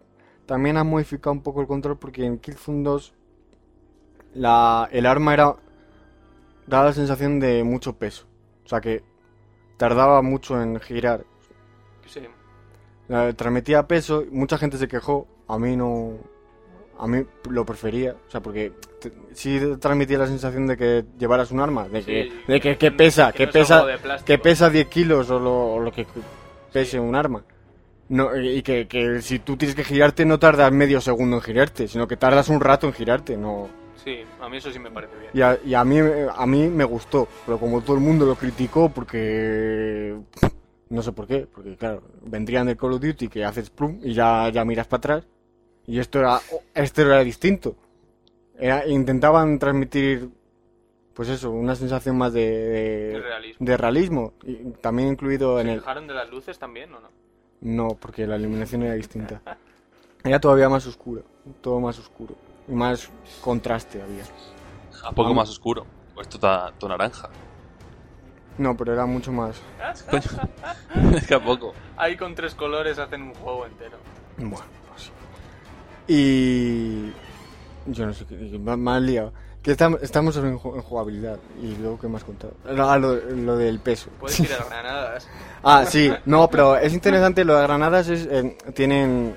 también 0.47 0.79
han 0.79 0.87
modificado 0.87 1.33
un 1.35 1.43
poco 1.43 1.61
el 1.61 1.67
control 1.67 1.99
porque 1.99 2.25
en 2.25 2.39
Killzone 2.39 2.83
2 2.83 3.13
la, 4.35 4.89
el 4.91 5.05
arma 5.05 5.35
era 5.35 5.55
daba 6.67 6.87
la 6.87 6.93
sensación 6.95 7.41
de 7.41 7.63
mucho 7.63 7.97
peso. 7.99 8.27
O 8.65 8.69
sea 8.69 8.81
que 8.81 9.03
tardaba 9.77 10.23
mucho 10.23 10.63
en 10.63 10.81
girar. 10.81 11.25
Sí. 12.07 12.21
La- 13.09 13.35
transmitía 13.35 13.87
peso, 13.87 14.25
mucha 14.31 14.57
gente 14.57 14.79
se 14.79 14.89
quejó, 14.89 15.27
a 15.47 15.59
mí 15.59 15.77
no, 15.77 16.15
a 16.99 17.07
mí 17.07 17.23
lo 17.51 17.65
prefería, 17.65 18.17
o 18.27 18.31
sea, 18.31 18.41
porque 18.41 18.73
sí 19.33 19.61
transmitía 19.81 20.19
la 20.19 20.27
sensación 20.27 20.67
de 20.67 20.77
que 20.77 21.05
llevaras 21.19 21.51
un 21.51 21.61
arma, 21.61 21.89
de 21.89 22.03
que, 22.03 22.33
de 22.47 22.61
que, 22.61 22.77
que 22.77 22.91
pesa, 22.91 23.31
que 23.33 23.39
que, 23.39 23.45
no 23.45 23.51
es 23.51 24.01
pesa, 24.01 24.25
que 24.25 24.39
pesa 24.39 24.71
10 24.71 24.89
kilos 24.89 25.31
o 25.31 25.39
lo, 25.39 25.75
o 25.75 25.81
lo 25.81 25.93
que 25.93 26.07
pese 26.73 26.93
Sí. 26.93 26.99
un 26.99 27.15
arma. 27.15 27.45
No, 28.11 28.35
y 28.37 28.63
que, 28.63 28.89
que 28.89 29.21
si 29.21 29.39
tú 29.41 29.57
tienes 29.57 29.75
que 29.77 29.85
girarte 29.85 30.25
no 30.25 30.39
tardas 30.39 30.73
medio 30.73 31.01
segundo 31.01 31.37
en 31.37 31.43
girarte, 31.43 31.87
sino 31.89 32.09
que 32.09 32.17
tardas 32.17 32.49
un 32.49 32.61
rato 32.61 32.87
en 32.87 32.95
girarte, 32.95 33.37
no. 33.37 33.69
Sí, 34.03 34.21
a 34.41 34.49
mí 34.49 34.57
eso 34.57 34.71
sí 34.73 34.79
me 34.79 34.91
parece 34.91 35.13
bien. 35.19 35.31
Y 35.35 35.43
a, 35.43 35.59
y 35.65 35.75
a 35.75 35.85
mí 35.85 35.99
a 36.35 36.47
mí 36.47 36.69
me 36.69 36.85
gustó, 36.85 37.29
pero 37.45 37.59
como 37.59 37.83
todo 37.83 37.97
el 37.97 38.03
mundo 38.03 38.25
lo 38.25 38.35
criticó 38.37 38.89
porque 38.89 40.17
no 40.89 41.03
sé 41.03 41.13
por 41.13 41.27
qué, 41.27 41.47
porque 41.53 41.77
claro, 41.77 42.03
vendrían 42.23 42.67
del 42.67 42.77
Call 42.79 42.95
of 42.95 43.01
Duty 43.03 43.29
que 43.29 43.45
haces 43.45 43.69
plum 43.71 43.99
y 44.03 44.15
ya, 44.15 44.49
ya 44.49 44.65
miras 44.65 44.87
para 44.87 44.99
atrás 44.99 45.27
y 45.89 45.99
esto 45.99 46.21
era 46.21 46.41
esto 46.75 47.03
era 47.03 47.19
distinto. 47.25 47.75
Era- 48.57 48.87
intentaban 48.87 49.59
transmitir 49.59 50.29
pues 51.15 51.29
eso, 51.31 51.51
una 51.51 51.75
sensación 51.75 52.17
más 52.17 52.33
de, 52.33 52.47
de, 53.13 53.21
realismo. 53.21 53.67
de 53.67 53.77
realismo 53.77 54.33
y 54.45 54.55
también 54.81 55.09
incluido 55.09 55.59
en 55.59 55.67
¿Se 55.67 55.73
el 55.73 55.81
fijaron 55.81 56.07
de 56.07 56.15
las 56.15 56.31
luces 56.31 56.59
también 56.61 56.95
o 56.95 57.01
no? 57.01 57.09
no, 57.61 57.89
porque 58.01 58.25
la 58.25 58.37
iluminación 58.37 58.85
era 58.85 58.95
distinta. 58.95 59.41
Era 60.23 60.39
todavía 60.41 60.69
más 60.69 60.87
oscuro, 60.87 61.23
todo 61.61 61.81
más 61.81 61.99
oscuro 61.99 62.37
y 62.69 62.73
más 62.73 63.11
contraste 63.41 64.01
había. 64.01 64.23
Un 65.09 65.15
poco 65.15 65.35
más 65.35 65.49
oscuro. 65.49 65.85
Pues 66.15 66.27
esto 66.29 66.37
está 66.37 66.73
todo 66.79 66.91
naranja. 66.91 67.31
No, 68.59 68.77
pero 68.77 68.93
era 68.93 69.07
mucho 69.07 69.33
más 69.33 69.61
es 71.15 71.27
que 71.27 71.35
a 71.35 71.43
poco. 71.43 71.73
Ahí 71.97 72.17
con 72.17 72.35
tres 72.35 72.55
colores 72.55 72.99
hacen 72.99 73.23
un 73.23 73.35
juego 73.35 73.67
entero. 73.67 73.97
Bueno. 74.37 74.65
Y. 76.09 77.13
Yo 77.87 78.07
no 78.07 78.13
sé 78.15 78.25
qué. 78.27 78.61
Han 78.67 79.07
liado. 79.07 79.33
Que 79.63 79.77
estam- 79.77 79.99
estamos 80.03 80.37
en, 80.37 80.59
ju- 80.59 80.75
en 80.77 80.83
jugabilidad. 80.83 81.39
Y 81.63 81.77
luego, 81.77 81.99
¿qué 81.99 82.07
has 82.15 82.25
contado? 82.25 82.55
Ah, 82.67 82.97
lo, 82.99 83.15
lo 83.15 83.57
del 83.57 83.81
peso. 83.81 84.11
Puedes 84.19 84.37
tirar 84.39 84.65
granadas. 84.69 85.29
Ah, 85.65 85.85
sí. 85.85 86.11
No, 86.25 86.49
pero 86.49 86.77
es 86.77 86.93
interesante. 86.95 87.45
Lo 87.45 87.57
de 87.57 87.63
granadas 87.63 88.09
es. 88.09 88.27
eh, 88.31 88.57
tienen. 88.75 89.35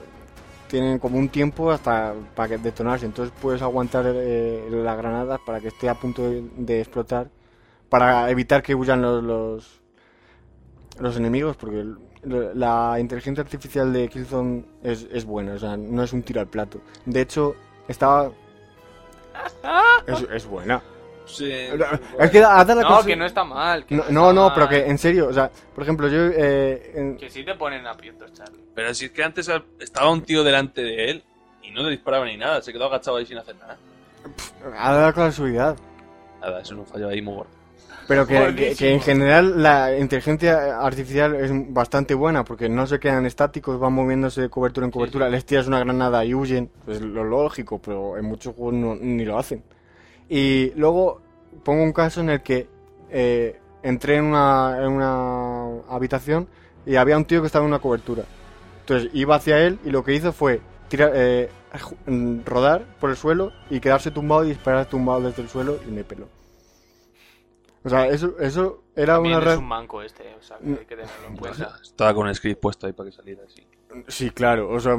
Tienen 0.67 0.99
como 0.99 1.17
un 1.17 1.27
tiempo 1.27 1.69
hasta 1.71 2.13
para 2.35 2.47
que 2.49 2.57
detonarse. 2.57 3.05
Entonces 3.05 3.33
puedes 3.41 3.61
aguantar 3.61 4.05
eh, 4.07 4.67
las 4.71 4.95
granadas 4.97 5.41
para 5.45 5.59
que 5.59 5.67
esté 5.67 5.89
a 5.89 5.95
punto 5.95 6.21
de, 6.29 6.43
de 6.55 6.79
explotar. 6.79 7.27
Para 7.89 8.29
evitar 8.29 8.63
que 8.63 8.73
huyan 8.73 9.01
los, 9.01 9.21
los, 9.21 9.81
los 10.99 11.17
enemigos. 11.17 11.57
Porque 11.57 11.83
la 12.23 12.97
inteligencia 12.99 13.41
artificial 13.43 13.91
de 13.93 14.07
Killzone 14.07 14.63
es, 14.83 15.07
es 15.11 15.25
buena. 15.25 15.53
O 15.53 15.59
sea, 15.59 15.75
no 15.77 16.03
es 16.03 16.13
un 16.13 16.23
tiro 16.23 16.41
al 16.41 16.47
plato. 16.47 16.79
De 17.05 17.21
hecho, 17.21 17.55
estaba. 17.87 18.31
Es, 20.07 20.21
es 20.33 20.45
buena. 20.45 20.81
Sí. 21.25 21.49
Es 22.19 22.29
que 22.31 22.39
da, 22.39 22.63
da 22.65 22.75
la 22.75 22.81
No, 22.81 22.87
cosa- 22.89 23.07
que 23.07 23.15
no 23.15 23.25
está 23.25 23.43
mal. 23.43 23.85
que 23.85 23.95
No, 23.95 24.01
está 24.01 24.13
no, 24.13 24.33
mal. 24.33 24.51
pero 24.53 24.67
que 24.69 24.85
en 24.85 24.97
serio, 24.97 25.27
o 25.29 25.33
sea, 25.33 25.49
por 25.73 25.83
ejemplo, 25.83 26.07
yo 26.09 26.25
eh, 26.25 26.91
en- 26.95 27.17
Que 27.17 27.29
sí 27.29 27.43
te 27.45 27.55
ponen 27.55 27.85
aprietos, 27.87 28.33
Charlie. 28.33 28.59
Pero 28.75 28.93
si 28.93 29.05
es 29.05 29.11
que 29.11 29.23
antes 29.23 29.49
estaba 29.79 30.09
un 30.11 30.23
tío 30.23 30.43
delante 30.43 30.81
de 30.81 31.09
él 31.11 31.23
y 31.63 31.71
no 31.71 31.83
le 31.83 31.91
disparaba 31.91 32.25
ni 32.25 32.37
nada, 32.37 32.61
se 32.61 32.73
quedó 32.73 32.85
agachado 32.87 33.17
ahí 33.17 33.25
sin 33.25 33.37
hacer 33.37 33.55
nada. 33.55 33.77
ha 34.77 34.91
dado 34.93 35.05
la 35.07 35.13
casualidad. 35.13 35.77
Nada, 36.41 36.61
eso 36.61 36.75
no 36.75 36.83
falló 36.85 37.07
ahí 37.07 37.21
muy 37.21 37.35
gordo. 37.35 37.51
Pero 38.11 38.27
que, 38.27 38.33
que- 38.55 38.75
que 38.75 38.93
en 38.93 38.99
general 39.01 39.61
la 39.63 39.97
inteligencia 39.97 40.79
artificial 40.79 41.35
es 41.35 41.51
bastante 41.73 42.13
buena 42.13 42.43
porque 42.43 42.67
no 42.69 42.85
se 42.87 42.99
quedan 42.99 43.25
estáticos, 43.25 43.79
van 43.79 43.93
moviéndose 43.93 44.41
de 44.41 44.49
cobertura 44.49 44.85
en 44.85 44.91
cobertura, 44.91 45.29
les 45.29 45.45
tiras 45.45 45.67
una 45.67 45.79
granada 45.79 46.23
y 46.25 46.33
huyen, 46.33 46.69
pues 46.85 46.99
lo 47.01 47.23
lógico, 47.23 47.79
pero 47.79 48.17
en 48.17 48.25
muchos 48.25 48.55
juegos 48.55 48.73
no- 48.73 48.95
ni 48.95 49.23
lo 49.25 49.37
hacen. 49.37 49.63
Y 50.29 50.71
luego 50.75 51.21
pongo 51.63 51.83
un 51.83 51.93
caso 51.93 52.21
en 52.21 52.29
el 52.29 52.41
que 52.41 52.67
eh, 53.09 53.59
entré 53.83 54.15
en 54.17 54.25
una, 54.25 54.77
en 54.81 54.87
una 54.91 55.81
habitación 55.89 56.47
y 56.85 56.95
había 56.95 57.17
un 57.17 57.25
tío 57.25 57.41
que 57.41 57.47
estaba 57.47 57.65
en 57.65 57.71
una 57.71 57.79
cobertura. 57.79 58.23
Entonces 58.81 59.09
iba 59.13 59.35
hacia 59.35 59.59
él 59.59 59.79
y 59.85 59.89
lo 59.89 60.03
que 60.03 60.13
hizo 60.13 60.31
fue 60.33 60.59
tirar, 60.87 61.11
eh, 61.15 61.49
rodar 62.45 62.83
por 62.99 63.09
el 63.09 63.15
suelo 63.15 63.51
y 63.69 63.79
quedarse 63.79 64.11
tumbado 64.11 64.43
y 64.45 64.49
disparar 64.49 64.85
tumbado 64.87 65.21
desde 65.21 65.41
el 65.43 65.49
suelo 65.49 65.77
y 65.87 65.91
me 65.91 66.03
peló. 66.03 66.27
O 67.83 67.89
sea, 67.89 68.07
eso, 68.07 68.35
eso 68.39 68.83
era 68.95 69.15
También 69.15 69.37
una 69.37 69.53
es 69.53 69.57
un 69.57 69.67
manco 69.67 70.01
este, 70.03 70.35
o 70.39 70.43
sea, 70.43 70.57
que 70.59 70.69
hay 70.69 70.75
que 70.85 70.95
tenerlo 70.95 71.27
en 71.29 71.37
cuenta. 71.37 71.75
Estaba 71.81 72.13
con 72.13 72.27
el 72.27 72.35
script 72.35 72.61
puesto 72.61 72.85
ahí 72.87 72.93
para 72.93 73.09
que 73.09 73.15
saliera 73.15 73.41
así. 73.45 73.65
Sí, 74.07 74.29
claro, 74.29 74.69
o 74.69 74.79
sea, 74.79 74.95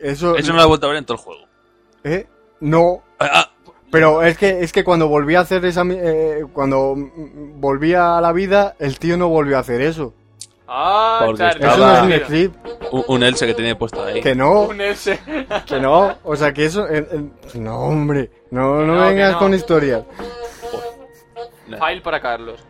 eso... 0.00 0.36
Eso 0.36 0.52
no 0.52 0.58
lo 0.58 0.64
he 0.64 0.66
vuelto 0.66 0.86
a 0.86 0.90
ver 0.90 0.98
en 0.98 1.04
todo 1.06 1.16
el 1.16 1.22
juego. 1.24 1.42
¿Eh? 2.04 2.26
No, 2.60 3.02
Ah, 3.18 3.30
ah, 3.32 3.50
pero 3.90 4.22
es 4.22 4.36
que, 4.36 4.60
es 4.62 4.72
que 4.72 4.84
cuando 4.84 5.08
volví 5.08 5.34
a 5.36 5.40
hacer 5.40 5.64
esa... 5.64 5.82
mi- 5.84 5.96
eh, 5.98 6.44
cuando 6.52 6.94
volvía 7.56 8.18
a 8.18 8.20
la 8.20 8.32
vida, 8.32 8.76
el 8.78 8.98
tío 8.98 9.16
no 9.16 9.28
volvió 9.28 9.56
a 9.56 9.60
hacer 9.60 9.80
eso. 9.80 10.12
Ah, 10.68 11.22
Porque 11.24 11.38
Charlie. 11.38 11.66
Eso 11.66 11.78
no 11.78 11.94
es 11.94 12.02
un 12.20 12.26
script, 12.26 12.66
un, 12.92 13.04
un 13.08 13.22
Else 13.22 13.46
que 13.46 13.54
tenía 13.54 13.78
puesto 13.78 14.04
ahí. 14.04 14.20
que 14.20 14.34
no, 14.34 14.64
Un 14.64 14.80
S. 14.82 15.18
que 15.66 15.80
no, 15.80 16.18
o 16.22 16.36
sea, 16.36 16.52
que 16.52 16.66
eso... 16.66 16.86
eh, 16.86 17.08
eh, 17.10 17.22
no, 17.54 17.78
hombre, 17.80 18.30
no, 18.50 18.84
no 18.84 19.00
vengas 19.06 19.32
no. 19.32 19.38
con 19.38 19.54
historias. 19.54 20.02
File 21.76 22.00
para 22.00 22.20
Carlos. 22.20 22.64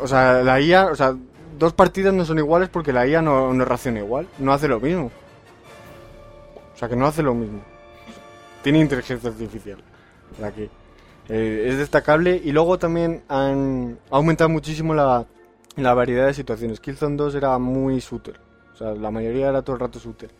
O 0.00 0.06
sea, 0.06 0.42
la 0.42 0.60
IA, 0.60 0.86
o 0.86 0.96
sea, 0.96 1.14
dos 1.58 1.72
partidas 1.72 2.12
no 2.12 2.24
son 2.24 2.38
iguales 2.38 2.68
porque 2.68 2.92
la 2.92 3.06
IA 3.06 3.22
no, 3.22 3.52
no 3.52 3.64
reacciona 3.64 4.00
igual, 4.00 4.28
no 4.38 4.52
hace 4.52 4.68
lo 4.68 4.80
mismo. 4.80 5.10
O 6.74 6.76
sea, 6.76 6.88
que 6.88 6.96
no 6.96 7.06
hace 7.06 7.22
lo 7.22 7.34
mismo. 7.34 7.60
Tiene 8.62 8.80
inteligencia 8.80 9.30
artificial. 9.30 9.78
O 10.32 10.36
sea 10.36 10.52
que 10.52 10.70
eh, 11.28 11.66
es 11.68 11.78
destacable 11.78 12.40
y 12.42 12.52
luego 12.52 12.78
también 12.78 13.22
han 13.28 13.98
ha 14.10 14.16
aumentado 14.16 14.50
muchísimo 14.50 14.94
la, 14.94 15.26
la 15.76 15.94
variedad 15.94 16.26
de 16.26 16.34
situaciones. 16.34 16.80
Killzone 16.80 17.16
2 17.16 17.34
era 17.36 17.58
muy 17.58 18.00
shooter, 18.00 18.40
o 18.72 18.76
sea, 18.76 18.92
la 18.94 19.10
mayoría 19.10 19.48
era 19.48 19.62
todo 19.62 19.76
el 19.76 19.80
rato 19.80 19.98
shooter. 19.98 20.30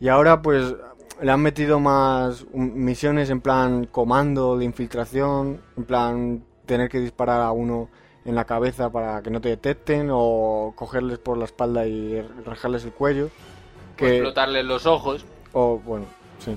Y 0.00 0.08
ahora 0.08 0.42
pues 0.42 0.74
le 1.20 1.30
han 1.30 1.40
metido 1.40 1.78
más 1.78 2.46
misiones 2.52 3.30
en 3.30 3.40
plan 3.40 3.86
comando 3.86 4.58
de 4.58 4.64
infiltración, 4.64 5.60
en 5.76 5.84
plan 5.84 6.44
tener 6.66 6.88
que 6.88 6.98
disparar 7.00 7.40
a 7.42 7.52
uno 7.52 7.88
en 8.24 8.34
la 8.34 8.44
cabeza 8.44 8.90
para 8.90 9.22
que 9.22 9.30
no 9.30 9.40
te 9.40 9.50
detecten 9.50 10.08
o 10.10 10.72
cogerles 10.76 11.18
por 11.18 11.36
la 11.36 11.44
espalda 11.44 11.86
y 11.86 12.20
rajarles 12.44 12.84
el 12.84 12.92
cuello. 12.92 13.26
O 13.26 13.96
Que, 13.96 14.16
explotarle 14.16 14.62
los 14.62 14.86
ojos. 14.86 15.24
o 15.52 15.78
bueno, 15.78 16.06
sí. 16.38 16.56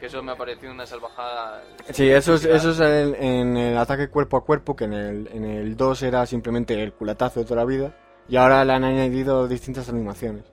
que 0.00 0.06
eso 0.06 0.22
me 0.22 0.32
ha 0.32 0.36
parecido 0.36 0.72
una 0.72 0.84
salvajada. 0.86 1.62
Sí, 1.92 2.08
eso 2.10 2.34
es, 2.34 2.44
eso 2.44 2.72
es 2.72 2.80
el- 2.80 3.14
en 3.14 3.56
el 3.56 3.78
ataque 3.78 4.08
cuerpo 4.08 4.36
a 4.36 4.44
cuerpo, 4.44 4.76
que 4.76 4.84
en 4.84 4.92
el, 4.92 5.28
en 5.32 5.44
el 5.44 5.76
2 5.76 6.02
era 6.02 6.26
simplemente 6.26 6.82
el 6.82 6.92
culatazo 6.92 7.40
de 7.40 7.46
toda 7.46 7.56
la 7.56 7.64
vida. 7.64 7.94
Y 8.28 8.36
ahora 8.36 8.64
le 8.64 8.72
han 8.72 8.84
añadido 8.84 9.46
distintas 9.48 9.88
animaciones. 9.88 10.44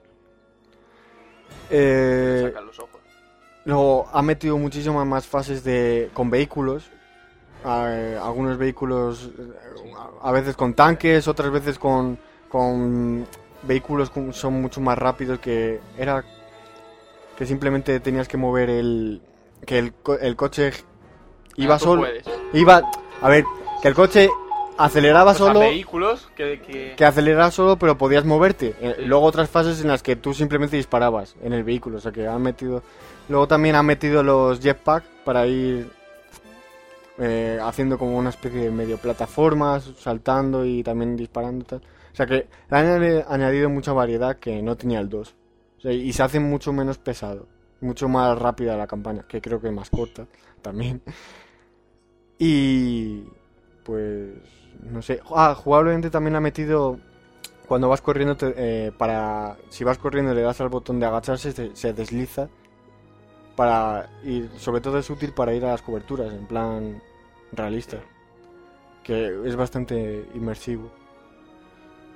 Eh, 1.70 2.42
Sacan 2.46 2.66
los 2.66 2.78
ojos. 2.78 3.00
luego 3.64 4.08
ha 4.12 4.22
metido 4.22 4.58
muchísimas 4.58 5.06
más 5.06 5.26
fases 5.26 5.64
de 5.64 6.10
con 6.14 6.30
vehículos. 6.30 6.90
Eh, 7.64 8.18
algunos 8.20 8.58
vehículos, 8.58 9.30
eh, 9.38 9.92
a 10.22 10.32
veces 10.32 10.56
con 10.56 10.74
tanques, 10.74 11.28
otras 11.28 11.50
veces 11.50 11.78
con, 11.78 12.18
con 12.48 13.26
vehículos 13.62 14.10
que 14.10 14.32
son 14.32 14.60
mucho 14.60 14.80
más 14.80 14.98
rápidos 14.98 15.38
que 15.38 15.80
era 15.96 16.24
que 17.36 17.46
simplemente 17.46 17.98
tenías 18.00 18.26
que 18.28 18.36
mover 18.36 18.68
el 18.68 19.22
que 19.64 19.78
el, 19.78 19.92
co- 19.94 20.18
el 20.18 20.34
coche 20.36 20.72
iba 21.56 21.76
Ah, 21.76 21.78
tú 21.78 21.84
solo 21.84 22.06
iba 22.52 22.82
a 23.20 23.28
ver 23.28 23.44
que 23.80 23.88
el 23.88 23.94
coche 23.94 24.28
aceleraba 24.76 25.30
O 25.30 25.34
sea, 25.34 25.46
solo 25.46 25.60
vehículos 25.60 26.28
que, 26.34 26.60
que- 26.60 26.94
que 26.96 27.04
aceleraba 27.04 27.50
solo 27.52 27.76
pero 27.76 27.96
podías 27.96 28.24
moverte 28.24 28.74
Eh, 28.80 28.94
Sí. 28.98 29.04
luego 29.04 29.24
otras 29.26 29.48
fases 29.48 29.80
en 29.80 29.88
las 29.88 30.02
que 30.02 30.16
tú 30.16 30.34
simplemente 30.34 30.76
disparabas 30.76 31.36
en 31.42 31.52
el 31.52 31.62
vehículo 31.62 31.98
o 31.98 32.00
sea 32.00 32.10
que 32.12 32.26
han 32.26 32.42
metido 32.42 32.82
luego 33.28 33.46
también 33.46 33.76
han 33.76 33.86
metido 33.86 34.22
los 34.24 34.60
jetpack 34.60 35.04
para 35.24 35.46
ir 35.46 35.88
eh, 37.18 37.58
haciendo 37.62 37.98
como 37.98 38.16
una 38.18 38.30
especie 38.30 38.60
de 38.60 38.70
medio 38.70 38.98
plataformas 38.98 39.84
saltando 39.98 40.64
y 40.64 40.82
también 40.82 41.16
disparando 41.16 41.64
tal. 41.64 41.82
O 42.12 42.14
sea 42.16 42.26
que 42.26 42.34
le 42.70 42.76
han 42.76 42.86
añadi- 42.86 43.24
añadido 43.28 43.70
mucha 43.70 43.92
variedad 43.92 44.36
que 44.38 44.62
no 44.62 44.76
tenía 44.76 45.00
el 45.00 45.08
2 45.08 45.34
O 45.78 45.80
sea, 45.80 45.92
y 45.92 46.12
se 46.12 46.22
hace 46.22 46.40
mucho 46.40 46.72
menos 46.72 46.98
pesado 46.98 47.46
mucho 47.80 48.08
más 48.08 48.38
rápida 48.38 48.76
la 48.76 48.86
campaña 48.86 49.24
que 49.26 49.40
creo 49.40 49.60
que 49.60 49.66
es 49.68 49.72
más 49.74 49.90
corta 49.90 50.26
también. 50.62 51.02
Y 52.38 53.24
pues 53.84 54.34
no 54.82 55.02
sé. 55.02 55.20
Ah 55.34 55.54
jugablemente 55.54 56.10
también 56.10 56.36
ha 56.36 56.40
metido 56.40 56.98
cuando 57.68 57.88
vas 57.88 58.00
corriendo 58.02 58.36
te- 58.36 58.54
eh, 58.56 58.92
para 58.92 59.56
si 59.70 59.84
vas 59.84 59.98
corriendo 59.98 60.34
le 60.34 60.42
das 60.42 60.60
al 60.60 60.68
botón 60.68 61.00
de 61.00 61.06
agacharse 61.06 61.52
se, 61.52 61.74
se 61.76 61.92
desliza 61.92 62.48
para 63.56 64.08
y 64.24 64.48
sobre 64.58 64.80
todo 64.80 64.98
es 64.98 65.10
útil 65.10 65.32
para 65.32 65.54
ir 65.54 65.64
a 65.64 65.70
las 65.72 65.82
coberturas 65.82 66.32
en 66.32 66.46
plan 66.46 67.02
realista 67.52 67.98
que 69.02 69.40
es 69.44 69.56
bastante 69.56 70.26
inmersivo 70.34 70.90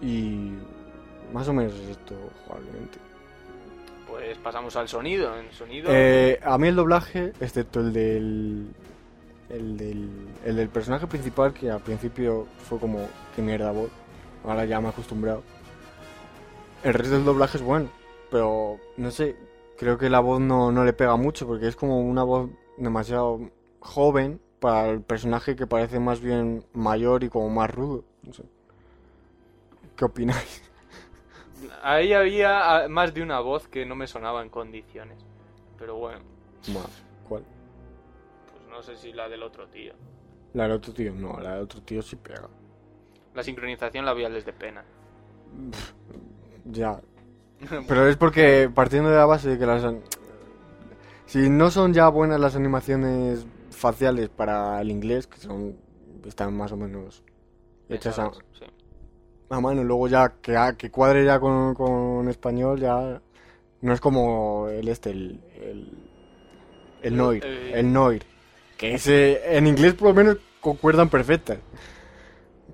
y 0.01 0.53
más 1.33 1.49
o 1.49 1.53
menos 1.53 1.75
es 1.75 1.91
esto 1.91 2.15
jugablemente 2.47 2.99
Pues 4.07 4.39
pasamos 4.39 4.77
al 4.77 4.89
sonido. 4.89 5.37
En 5.39 5.51
sonido. 5.53 5.91
eh, 5.91 6.39
a 6.43 6.57
mí 6.59 6.69
el 6.69 6.77
doblaje, 6.77 7.33
excepto 7.41 7.81
el 7.81 7.93
del, 7.93 8.75
el 9.49 9.77
del. 9.77 10.09
el 10.45 10.57
del 10.57 10.69
personaje 10.69 11.07
principal, 11.07 11.53
que 11.53 11.71
al 11.71 11.81
principio 11.83 12.47
fue 12.59 12.79
como. 12.79 13.11
que 13.35 13.43
mierda 13.43 13.73
voz. 13.73 13.91
Ahora 14.45 14.65
ya 14.65 14.81
me 14.81 14.87
he 14.87 14.91
acostumbrado. 14.91 15.43
El 16.83 16.95
resto 16.95 17.15
del 17.17 17.25
doblaje 17.25 17.59
es 17.59 17.63
bueno. 17.65 17.91
Pero 18.31 18.79
no 18.97 19.11
sé. 19.11 19.37
Creo 19.77 19.99
que 19.99 20.11
la 20.11 20.21
voz 20.21 20.41
no, 20.41 20.73
no 20.73 20.85
le 20.85 20.93
pega 20.93 21.17
mucho. 21.17 21.47
Porque 21.47 21.69
es 21.69 21.77
como 21.77 22.01
una 22.01 22.23
voz 22.23 22.51
demasiado 22.77 23.51
joven. 23.81 24.41
Para 24.61 24.89
el 24.89 25.03
personaje 25.03 25.55
que 25.55 25.67
parece 25.67 26.01
más 26.01 26.21
bien 26.21 26.65
mayor 26.73 27.25
y 27.25 27.29
como 27.29 27.51
más 27.51 27.71
rudo. 27.71 28.05
No 28.23 28.33
sé. 28.33 28.45
¿Qué 29.97 30.05
opináis? 30.05 30.63
Ahí 31.83 32.13
había 32.13 32.85
ah, 32.85 32.89
más 32.89 33.15
de 33.15 33.23
una 33.23 33.41
voz 33.41 33.69
que 33.69 33.87
no 33.87 33.95
me 33.95 34.07
sonaba 34.07 34.43
en 34.43 34.49
condiciones. 34.49 35.19
Pero 35.79 35.97
bueno. 35.97 36.21
¿Cuál? 37.29 37.45
pues 38.51 38.63
no 38.69 38.83
sé 38.83 38.97
si 38.97 39.13
la 39.13 39.29
del 39.29 39.43
otro 39.43 39.69
tío. 39.69 39.95
La 40.55 40.65
del 40.65 40.73
otro 40.73 40.93
tío. 40.93 41.13
No, 41.15 41.39
la 41.39 41.55
del 41.55 41.63
otro 41.63 41.83
tío 41.83 42.03
sí 42.03 42.17
pega. 42.17 42.49
La 43.35 43.43
sincronización 43.43 44.05
la 44.05 44.13
había 44.13 44.31
desde 44.31 44.53
pena. 44.53 44.85
Ya. 46.65 47.01
Pero 47.89 48.09
es 48.09 48.17
porque 48.17 48.71
partiendo 48.73 49.11
de 49.11 49.17
la 49.17 49.27
base 49.27 49.51
de 49.51 49.59
que 49.59 49.67
las... 49.67 49.85
Si 51.27 51.51
no 51.51 51.71
son 51.71 51.93
ya 51.93 52.09
buenas 52.09 52.39
las 52.39 52.55
animaciones 52.57 53.47
faciales 53.71 54.29
para 54.29 54.81
el 54.81 54.91
inglés, 54.91 55.27
que 55.27 55.39
son 55.39 55.77
están 56.25 56.57
más 56.57 56.73
o 56.73 56.77
menos 56.77 57.23
hechas 57.89 58.19
a, 58.19 58.31
Sí. 58.53 58.65
a 59.51 59.61
mano, 59.61 59.85
luego 59.85 60.09
ya 60.09 60.35
que, 60.41 60.91
cuadre 60.91 61.25
ya 61.25 61.39
con, 61.41 61.75
con 61.75 62.29
español, 62.29 62.81
ya 62.81 63.21
no 63.81 63.93
es 63.93 64.01
como 64.01 64.69
el 64.69 64.89
este, 64.89 65.11
el, 65.11 65.41
el, 65.61 65.93
el 67.03 67.17
Noir, 67.17 67.45
el 67.45 67.93
Noir, 67.93 68.25
que 68.77 68.95
ese 68.95 69.57
en 69.57 69.67
inglés 69.67 69.95
por 69.95 70.09
lo 70.09 70.15
menos 70.15 70.39
concuerdan 70.61 71.09
perfectas. 71.09 71.59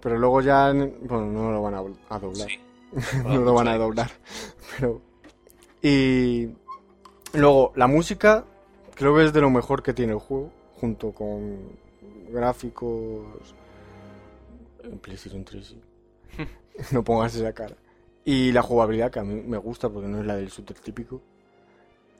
Pero 0.00 0.18
luego 0.18 0.40
ya, 0.40 0.70
en- 0.70 0.96
bueno, 1.02 1.26
no 1.26 1.52
lo 1.52 1.62
van 1.62 1.74
a, 1.74 1.82
a 2.14 2.18
doblar 2.18 2.48
Sí. 2.48 2.58
No 3.24 3.40
lo 3.40 3.54
van 3.54 3.68
a 3.68 3.78
doblar. 3.78 4.10
Pero. 4.76 5.00
Y. 5.82 6.48
Luego, 7.32 7.72
la 7.76 7.86
música. 7.86 8.44
Creo 8.94 9.16
que 9.16 9.24
es 9.24 9.32
de 9.32 9.40
lo 9.40 9.50
mejor 9.50 9.82
que 9.82 9.94
tiene 9.94 10.12
el 10.12 10.18
juego. 10.18 10.52
Junto 10.80 11.12
con 11.12 11.58
gráficos. 12.30 13.54
En 14.82 14.98
PlayStation 14.98 15.44
3, 15.44 15.66
sí. 15.66 15.80
no 16.92 17.02
pongas 17.02 17.34
esa 17.34 17.52
cara. 17.52 17.76
Y 18.24 18.52
la 18.52 18.62
jugabilidad, 18.62 19.10
que 19.10 19.20
a 19.20 19.24
mí 19.24 19.42
me 19.42 19.56
gusta 19.56 19.88
porque 19.88 20.08
no 20.08 20.20
es 20.20 20.26
la 20.26 20.36
del 20.36 20.48
shooter 20.48 20.78
típico. 20.78 21.20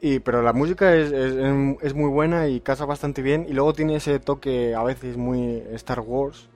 Y, 0.01 0.19
pero 0.19 0.43
la 0.43 0.53
música 0.53 0.95
es, 0.97 1.13
es, 1.13 1.35
es 1.81 1.95
muy 1.95 2.11
buena 2.11 2.49
y 2.49 2.61
casa 2.61 2.85
bastante 2.85 3.23
bien. 3.23 3.47
Y 3.49 3.53
luego 3.53 3.73
tiene 3.73 3.97
ese 3.97 4.19
toque 4.19 4.75
a 4.75 4.83
veces 4.83 5.17
muy 5.17 5.63
Star 5.73 6.01
Wars. 6.01 6.49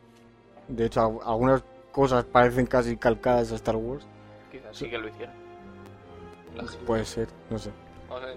De 0.68 0.86
hecho, 0.86 1.20
algunas 1.24 1.62
cosas 1.97 2.24
parecen 2.26 2.66
casi 2.66 2.99
calcadas 2.99 3.53
a 3.53 3.55
Star 3.55 3.74
Wars. 3.76 4.07
Quizás 4.53 4.76
sí 4.76 4.90
que 4.90 4.99
lo 4.99 5.09
hiciera. 5.09 5.32
Puede 6.86 7.07
ser, 7.07 7.28
no 7.49 7.59
sé. 7.59 7.70
Vamos 8.09 8.24
a. 8.24 8.34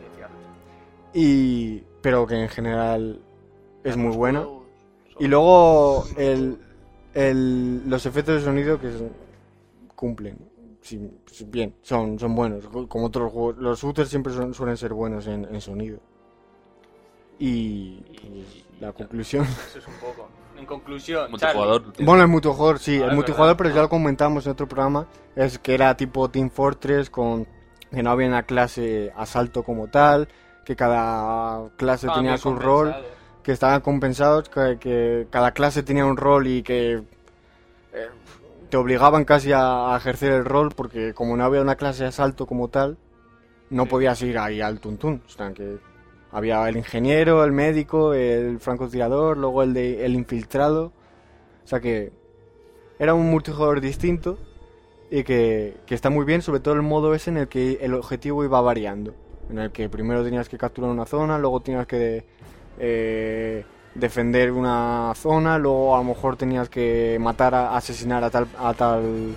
Y 1.14 1.84
pero 2.02 2.26
que 2.26 2.36
en 2.42 2.48
general 2.48 3.20
es 3.84 3.98
muy 3.98 4.16
buena. 4.16 4.48
Y 5.20 5.28
luego 5.28 6.06
el, 6.16 6.58
el- 7.14 7.90
los 7.90 8.06
efectos 8.06 8.36
de 8.36 8.42
sonido 8.42 8.80
que 8.80 8.92
se- 8.92 9.12
cumplen. 9.94 10.38
Sí, 10.82 11.12
bien, 11.48 11.76
son, 11.82 12.18
son 12.18 12.34
buenos. 12.36 12.66
Como 12.88 13.08
otros 13.08 13.30
juegos, 13.34 13.58
los 13.58 13.82
shooters 13.82 14.10
siempre 14.10 14.32
son- 14.34 14.54
suelen 14.54 14.78
ser 14.78 14.94
buenos 14.94 15.28
en, 15.28 15.44
en 15.54 15.60
sonido. 15.60 16.00
Y 17.38 18.00
pues, 18.02 18.66
la 18.80 18.94
conclusión. 18.94 19.44
Eso 19.44 19.80
es 19.80 19.88
un 19.88 19.94
poco. 19.96 20.30
En 20.60 20.66
conclusión, 20.66 21.32
Multijugador. 21.32 21.82
Charlie, 21.82 21.96
tiene- 21.96 22.10
Bueno, 22.10 22.24
el 22.24 22.30
multijugador, 22.30 22.80
sí, 22.80 22.96
Ah, 23.00 23.04
el 23.06 23.10
es 23.10 23.16
multijugador, 23.16 23.56
verdad. 23.56 23.58
pero 23.64 23.76
ya 23.76 23.82
lo 23.84 23.90
comentamos 23.90 24.46
en 24.46 24.52
otro 24.52 24.68
programa, 24.68 25.08
es 25.36 25.58
que 25.60 25.74
era 25.74 25.96
tipo 25.96 26.30
Team 26.30 26.50
Fortress 26.50 27.10
con 27.10 27.48
que 27.92 28.04
no 28.04 28.12
había 28.12 28.28
una 28.28 28.44
clase 28.44 29.12
asalto 29.18 29.64
como 29.64 29.88
tal, 29.88 30.28
que 30.66 30.76
cada 30.76 31.70
clase 31.78 32.08
tenía 32.14 32.38
su 32.38 32.56
rol, 32.56 32.94
que 33.42 33.52
estaban 33.52 33.82
compensados, 33.82 34.50
que, 34.50 34.78
que 34.80 35.28
cada 35.32 35.52
clase 35.52 35.82
tenía 35.82 36.06
un 36.06 36.18
rol 36.18 36.46
y 36.46 36.62
que 36.62 37.02
eh, 37.94 38.08
te 38.70 38.78
obligaban 38.78 39.26
casi 39.26 39.52
a, 39.54 39.96
a 39.96 39.98
ejercer 39.98 40.32
el 40.34 40.46
rol 40.46 40.70
porque 40.76 41.14
como 41.16 41.36
no 41.36 41.44
había 41.44 41.62
una 41.62 41.76
clase 41.76 42.04
de 42.04 42.10
asalto 42.10 42.46
como 42.46 42.68
tal, 42.68 42.98
no 43.72 43.84
Sí. 43.84 43.90
podías 43.90 44.22
ir 44.22 44.38
ahí 44.38 44.62
al 44.62 44.80
tuntún, 44.80 45.24
o 45.26 45.30
sea 45.30 45.52
que 45.54 45.80
había 46.32 46.68
el 46.70 46.78
ingeniero, 46.78 47.44
el 47.44 47.52
médico, 47.52 48.14
el 48.14 48.60
francotirador, 48.60 49.38
luego 49.38 49.64
el 49.64 49.74
de 49.74 50.06
el 50.06 50.16
infiltrado, 50.16 50.92
o 51.64 51.68
sea 51.68 51.80
que 51.80 52.12
era 53.00 53.14
un 53.14 53.30
multijugador 53.30 53.82
distinto 53.82 54.38
y 55.10 55.24
que, 55.24 55.78
que 55.86 55.96
está 55.96 56.10
muy 56.10 56.26
bien, 56.26 56.42
sobre 56.42 56.60
todo 56.60 56.76
el 56.76 56.82
modo 56.82 57.16
ese 57.16 57.32
en 57.32 57.38
el 57.38 57.48
que 57.48 57.80
el 57.82 57.94
objetivo 57.94 58.44
iba 58.44 58.62
variando. 58.62 59.14
En 59.50 59.58
el 59.58 59.72
que 59.72 59.90
primero 59.90 60.24
tenías 60.24 60.48
que 60.48 60.58
capturar 60.58 60.92
una 60.92 61.06
zona, 61.06 61.40
luego 61.40 61.62
tenías 61.62 61.88
que 61.88 62.24
eh, 62.78 63.66
defender 63.96 64.52
una 64.52 65.14
zona, 65.16 65.58
luego 65.58 65.96
a 65.96 66.00
lo 66.00 66.04
mejor 66.04 66.36
tenías 66.38 66.70
que 66.70 67.18
matar, 67.20 67.56
a, 67.56 67.76
asesinar 67.76 68.24
a 68.24 68.30
tal, 68.30 68.48
a 68.58 68.74
tal, 68.74 69.36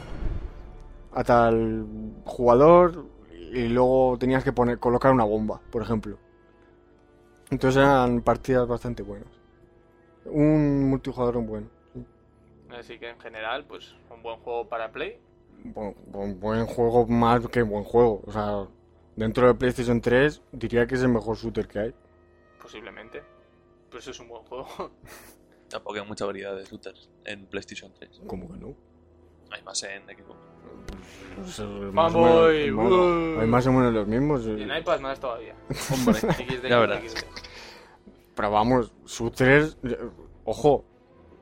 a 1.13 1.25
tal 1.25 1.87
jugador 2.25 3.07
y 3.53 3.69
luego 3.69 4.17
tenías 4.19 4.45
que 4.45 4.53
poner, 4.53 4.79
colocar 4.79 5.13
una 5.13 5.25
bomba, 5.25 5.61
por 5.71 5.83
ejemplo. 5.83 6.19
Entonces 7.53 7.83
eran 7.83 8.23
partidas 8.23 8.67
bastante 8.67 9.03
buenas. 9.03 9.29
Un 10.25 10.89
multijugador 10.89 11.37
bueno. 11.43 11.69
Así 12.71 12.99
que 12.99 13.11
en 13.11 13.21
general, 13.21 13.67
pues 13.67 13.95
un 14.11 14.23
buen 14.23 14.39
juego 14.39 14.67
para 14.69 14.91
Play. 14.91 15.21
Buen, 15.65 15.95
buen- 16.07 16.41
buen 16.41 16.65
juego 16.67 17.07
más 17.07 17.47
que 17.49 17.61
buen 17.61 17.85
juego. 17.85 18.23
O 18.27 18.33
sea, 18.33 18.67
dentro 19.17 19.47
de 19.47 19.55
PlayStation 19.55 20.01
3 20.01 20.41
diría 20.53 20.87
que 20.87 20.95
es 20.95 21.03
el 21.03 21.09
mejor 21.11 21.37
shooter 21.37 21.69
que 21.69 21.79
hay. 21.79 21.95
Posiblemente. 22.61 23.23
Pero 23.91 23.99
eso 23.99 24.13
es 24.13 24.21
un 24.21 24.29
buen 24.29 24.43
juego. 24.45 24.67
Tampoco 25.69 26.01
hay 26.01 26.07
mucha 26.07 26.25
variedad 26.25 26.57
de 26.57 26.65
shooters 26.65 27.11
en 27.27 27.45
PlayStation 27.47 27.93
3. 27.93 28.23
¿Cómo 28.27 28.51
que 28.51 28.59
no? 28.59 28.75
Hay 29.53 29.63
más 29.63 29.83
en 29.83 30.03
Xbox. 30.05 30.39
Pues, 31.37 31.59
eh, 31.61 31.63
más 31.93 32.15
o 32.15 32.23
Fanboy, 32.23 32.71
menos- 32.71 32.77
bueno, 32.77 33.37
uh. 33.37 33.41
hay 33.41 33.47
más 33.47 33.67
o 33.67 33.73
menos 33.73 33.93
los 33.95 34.07
mismos. 34.07 34.47
Y 34.47 34.51
eh. 34.51 34.63
en 34.65 34.77
iPad 34.77 35.01
más 35.01 35.19
todavía. 35.21 35.55
Hombre, 35.93 36.15
XD, 36.21 36.69
ya 36.69 36.79
verás. 36.79 37.03
XD. 37.03 37.25
pero 38.35 38.51
vamos, 38.51 38.93
shooters. 39.07 39.77
eh, 39.85 39.99
Ojo, 40.45 40.85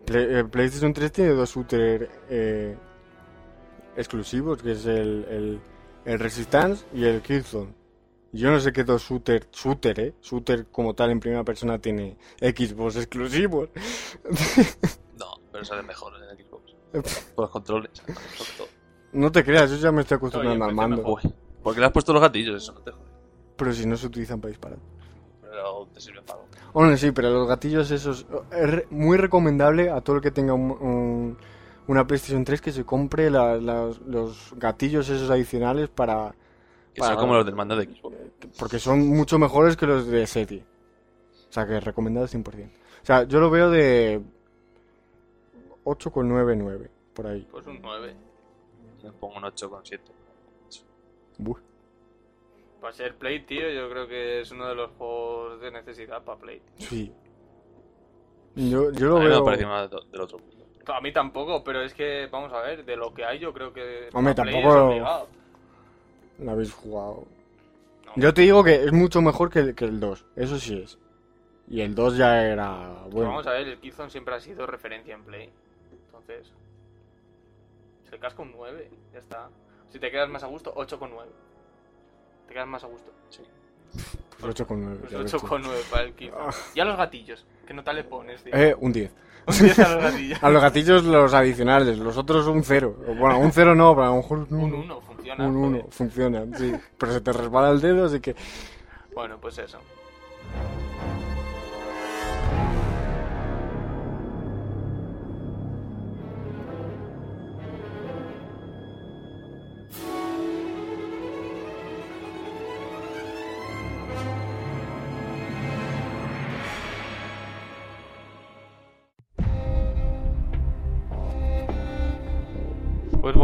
Play- 0.06 0.26
eh, 0.40 0.44
PlayStation 0.44 0.92
3 0.92 1.12
tiene 1.12 1.30
dos 1.30 1.50
shooters 1.54 2.08
eh, 2.28 2.76
exclusivos, 3.96 4.62
que 4.62 4.72
es 4.72 4.86
el, 4.86 5.24
el, 5.28 5.61
el 6.04 6.18
Resistance 6.18 6.84
y 6.94 7.04
el 7.04 7.20
Killzone. 7.22 7.74
Yo 8.32 8.50
no 8.52 8.61
sé 8.61 8.72
qué 8.72 8.84
dos 8.84 9.02
shooter, 9.02 9.48
shooter, 9.50 9.98
eh, 10.00 10.14
shooter 10.22 10.66
como 10.66 10.94
tal 10.94 11.11
en 11.11 11.18
primera 11.18 11.42
persona 11.42 11.78
tiene 11.80 12.16
Xbox 12.40 12.96
exclusivos. 12.96 13.70
No, 15.18 15.26
pero 15.50 15.64
sale 15.64 15.82
mejor 15.82 16.12
en 16.16 16.22
el 16.30 16.36
Xbox. 16.36 16.49
Por 16.93 17.45
los 17.45 17.51
controles, 17.51 17.91
todo. 18.57 18.68
No 19.12 19.30
te 19.32 19.45
creas, 19.45 19.70
yo 19.70 19.76
ya 19.76 19.93
me 19.93 20.03
estoy 20.03 20.16
acostumbrando 20.16 20.64
Oye, 20.64 20.70
al 20.70 20.74
mando. 20.76 21.03
Joder, 21.03 21.32
¿Por 21.62 21.74
qué 21.74 21.80
le 21.80 21.86
has 21.86 21.93
puesto 21.93 22.12
los 22.12 22.22
gatillos? 22.22 22.62
Eso 22.62 22.72
no 22.72 22.80
te 22.80 22.91
jode. 22.93 23.05
Pero 23.57 23.72
si 23.72 23.86
no 23.86 23.97
se 23.97 24.07
utilizan 24.07 24.41
para 24.41 24.51
disparar. 24.51 24.78
Pero 25.43 25.88
te 25.93 26.01
sirve 26.01 26.22
para 26.22 26.38
algo. 26.41 26.49
Bueno, 26.72 26.97
sí, 26.97 27.11
pero 27.11 27.30
los 27.30 27.49
gatillos 27.49 27.91
esos... 27.91 28.26
Es 28.53 28.70
re- 28.70 28.86
muy 28.91 29.16
recomendable 29.18 29.91
a 29.91 30.01
todo 30.01 30.16
el 30.16 30.22
que 30.22 30.30
tenga 30.30 30.55
un- 30.55 30.70
un- 30.70 31.38
una 31.88 32.07
PlayStation 32.07 32.45
3 32.45 32.61
que 32.61 32.72
se 32.72 32.84
compre 32.84 33.28
la- 33.30 33.57
los 33.57 34.53
gatillos 34.57 35.09
esos 35.09 35.28
adicionales 35.30 35.88
para... 35.88 36.34
Que 36.95 37.01
son 37.03 37.09
Para- 37.11 37.20
como 37.20 37.34
los 37.34 37.45
del 37.47 37.55
mando 37.57 37.76
de 37.76 37.84
Xbox. 37.86 38.16
Porque 38.59 38.78
son 38.78 39.07
mucho 39.09 39.38
mejores 39.38 39.76
que 39.76 39.86
los 39.86 40.07
de 40.07 40.26
SETI. 40.26 40.64
O 41.49 41.53
sea, 41.53 41.66
que 41.66 41.80
recomendado 41.80 42.26
100%. 42.28 42.45
O 43.03 43.07
sea, 43.07 43.24
yo 43.24 43.41
lo 43.41 43.51
veo 43.51 43.70
de 43.70 44.22
8,99 45.97 46.88
por 47.14 47.26
ahí. 47.26 47.47
Pues 47.51 47.66
un 47.66 47.80
9. 47.80 48.14
Le 49.03 49.12
pongo 49.12 49.36
un 49.36 49.45
8,7. 49.45 50.01
Buh. 51.38 51.57
Para 52.80 52.93
ser 52.93 53.16
Play, 53.16 53.41
tío, 53.45 53.68
yo 53.70 53.91
creo 53.91 54.09
que 54.09 54.41
es 54.41 54.51
uno 54.51 54.68
de 54.68 54.74
los 54.74 54.91
juegos 54.93 55.61
de 55.61 55.70
necesidad 55.70 56.22
para 56.22 56.38
Play. 56.38 56.62
Sí. 56.78 57.12
Yo, 58.55 58.91
yo 58.93 59.09
lo 59.09 59.16
A 59.16 59.20
mí 59.20 59.24
me 59.26 59.30
veo... 59.30 59.68
más 59.68 59.91
del 59.91 60.20
otro 60.20 60.38
mundo. 60.38 60.57
A 60.86 61.01
mí 61.01 61.12
tampoco, 61.12 61.62
pero 61.62 61.82
es 61.82 61.95
que, 61.95 62.26
vamos 62.30 62.53
a 62.53 62.62
ver, 62.62 62.84
de 62.84 62.97
lo 62.97 63.12
que 63.14 63.24
hay 63.24 63.38
yo 63.38 63.53
creo 63.53 63.72
que... 63.72 64.09
Hombre, 64.12 64.34
tampoco- 64.34 64.93
es. 64.93 65.03
Lo 66.45 66.51
habéis 66.51 66.72
jugado. 66.72 67.24
No. 68.07 68.12
Yo 68.16 68.34
te 68.34 68.43
digo 68.43 68.64
que 68.64 68.74
es 68.76 68.93
mucho 68.93 69.20
mejor 69.20 69.51
que 69.51 69.59
el, 69.61 69.74
que 69.74 69.84
el 69.84 70.01
2. 70.01 70.24
Eso 70.36 70.59
sí 70.59 70.80
es. 70.82 70.99
Y 71.68 71.82
el 71.82 71.95
2 71.95 72.16
ya 72.16 72.45
era 72.45 73.03
Pero 73.05 73.11
bueno. 73.11 73.30
Vamos 73.30 73.47
a 73.47 73.53
ver, 73.53 73.68
el 73.68 73.78
Killzone 73.78 74.11
siempre 74.11 74.34
ha 74.34 74.41
sido 74.41 74.66
referencia 74.66 75.14
en 75.14 75.22
Play. 75.22 75.51
Entonces... 76.31 76.53
Se 78.09 78.18
casca 78.18 78.43
un 78.43 78.53
9, 78.53 78.91
ya 79.12 79.18
está. 79.20 79.49
Si 79.89 79.99
te 79.99 80.11
quedas 80.11 80.28
más 80.28 80.43
a 80.43 80.47
gusto, 80.49 80.74
8,9. 80.74 81.26
Te 82.49 82.55
quedas 82.55 82.66
más 82.66 82.83
a 82.83 82.89
gusto. 82.89 83.12
Sí. 83.28 83.43
Pues 84.41 84.55
8,9. 84.57 84.97
Pues 84.99 85.12
ya 85.12 85.18
ves 85.18 85.31
tú. 85.31 85.39
8,9 85.39 85.83
para 85.91 86.03
el 86.05 86.14
Killzone. 86.14 86.53
Y 86.74 86.81
a 86.81 86.85
los 86.85 86.97
gatillos, 86.97 87.47
¿qué 87.66 87.74
nota 87.74 87.93
le 87.93 88.05
pones, 88.05 88.43
tío? 88.43 88.55
Eh, 88.55 88.74
un 88.78 88.93
10. 88.93 89.12
Un 89.47 89.55
10 89.59 89.78
a 89.78 89.95
los 89.95 90.03
gatillos. 90.03 90.39
A 90.45 90.51
los 90.51 90.62
gatillos 90.62 91.05
los 91.05 91.35
adicionales, 91.35 91.99
los 91.99 92.16
otros 92.16 92.47
un 92.47 92.62
0. 92.62 92.97
Bueno, 93.18 93.39
un 93.39 93.51
0 93.53 93.74
no, 93.74 93.95
pero 93.95 94.07
a 94.07 94.11
lo 94.11 94.16
mejor 94.16 94.39
un 94.51 94.55
Un 94.55 94.74
1. 94.74 94.76
1, 94.76 95.01
funciona. 95.01 95.47
Un 95.47 95.57
1, 95.57 95.78
joder. 95.78 95.93
funcionan, 95.93 96.55
sí. 96.59 96.72
Pero 96.99 97.12
se 97.12 97.20
te 97.20 97.33
resbala 97.33 97.70
el 97.70 97.81
dedo, 97.81 98.05
así 98.07 98.20
que... 98.20 98.37
Bueno, 99.14 99.39
pues 99.41 99.59
eso. 99.59 99.78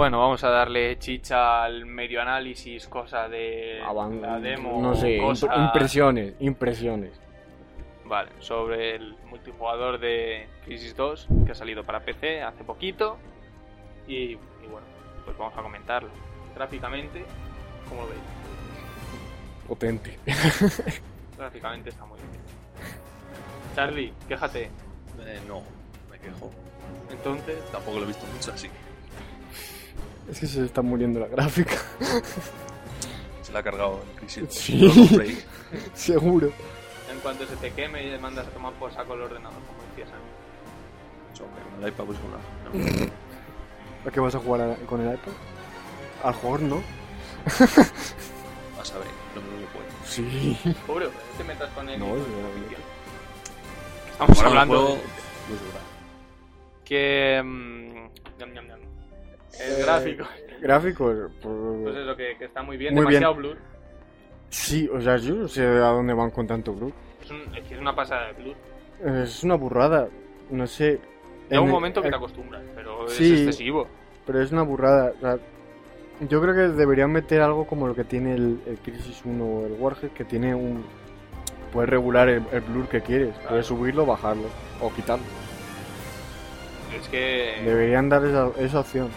Bueno, 0.06 0.20
vamos 0.20 0.44
a 0.44 0.50
darle 0.50 1.00
chicha 1.00 1.64
al 1.64 1.84
medio 1.84 2.22
análisis, 2.22 2.86
cosa 2.86 3.28
de 3.28 3.80
la 4.20 4.38
demo, 4.38 4.80
no 4.80 4.94
sé, 4.94 5.18
cosa... 5.18 5.48
imp- 5.48 5.64
impresiones, 5.66 6.34
impresiones. 6.38 7.10
Vale, 8.04 8.30
sobre 8.38 8.94
el 8.94 9.16
multijugador 9.28 9.98
de 9.98 10.46
Crisis 10.64 10.94
2 10.94 11.26
que 11.44 11.50
ha 11.50 11.54
salido 11.56 11.82
para 11.82 12.04
PC 12.04 12.40
hace 12.40 12.62
poquito. 12.62 13.16
Y, 14.06 14.34
y 14.34 14.38
bueno, 14.70 14.86
pues 15.24 15.36
vamos 15.36 15.58
a 15.58 15.62
comentarlo. 15.62 16.10
Gráficamente, 16.54 17.24
como 17.88 18.02
lo 18.02 18.06
veis? 18.06 18.20
Potente. 19.66 20.16
Gráficamente 21.36 21.90
está 21.90 22.04
muy 22.04 22.20
bien. 22.20 22.30
Charlie, 23.74 24.12
quéjate. 24.28 24.70
Eh, 25.26 25.40
no, 25.48 25.62
me 26.08 26.18
quejo. 26.20 26.52
Entonces, 27.10 27.56
Tampoco 27.72 27.96
lo 27.98 28.04
he 28.04 28.06
visto 28.06 28.24
mucho 28.32 28.52
así. 28.52 28.68
Es 30.30 30.40
que 30.40 30.46
se 30.46 30.64
está 30.64 30.82
muriendo 30.82 31.20
la 31.20 31.28
gráfica. 31.28 31.76
Se 33.42 33.52
la 33.52 33.60
ha 33.60 33.62
cargado 33.62 34.02
el 34.14 34.20
Crisis. 34.20 34.44
Sí. 34.50 34.90
Seguro. 35.94 36.48
en 37.12 37.18
cuanto 37.20 37.46
se 37.46 37.56
te 37.56 37.72
queme 37.72 38.04
y 38.04 38.10
le 38.10 38.18
mandas 38.18 38.46
a 38.46 38.50
tomar 38.50 38.72
por 38.74 38.92
saco 38.92 39.14
el 39.14 39.22
ordenador, 39.22 39.58
como 39.66 39.78
decías 39.90 40.08
antes. 40.12 41.40
Hombre, 41.40 41.62
con 41.62 41.82
el 41.84 41.88
iPad 41.88 42.04
pues 42.04 42.18
no. 43.04 44.08
¿A 44.08 44.10
qué 44.12 44.20
vas 44.20 44.34
a 44.34 44.38
jugar 44.40 44.60
a- 44.62 44.74
con 44.86 45.00
el 45.00 45.14
iPad? 45.14 45.32
Al 46.24 46.34
jugar, 46.34 46.60
¿no? 46.62 46.76
Vas 47.46 47.60
a 48.94 48.98
ver, 48.98 49.08
lo 49.34 49.42
mismo 49.42 49.58
que 49.58 49.66
puede. 49.78 49.86
Sí. 50.06 50.58
Pobre, 50.86 51.06
no 51.06 51.12
te 51.38 51.44
metas 51.44 51.70
con 51.70 51.88
él. 51.88 51.98
No, 52.00 52.06
y- 52.06 52.10
es 52.20 52.26
Hostia. 52.26 52.78
Estamos 54.12 54.36
Bueno, 54.36 54.48
hablando 54.50 54.74
el 54.74 54.80
juego, 54.80 54.94
de 54.96 55.02
pues, 55.48 55.60
que... 56.84 57.42
mm. 57.44 58.06
El 59.60 59.82
gráfico. 59.84 60.24
Gráficos, 60.60 61.16
Pues 61.42 61.54
pues... 61.84 61.96
eso, 61.96 62.16
que, 62.16 62.36
que 62.38 62.44
está 62.46 62.62
muy 62.62 62.76
bien, 62.76 62.94
Muy 62.94 63.02
demasiado 63.04 63.34
blur. 63.34 63.56
Sí, 64.48 64.88
o 64.92 65.00
sea, 65.00 65.16
yo 65.18 65.34
no 65.34 65.48
sé 65.48 65.64
a 65.64 65.88
dónde 65.88 66.14
van 66.14 66.30
con 66.30 66.46
tanto 66.46 66.72
blur. 66.72 66.92
Es, 67.22 67.30
un- 67.30 67.54
es 67.54 67.64
que 67.66 67.74
es 67.74 67.80
una 67.80 67.94
pasada 67.94 68.28
de 68.28 68.42
blur. 68.42 68.56
Es 69.22 69.42
una 69.44 69.54
burrada. 69.56 70.08
No 70.50 70.66
sé. 70.66 70.98
Llega 71.50 71.60
un 71.60 71.66
En- 71.68 71.72
momento 71.74 72.00
que 72.00 72.08
eh, 72.08 72.10
te 72.10 72.16
acostumbras, 72.16 72.62
pero 72.74 73.08
sí. 73.08 73.34
es 73.34 73.40
excesivo. 73.40 73.86
Pero 74.24 74.40
es 74.42 74.50
una 74.52 74.62
burrada. 74.62 75.12
o 75.16 75.20
sea, 75.20 75.36
yo 76.28 76.40
creo 76.40 76.54
que 76.54 76.60
deberían 76.74 77.12
meter 77.12 77.42
algo 77.42 77.66
como 77.66 77.86
lo 77.86 77.94
que 77.94 78.04
tiene 78.04 78.34
el, 78.34 78.60
el 78.66 78.78
Crisis 78.78 79.20
1 79.24 79.44
o 79.44 79.66
el 79.66 79.72
Warhead, 79.72 80.10
que 80.12 80.24
tiene 80.24 80.54
un... 80.54 80.84
Puedes 81.72 81.90
regular 81.90 82.28
el, 82.28 82.42
el 82.52 82.60
blur 82.62 82.88
que 82.88 83.02
quieres. 83.02 83.34
Claro. 83.34 83.48
Puedes 83.50 83.66
subirlo, 83.66 84.06
bajarlo 84.06 84.48
o 84.80 84.90
quitarlo. 84.94 85.24
Es 86.98 87.06
que 87.08 87.60
Deberían 87.64 88.08
dar 88.08 88.24
esa, 88.24 88.48
esa 88.58 88.80
opción. 88.80 89.08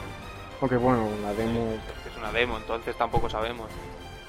Aunque 0.62 0.78
bueno, 0.78 1.07
la 1.22 1.34
demo... 1.34 1.74
es 2.10 2.18
una 2.18 2.32
demo, 2.32 2.57
entonces 2.57 2.95
tampoco 2.97 3.30
sabemos. 3.30 3.68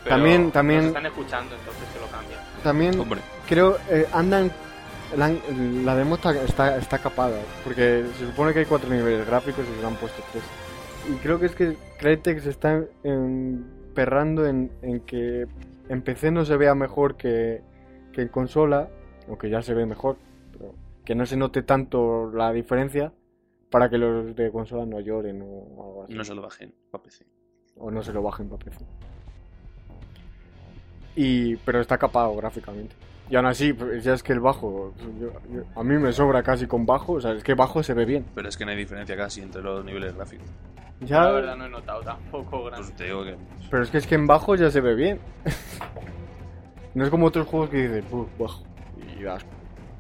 Pero 0.05 0.17
También- 0.17 0.51
también- 0.51 0.79
nos 0.81 0.89
están 0.89 1.07
escuchando, 1.07 1.55
entonces 1.57 1.85
que 1.93 2.01
lo 2.01 2.07
cambian. 2.07 2.41
También 2.63 3.01
Hombre, 3.01 3.21
creo... 3.49 3.77
eh, 3.91 4.07
andan... 4.13 4.51
La, 5.17 5.29
la 5.29 5.97
demo 5.97 6.15
está, 6.15 6.31
está, 6.43 6.77
está 6.79 6.99
capada. 6.99 7.41
Porque 7.65 8.05
se 8.17 8.27
supone 8.27 8.53
que 8.53 8.61
hay 8.61 8.65
cuatro 8.67 8.89
niveles 8.89 9.27
gráficos 9.27 9.65
y 9.69 9.75
se 9.75 9.81
le 9.81 9.87
han 9.87 9.97
puesto 9.97 10.23
tres. 10.31 10.45
Y 11.11 11.15
creo 11.17 11.41
que 11.41 11.47
es 11.47 11.55
que 11.57 11.77
Crytek 11.99 12.39
se 12.41 12.51
está 12.51 12.81
emperrando 13.03 14.47
en, 14.47 14.71
en 14.83 15.01
que 15.01 15.47
en 15.89 16.03
PC 16.03 16.31
no 16.31 16.45
se 16.45 16.57
vea 16.57 16.75
mejor 16.77 17.17
que, 17.17 17.61
que 18.13 18.23
en 18.23 18.29
consola, 18.29 18.89
aunque 19.29 19.51
ya 19.51 19.63
se 19.63 19.75
ve 19.75 19.85
mejor, 19.87 20.17
pero 20.53 20.75
que 21.05 21.15
no 21.17 21.27
se 21.27 21.37
note 21.37 21.63
tanto 21.63 22.31
la 22.33 22.53
diferencia 22.53 23.13
para 23.71 23.89
que 23.89 23.99
los 23.99 24.35
de 24.35 24.51
consola 24.51 24.85
no 24.85 25.01
lloren 25.01 25.41
o 25.43 25.47
algo 25.83 26.05
así. 26.05 26.15
no 26.15 26.25
se 26.25 26.35
lo 26.35 26.43
bajen 26.43 26.75
para 26.91 27.03
PC. 27.05 27.25
O 27.77 27.91
no 27.91 28.03
se 28.03 28.13
lo 28.13 28.23
bajen 28.23 28.49
para 28.49 28.65
PC. 28.65 28.85
Y, 31.17 31.57
pero 31.57 31.81
está 31.81 31.99
capado 31.99 32.35
gráficamente. 32.37 32.95
Y 33.29 33.37
aún 33.37 33.47
así, 33.47 33.73
pues, 33.73 34.03
ya 34.03 34.15
es 34.15 34.23
que 34.23 34.33
el 34.33 34.41
bajo, 34.41 34.93
yo- 35.21 35.33
yo- 35.53 35.63
a 35.77 35.85
mí 35.85 35.97
me 35.99 36.13
sobra 36.13 36.43
casi 36.43 36.67
con 36.67 36.85
bajo, 36.85 37.15
o 37.15 37.21
sea, 37.21 37.33
es 37.33 37.45
que 37.45 37.55
bajo 37.55 37.83
se 37.83 37.95
ve 37.95 38.05
bien. 38.05 38.27
Pero 38.35 38.49
es 38.49 38.57
que 38.57 38.65
no 38.65 38.73
hay 38.73 38.77
diferencia 38.77 39.17
casi 39.17 39.41
entre 39.41 39.63
los 39.63 39.85
niveles 39.85 40.15
gráficos. 40.17 40.47
Ya, 41.01 41.23
La 41.25 41.31
verdad 41.33 41.57
no 41.57 41.67
he 41.67 41.71
notado 41.71 42.03
tampoco 42.03 42.65
grande. 42.65 42.87
Pues 42.87 42.97
te 42.97 43.05
digo 43.05 43.25
que. 43.25 43.37
Pero 43.71 43.83
es 43.85 43.91
que 43.91 43.99
es 43.99 44.07
que 44.07 44.17
en 44.17 44.27
bajo 44.27 44.55
ya 44.57 44.71
se 44.71 44.81
ve 44.81 44.95
bien. 44.95 45.19
no 46.95 47.05
es 47.05 47.11
como 47.11 47.27
otros 47.27 47.47
juegos 47.47 47.71
que 47.71 47.89
dices, 47.89 48.05
"Uf, 48.13 48.29
bajo. 48.39 48.63
Y 49.19 49.23
das. 49.23 49.45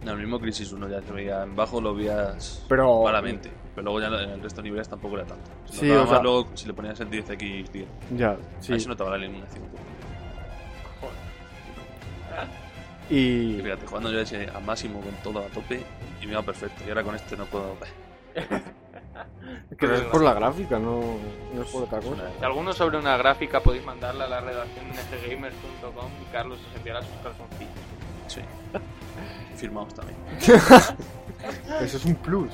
No, 0.04 0.12
el 0.12 0.18
mismo 0.18 0.40
Crisis 0.40 0.72
1 0.72 0.88
ya 0.88 1.02
se 1.02 1.12
veía 1.12 1.42
en 1.42 1.54
bajo, 1.54 1.80
lo 1.80 1.94
veías 1.94 2.64
Pero. 2.68 3.02
malamente. 3.02 3.50
Pero 3.74 3.84
luego 3.84 4.00
ya 4.00 4.06
en 4.06 4.30
el 4.30 4.42
resto 4.42 4.62
de 4.62 4.68
niveles 4.68 4.88
tampoco 4.88 5.16
era 5.18 5.26
tanto. 5.26 5.50
Se 5.66 5.80
Sí, 5.80 5.90
o 5.90 6.04
sea- 6.06 6.14
más 6.14 6.22
luego 6.22 6.48
si 6.54 6.66
le 6.66 6.72
ponías 6.74 6.98
el 7.00 7.10
10x10. 7.10 7.86
Ya, 8.16 8.36
sí. 8.60 8.72
Ahí 8.72 8.80
se 8.80 8.88
notaba 8.88 9.10
la 9.16 9.24
iluminación. 9.24 9.64
Y 13.10 13.16
Y. 13.58 13.60
fíjate, 13.62 13.86
jugando 13.86 14.10
yo 14.12 14.20
ese 14.20 14.48
a 14.54 14.60
máximo 14.60 15.00
con 15.00 15.12
todo 15.22 15.40
a 15.44 15.48
tope 15.48 15.82
y 16.22 16.26
me 16.26 16.32
iba 16.32 16.42
perfecto. 16.42 16.82
Y 16.86 16.88
ahora 16.88 17.02
con 17.02 17.14
este 17.16 17.36
no 17.36 17.44
puedo. 17.46 17.76
Que 19.78 19.86
es 19.94 20.00
por 20.02 20.22
la 20.22 20.34
gráfica, 20.34 20.78
no, 20.78 21.00
no 21.54 21.62
es 21.62 21.68
por 21.70 21.82
otra 21.84 21.98
cosa. 22.00 22.30
Si 22.38 22.44
alguno 22.44 22.72
sobre 22.72 22.98
una 22.98 23.16
gráfica 23.16 23.60
podéis 23.60 23.84
mandarla 23.84 24.24
a 24.26 24.28
la 24.28 24.40
redacción 24.40 24.86
de 24.92 25.28
nggamers.com 25.28 26.10
y 26.22 26.32
Carlos 26.32 26.58
os 26.70 26.76
enviará 26.76 27.02
sus 27.02 27.10
calzoncillos. 27.22 27.72
Sí. 28.28 28.40
Firmados 29.56 29.94
también. 29.94 30.16
Eso 31.82 31.96
es 31.96 32.04
un 32.04 32.14
plus. 32.16 32.50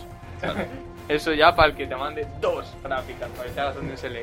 Eso 1.08 1.32
ya 1.32 1.54
para 1.54 1.68
el 1.68 1.74
que 1.76 1.86
te 1.86 1.96
mande 1.96 2.26
dos 2.40 2.72
gráficas 2.82 3.28
para 3.30 3.44
que 3.48 3.54
te 3.54 3.60
hagas 3.60 3.76
un 3.76 3.96
SLA. 3.96 4.20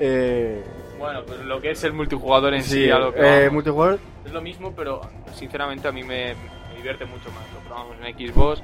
Eh, 0.00 0.62
Bueno, 0.98 1.22
pues 1.26 1.40
lo 1.40 1.60
que 1.60 1.70
es 1.70 1.84
el 1.84 1.92
multijugador 1.92 2.54
en 2.54 2.62
sí, 2.62 2.84
sí, 2.84 2.90
a 2.90 2.98
lo 2.98 3.12
que 3.12 3.20
eh, 3.20 3.38
vamos. 3.40 3.52
multijugador, 3.54 3.98
Es 4.24 4.32
lo 4.32 4.40
mismo, 4.42 4.72
pero 4.74 5.00
sinceramente 5.34 5.86
a 5.88 5.92
mí 5.92 6.02
me, 6.02 6.34
me 6.34 6.76
divierte 6.76 7.04
mucho 7.04 7.30
más. 7.30 7.44
Lo 7.54 7.60
probamos 7.60 7.96
en 8.04 8.14
Xbox 8.32 8.62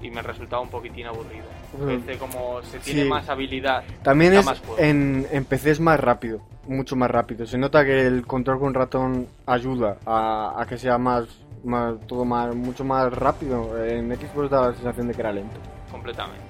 y 0.00 0.10
me 0.10 0.22
resultaba 0.22 0.62
un 0.62 0.68
poquitín 0.70 1.06
aburrido. 1.06 1.44
Ujú. 1.74 1.86
PC 1.86 2.18
como 2.18 2.60
se 2.62 2.78
tiene 2.80 3.02
Sí. 3.04 3.08
más 3.08 3.28
habilidad. 3.28 3.84
también 4.02 4.34
es 4.34 4.44
más 4.44 4.60
en, 4.78 5.26
en 5.30 5.44
PC 5.44 5.70
es 5.72 5.80
más 5.80 5.98
rápido, 6.00 6.40
mucho 6.66 6.96
más 6.96 7.10
rápido. 7.10 7.46
Se 7.46 7.56
nota 7.58 7.84
que 7.84 8.06
el 8.06 8.26
control 8.26 8.58
con 8.58 8.74
ratón 8.74 9.26
ayuda 9.46 9.96
a, 10.04 10.54
a 10.60 10.66
que 10.66 10.76
sea 10.78 10.98
más, 10.98 11.24
más, 11.64 11.94
todo 12.06 12.24
más, 12.24 12.54
mucho 12.54 12.84
más 12.84 13.12
rápido. 13.12 13.82
En 13.84 14.10
Xbox 14.16 14.50
da 14.50 14.68
la 14.68 14.74
sensación 14.74 15.08
de 15.08 15.14
que 15.14 15.20
era 15.20 15.32
lento. 15.32 15.56
completamente. 15.90 16.40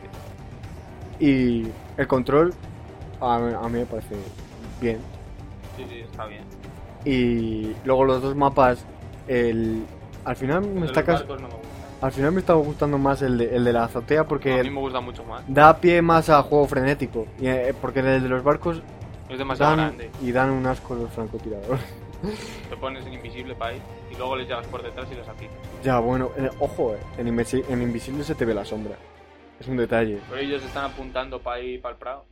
Y 1.20 1.66
el 1.96 2.06
control 2.06 2.52
a, 3.20 3.38
mí- 3.38 3.54
a 3.54 3.68
mí 3.68 3.78
me 3.80 3.86
parece 3.86 4.16
bien. 4.80 4.98
Sí, 5.76 5.84
sí, 5.88 6.00
está 6.00 6.26
bien. 6.26 6.42
Y 7.04 7.74
luego 7.84 8.04
los 8.04 8.22
dos 8.22 8.34
mapas, 8.36 8.84
el, 9.28 9.84
al 10.24 10.36
final 10.36 10.62
me 10.62 10.86
está 10.86 11.02
no 11.02 11.62
al 12.00 12.10
final 12.10 12.32
me 12.32 12.40
está 12.40 12.54
gustando 12.54 12.98
más 12.98 13.22
el 13.22 13.38
de, 13.38 13.54
el 13.54 13.64
de 13.64 13.72
la 13.72 13.84
azotea 13.84 14.24
porque 14.26 14.58
a 14.58 14.62
mí 14.64 14.70
me 14.70 14.80
gusta 14.80 15.00
mucho 15.00 15.22
más. 15.24 15.44
da 15.46 15.76
pie 15.76 16.02
más 16.02 16.28
a 16.30 16.42
juego 16.42 16.66
frenético. 16.66 17.26
Y, 17.40 17.46
eh, 17.46 17.72
porque 17.80 18.00
el 18.00 18.20
de 18.22 18.28
los 18.28 18.42
barcos 18.42 18.82
Es 19.28 19.38
demasiado 19.38 19.76
dan, 19.76 19.86
grande. 19.96 20.10
y 20.20 20.32
dan 20.32 20.50
un 20.50 20.66
asco 20.66 20.96
los 20.96 21.10
francotiradores. 21.12 21.80
Te 22.70 22.76
pones 22.76 23.04
en 23.06 23.12
invisible 23.14 23.54
para 23.54 23.74
ir 23.74 23.82
y 24.10 24.16
luego 24.16 24.36
les 24.36 24.46
llegas 24.48 24.66
por 24.68 24.82
detrás 24.82 25.08
y 25.10 25.14
los 25.14 25.28
aplicas. 25.28 25.56
ya, 25.82 25.98
bueno, 25.98 26.30
eh, 26.36 26.50
ojo, 26.60 26.94
eh, 26.94 26.98
en, 27.18 27.26
Invisi- 27.28 27.64
en 27.68 27.82
Invisible 27.82 28.24
se 28.24 28.34
te 28.34 28.44
ve 28.44 28.54
la 28.54 28.64
sombra. 28.64 28.96
Es 29.60 29.66
un 29.68 29.76
detalle. 29.76 30.20
Pero 30.28 30.40
ellos 30.40 30.62
están 30.64 30.84
apuntando 30.86 31.40
para 31.40 31.60
ir 31.60 31.80
para 31.80 31.92
el 31.94 31.98
Prado. 31.98 32.24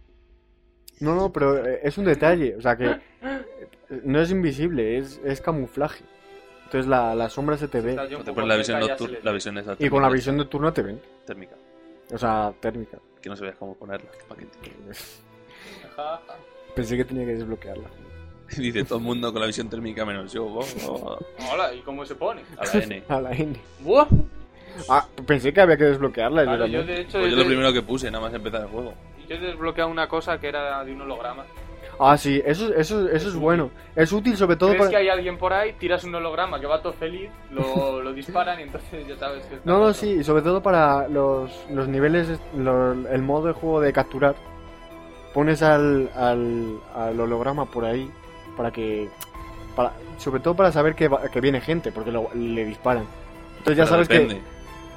No, 1.00 1.14
no, 1.14 1.32
pero 1.32 1.64
eh, 1.64 1.80
es 1.82 1.96
un 1.98 2.04
detalle. 2.04 2.56
O 2.56 2.60
sea 2.60 2.76
que 2.76 2.96
no 4.04 4.20
es 4.20 4.30
invisible, 4.30 4.98
es, 4.98 5.20
es 5.24 5.40
camuflaje. 5.40 6.04
Entonces 6.66 6.88
la, 6.88 7.14
la 7.14 7.28
sombra 7.30 7.56
se 7.56 7.68
te 7.68 7.80
ve. 7.80 7.96
Te 8.24 8.32
pones 8.32 8.48
la 8.48 8.56
visión 8.56 8.80
nocturna, 8.80 9.14
les 9.16 9.24
la 9.24 9.30
ve. 9.32 9.36
visión 9.36 9.58
esa 9.58 9.76
Y 9.78 9.88
con 9.88 10.02
la 10.02 10.08
visión 10.08 10.36
nocturna 10.36 10.72
te 10.72 10.82
ven. 10.82 11.00
térmica, 11.26 11.56
O 12.12 12.18
sea, 12.18 12.52
térmica. 12.60 12.98
que 13.20 13.28
no 13.28 13.36
sabías 13.36 13.56
cómo 13.56 13.74
ponerla. 13.74 14.10
Pensé 16.74 16.96
que 16.96 17.04
tenía 17.04 17.26
que 17.26 17.34
desbloquearla. 17.34 17.88
Dice 18.56 18.84
todo 18.84 18.98
el 18.98 19.04
mundo 19.04 19.32
con 19.32 19.40
la 19.40 19.46
visión 19.46 19.68
térmica 19.68 20.04
menos 20.04 20.32
yo. 20.32 20.44
oh, 20.46 20.64
oh, 20.88 21.18
Hola, 21.52 21.72
¿y 21.74 21.80
cómo 21.80 22.04
se 22.04 22.14
pone? 22.14 22.42
a 22.58 22.64
la 22.64 22.82
N. 22.84 23.02
A 23.08 23.20
la 23.20 23.32
N. 23.32 23.56
¡Buah! 23.80 24.06
Ah, 24.88 25.06
pensé 25.26 25.52
que 25.52 25.60
había 25.60 25.76
que 25.76 25.84
desbloquearla. 25.84 26.44
Claro, 26.44 26.66
yo 26.66 26.84
de 26.84 27.00
hecho 27.02 27.18
Pues 27.18 27.30
yo 27.32 27.36
lo 27.38 27.44
primero 27.46 27.72
que 27.72 27.82
puse, 27.82 28.10
nada 28.10 28.24
más 28.24 28.34
empezar 28.34 28.62
el 28.62 28.68
juego. 28.68 28.94
yo 29.28 29.36
he 29.36 29.38
desbloqueado 29.38 29.90
una 29.90 30.08
cosa 30.08 30.38
que 30.40 30.48
era 30.48 30.82
de 30.84 30.92
un 30.92 31.02
holograma. 31.02 31.44
Ah, 32.02 32.16
sí, 32.16 32.40
eso, 32.46 32.72
eso, 32.74 33.08
eso 33.10 33.28
es 33.28 33.34
bueno. 33.34 33.70
Es 33.94 34.10
útil 34.10 34.34
sobre 34.34 34.56
todo 34.56 34.70
¿Crees 34.70 34.80
para... 34.86 34.90
que 34.90 34.96
hay 34.96 35.08
alguien 35.10 35.36
por 35.36 35.52
ahí, 35.52 35.74
tiras 35.74 36.02
un 36.04 36.14
holograma 36.14 36.58
que 36.58 36.66
va 36.66 36.80
todo 36.80 36.94
feliz, 36.94 37.28
lo, 37.50 38.00
lo 38.02 38.12
disparan 38.14 38.58
y 38.58 38.62
entonces 38.62 39.06
ya 39.06 39.16
sabes 39.16 39.44
que 39.44 39.56
está 39.56 39.70
No, 39.70 39.78
no, 39.80 39.92
sí, 39.92 40.08
y 40.20 40.24
sobre 40.24 40.42
todo 40.42 40.62
para 40.62 41.08
los, 41.08 41.50
los 41.70 41.88
niveles, 41.88 42.30
est- 42.30 42.54
lo- 42.56 42.92
el 42.92 43.22
modo 43.22 43.48
de 43.48 43.52
juego 43.52 43.80
de 43.82 43.92
capturar. 43.92 44.34
Pones 45.34 45.62
al, 45.62 46.10
al, 46.16 46.78
al 46.94 47.20
holograma 47.20 47.66
por 47.66 47.84
ahí 47.84 48.10
para 48.60 48.70
que... 48.72 49.08
Para, 49.74 49.94
sobre 50.18 50.40
todo 50.40 50.54
para 50.54 50.70
saber 50.70 50.94
que, 50.94 51.08
va- 51.08 51.22
que 51.30 51.40
viene 51.40 51.62
gente, 51.62 51.92
porque 51.92 52.12
lo- 52.12 52.28
le 52.34 52.66
disparan. 52.66 53.04
Entonces 53.58 53.76
ya 53.78 53.84
Pero 53.84 53.86
sabes 53.86 54.08
depende, 54.08 54.34
que... 54.34 54.40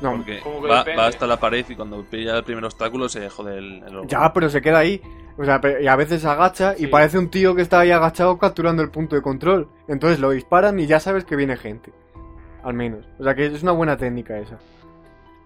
No, 0.01 0.17
porque 0.17 0.39
¿Cómo 0.41 0.61
que 0.61 0.67
va, 0.67 0.83
va 0.97 1.07
hasta 1.07 1.25
la 1.25 1.39
pared 1.39 1.65
y 1.69 1.75
cuando 1.77 2.03
pilla 2.03 2.35
el 2.37 2.43
primer 2.43 2.65
obstáculo 2.65 3.07
se 3.07 3.29
jode 3.29 3.57
el, 3.57 3.75
el 3.77 3.83
holograma. 3.83 4.07
ya, 4.09 4.33
pero 4.33 4.49
se 4.49 4.61
queda 4.61 4.79
ahí. 4.79 5.01
O 5.37 5.45
sea, 5.45 5.61
y 5.81 5.87
a 5.87 5.95
veces 5.95 6.21
se 6.23 6.27
agacha 6.27 6.75
y 6.77 6.87
parece 6.87 7.17
un 7.17 7.29
tío 7.29 7.55
que 7.55 7.61
está 7.61 7.79
ahí 7.79 7.91
agachado 7.91 8.37
capturando 8.37 8.83
el 8.83 8.89
punto 8.91 9.15
de 9.15 9.21
control. 9.21 9.69
Entonces 9.87 10.19
lo 10.19 10.31
disparan 10.31 10.77
y 10.77 10.87
ya 10.87 10.99
sabes 10.99 11.23
que 11.23 11.37
viene 11.37 11.55
gente. 11.55 11.93
Al 12.63 12.73
menos. 12.73 13.05
O 13.17 13.23
sea 13.23 13.33
que 13.33 13.45
es 13.45 13.63
una 13.63 13.71
buena 13.71 13.95
técnica 13.95 14.37
esa. 14.39 14.59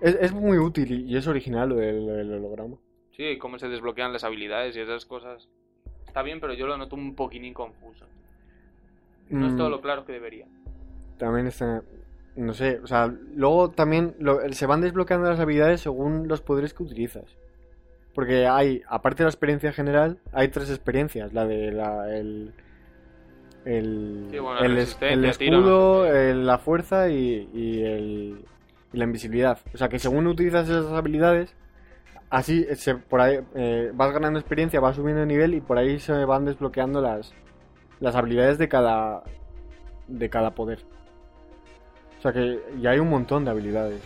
Es, 0.01 0.15
es 0.19 0.31
muy 0.33 0.57
útil 0.57 0.91
y, 0.91 1.13
y 1.13 1.17
es 1.17 1.27
original 1.27 1.69
lo 1.69 1.75
del, 1.75 2.07
lo 2.07 2.13
del 2.13 2.33
holograma. 2.33 2.77
Sí, 3.15 3.37
cómo 3.37 3.59
se 3.59 3.67
desbloquean 3.67 4.11
las 4.13 4.23
habilidades 4.23 4.75
y 4.75 4.79
esas 4.79 5.05
cosas. 5.05 5.47
Está 6.17 6.23
bien, 6.23 6.39
pero 6.41 6.55
yo 6.55 6.65
lo 6.65 6.75
noto 6.79 6.95
un 6.95 7.13
poquitín 7.13 7.53
confuso. 7.53 8.07
No 9.29 9.45
es 9.45 9.53
Mm. 9.53 9.57
todo 9.57 9.69
lo 9.69 9.81
claro 9.81 10.03
que 10.03 10.13
debería. 10.13 10.47
También 11.19 11.45
está. 11.45 11.83
No 12.35 12.55
sé, 12.55 12.79
o 12.83 12.87
sea, 12.87 13.13
luego 13.35 13.69
también 13.69 14.15
lo- 14.17 14.39
se 14.51 14.65
van 14.65 14.81
desbloqueando 14.81 15.29
las 15.29 15.39
habilidades 15.39 15.81
según 15.81 16.27
los 16.27 16.41
poderes 16.41 16.73
que 16.73 16.81
utilizas. 16.81 17.25
Porque 18.15 18.47
hay, 18.47 18.81
aparte 18.89 19.17
de 19.21 19.25
la 19.25 19.29
experiencia 19.29 19.71
general, 19.73 20.17
hay 20.33 20.47
tres 20.47 20.71
experiencias: 20.71 21.33
la 21.33 21.45
de 21.45 21.71
la, 21.71 22.11
el. 22.17 22.51
El, 23.63 24.25
Sí, 24.31 24.39
bueno, 24.39 24.59
el, 24.61 24.75
es- 24.79 24.97
el 25.01 25.23
escudo, 25.23 26.07
el- 26.11 26.47
la 26.47 26.57
fuerza 26.57 27.09
y, 27.09 27.47
y 27.53 27.83
el, 27.83 28.45
y 28.91 28.97
la 28.97 29.03
invisibilidad. 29.03 29.59
O 29.71 29.77
sea 29.77 29.87
que 29.87 29.99
según 29.99 30.25
utilizas 30.25 30.67
esas 30.67 30.91
habilidades, 30.93 31.53
así 32.29 32.65
se, 32.75 32.95
por 32.95 33.21
ahí 33.21 33.39
eh, 33.55 33.91
vas 33.93 34.11
ganando 34.11 34.39
experiencia, 34.39 34.79
vas 34.79 34.95
subiendo 34.95 35.21
de 35.21 35.27
nivel 35.27 35.53
y 35.53 35.61
por 35.61 35.77
ahí 35.77 35.99
se 35.99 36.25
van 36.25 36.45
desbloqueando 36.45 37.01
las, 37.01 37.33
las 37.99 38.15
habilidades 38.15 38.57
de 38.57 38.67
cada, 38.67 39.23
de 40.07 40.29
cada 40.29 40.51
poder. 40.51 40.79
O 42.17 42.21
sea 42.21 42.33
que 42.33 42.61
ya 42.81 42.91
hay 42.91 42.99
un 42.99 43.09
montón 43.09 43.45
de 43.45 43.51
habilidades. 43.51 44.01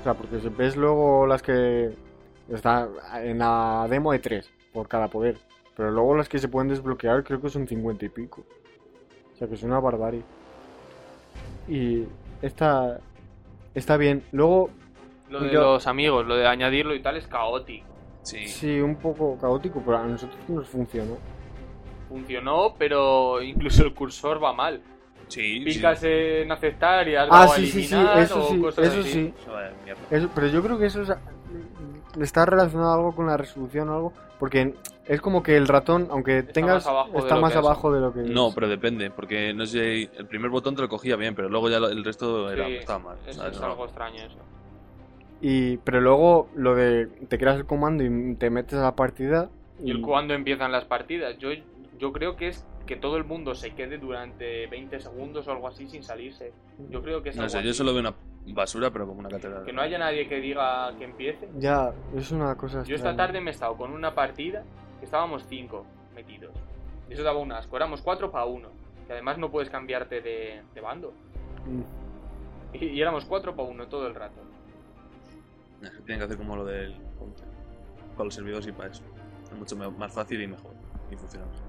O 0.00 0.04
sea, 0.04 0.14
porque 0.14 0.40
si 0.40 0.48
ves 0.48 0.76
luego 0.76 1.26
las 1.26 1.42
que 1.42 1.94
está 2.48 2.88
en 3.22 3.38
la 3.38 3.86
demo 3.88 4.12
hay 4.12 4.18
tres 4.18 4.50
por 4.72 4.88
cada 4.88 5.08
poder, 5.08 5.38
pero 5.76 5.90
luego 5.90 6.16
las 6.16 6.28
que 6.28 6.38
se 6.38 6.48
pueden 6.48 6.68
desbloquear 6.68 7.24
creo 7.24 7.40
que 7.40 7.48
son 7.48 7.66
50 7.66 8.04
y 8.04 8.08
pico. 8.08 8.44
O 9.34 9.38
sea 9.38 9.48
que 9.48 9.54
es 9.54 9.62
una 9.62 9.80
barbarie. 9.80 10.22
Y 11.68 12.04
está 12.42 13.00
está 13.74 13.96
bien. 13.96 14.22
Luego 14.32 14.70
Lo 15.28 15.40
de 15.40 15.50
Yo- 15.50 15.60
los 15.60 15.86
amigos, 15.86 16.26
lo 16.26 16.36
de 16.36 16.46
añadirlo 16.46 16.94
y 16.94 17.00
tal 17.00 17.16
es 17.16 17.26
caótico. 17.26 17.86
Sí. 18.22 18.46
sí 18.48 18.80
un 18.80 18.96
poco 18.96 19.38
caótico, 19.38 19.80
pero 19.84 19.98
a 19.98 20.04
nosotros 20.04 20.36
nos 20.48 20.66
funcionó. 20.68 21.16
Funcionó, 22.08 22.74
pero 22.78 23.40
incluso 23.42 23.84
el 23.84 23.94
cursor 23.94 24.42
va 24.42 24.52
mal. 24.52 24.80
Sí, 25.28 25.58
sí. 25.58 25.64
Picas 25.64 26.02
en 26.04 26.50
aceptar 26.52 27.08
y 27.08 27.16
has 27.16 27.28
Ah, 27.30 27.48
sí, 27.48 27.66
sí, 27.66 27.84
sí, 27.84 27.96
eso 28.18 28.44
o 28.46 28.48
sí, 28.48 28.60
cosas 28.60 28.86
eso 28.86 29.00
así. 29.00 29.10
sí. 29.12 29.34
Eso 30.10 30.22
de 30.26 30.28
pero 30.34 30.46
yo 30.48 30.62
creo 30.62 30.78
que 30.78 30.86
eso 30.86 31.02
es- 31.02 31.12
está 32.20 32.46
relacionado 32.46 32.94
algo 32.94 33.14
con 33.14 33.26
la 33.26 33.36
resolución 33.36 33.88
o 33.88 33.94
algo, 33.94 34.12
porque 34.38 34.74
es 35.06 35.20
como 35.20 35.42
que 35.42 35.56
el 35.56 35.66
ratón, 35.68 36.08
aunque 36.10 36.42
tengas, 36.44 36.76
más 36.76 36.86
abajo 36.86 37.10
de 37.12 37.18
está 37.18 37.34
lo 37.36 37.40
más 37.40 37.52
que 37.52 37.58
es. 37.58 37.64
abajo 37.64 37.92
de 37.92 38.00
lo 38.00 38.12
que 38.12 38.20
No, 38.22 38.48
es. 38.48 38.54
pero 38.54 38.68
depende, 38.68 39.10
porque 39.10 39.52
no 39.52 39.66
sé, 39.66 40.02
el 40.16 40.26
primer 40.26 40.50
botón 40.50 40.74
te 40.76 40.82
lo 40.82 40.88
cogía 40.88 41.16
bien, 41.16 41.34
pero 41.34 41.48
luego 41.48 41.68
ya 41.68 41.80
lo- 41.80 41.88
el 41.88 42.04
resto 42.04 42.50
era, 42.50 42.66
Sí, 42.66 42.74
estaba 42.76 42.98
mal. 43.00 43.16
eso 43.26 43.40
¿sabes? 43.40 43.56
es 43.56 43.62
algo 43.62 43.84
extraño 43.84 44.22
eso. 44.24 44.38
Y, 45.40 45.76
pero 45.78 46.00
luego 46.00 46.48
lo 46.54 46.74
de 46.74 47.06
te 47.28 47.38
creas 47.38 47.56
el 47.56 47.66
comando 47.66 48.04
y 48.04 48.34
te 48.36 48.50
metes 48.50 48.78
a 48.78 48.82
la 48.82 48.96
partida. 48.96 49.50
Y 49.82 49.90
el 49.90 50.00
cuándo 50.00 50.34
empiezan 50.34 50.72
las 50.72 50.84
partidas. 50.84 51.36
Yo, 51.38 51.50
yo 51.98 52.12
creo 52.12 52.36
que 52.36 52.48
es 52.48 52.66
que 52.86 52.96
todo 52.96 53.16
el 53.16 53.24
mundo 53.24 53.54
se 53.54 53.74
quede 53.74 53.98
durante 53.98 54.66
20 54.68 55.00
segundos 55.00 55.46
o 55.48 55.52
algo 55.52 55.68
así 55.68 55.88
sin 55.88 56.02
salirse. 56.02 56.52
Yo 56.88 57.02
creo 57.02 57.22
que 57.22 57.30
es 57.30 57.36
No 57.36 57.42
algo 57.42 57.52
sé, 57.52 57.62
yo 57.62 57.74
solo 57.74 57.92
veo 57.92 58.00
una 58.00 58.14
basura, 58.46 58.90
pero 58.90 59.06
como 59.06 59.20
una 59.20 59.28
catedral. 59.28 59.64
Que 59.64 59.72
no 59.72 59.82
haya 59.82 59.98
nadie 59.98 60.28
que 60.28 60.40
diga 60.40 60.96
que 60.96 61.04
empiece. 61.04 61.48
Ya, 61.58 61.92
es 62.16 62.30
una 62.30 62.54
cosa. 62.54 62.78
Yo 62.84 62.94
esta 62.94 63.10
extraña. 63.10 63.16
tarde 63.16 63.40
me 63.40 63.50
he 63.50 63.54
estado 63.54 63.76
con 63.76 63.92
una 63.92 64.14
partida 64.14 64.64
que 65.00 65.04
estábamos 65.04 65.44
cinco 65.48 65.84
metidos. 66.14 66.54
Y 67.10 67.14
eso 67.14 67.22
daba 67.22 67.38
un 67.38 67.52
asco. 67.52 67.76
Éramos 67.76 68.00
cuatro 68.00 68.30
para 68.30 68.46
uno. 68.46 68.68
Que 69.06 69.12
además 69.12 69.36
no 69.38 69.50
puedes 69.50 69.68
cambiarte 69.68 70.20
de, 70.20 70.62
de 70.74 70.80
bando. 70.80 71.12
Mm. 71.66 72.76
Y, 72.76 72.84
y 72.86 73.00
éramos 73.00 73.24
cuatro 73.24 73.54
para 73.54 73.68
uno 73.68 73.86
todo 73.88 74.06
el 74.06 74.14
rato. 74.14 74.45
Tienen 75.80 76.18
que 76.18 76.24
hacer 76.24 76.36
como 76.36 76.56
lo 76.56 76.64
del 76.64 76.94
Counter. 77.18 77.46
Para 78.12 78.24
los 78.24 78.34
servidores 78.34 78.66
y 78.66 78.72
para 78.72 78.90
eso. 78.90 79.02
Es 79.44 79.52
mucho 79.52 79.76
más 79.76 80.12
fácil 80.12 80.40
y 80.40 80.46
mejor. 80.46 80.72
Y 81.10 81.16
funciona 81.16 81.46
mejor. 81.46 81.66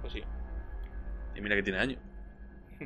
Pues 0.00 0.12
sí. 0.14 0.22
Y 1.34 1.40
mira 1.40 1.56
que 1.56 1.62
tiene 1.62 1.78
año. 1.78 1.98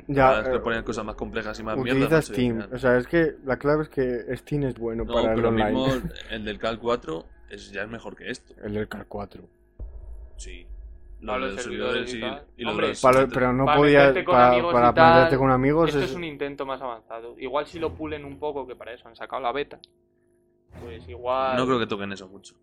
Ya, 0.07 0.41
eh, 0.41 0.59
ponen 0.59 0.83
cosas 0.83 1.03
más 1.03 1.15
complejas 1.15 1.59
y 1.59 1.63
más 1.63 1.75
mierda. 1.75 1.91
utiliza 1.91 2.15
no 2.17 2.21
sé, 2.21 2.33
Steam. 2.33 2.67
O 2.71 2.77
sea, 2.77 2.97
es 2.97 3.07
que 3.07 3.35
la 3.43 3.57
clave 3.57 3.83
es 3.83 3.89
que 3.89 4.37
Steam 4.37 4.63
es 4.63 4.77
bueno 4.77 5.03
No, 5.03 5.13
para 5.13 5.29
el 5.31 5.35
pero 5.35 5.49
online. 5.49 5.71
mismo 5.71 6.09
el 6.29 6.45
del 6.45 6.59
Cal 6.59 6.79
4 6.79 7.25
es, 7.49 7.71
ya 7.71 7.83
es 7.83 7.89
mejor 7.89 8.15
que 8.15 8.29
esto. 8.29 8.53
El 8.63 8.73
del 8.73 8.87
Car 8.87 9.05
4. 9.07 9.43
Sí. 10.37 10.67
Para 11.25 11.37
Lo 11.39 11.45
los 11.47 11.55
de 11.57 11.61
servidores 11.61 12.13
y 12.13 12.17
y, 12.17 12.21
lo 12.21 12.27
de 12.27 12.65
Hombre, 12.69 12.87
los 12.89 13.01
Para- 13.01 13.13
sistemas. 13.19 13.33
pero 13.33 13.53
no 13.53 13.65
Para 13.65 13.77
con 13.77 14.25
Para, 14.25 14.93
para 14.93 15.29
tal, 15.29 15.37
con 15.37 15.51
amigos. 15.51 15.89
Esto 15.89 15.99
es- 16.01 16.09
es 16.11 16.15
un 16.15 16.23
intento 16.23 16.65
más 16.65 16.81
avanzado. 16.81 17.35
Igual 17.37 17.65
si 17.67 17.77
lo 17.79 17.93
pulen 17.93 18.23
un 18.25 18.39
poco, 18.39 18.65
que 18.65 18.75
para 18.75 18.93
eso 18.93 19.07
han 19.07 19.15
sacado 19.15 19.41
la 19.41 19.51
beta. 19.51 19.79
Pues 20.81 21.07
igual. 21.09 21.57
No 21.57 21.65
creo 21.65 21.79
que 21.79 21.87
toquen 21.87 22.11
eso 22.13 22.27
mucho. 22.29 22.55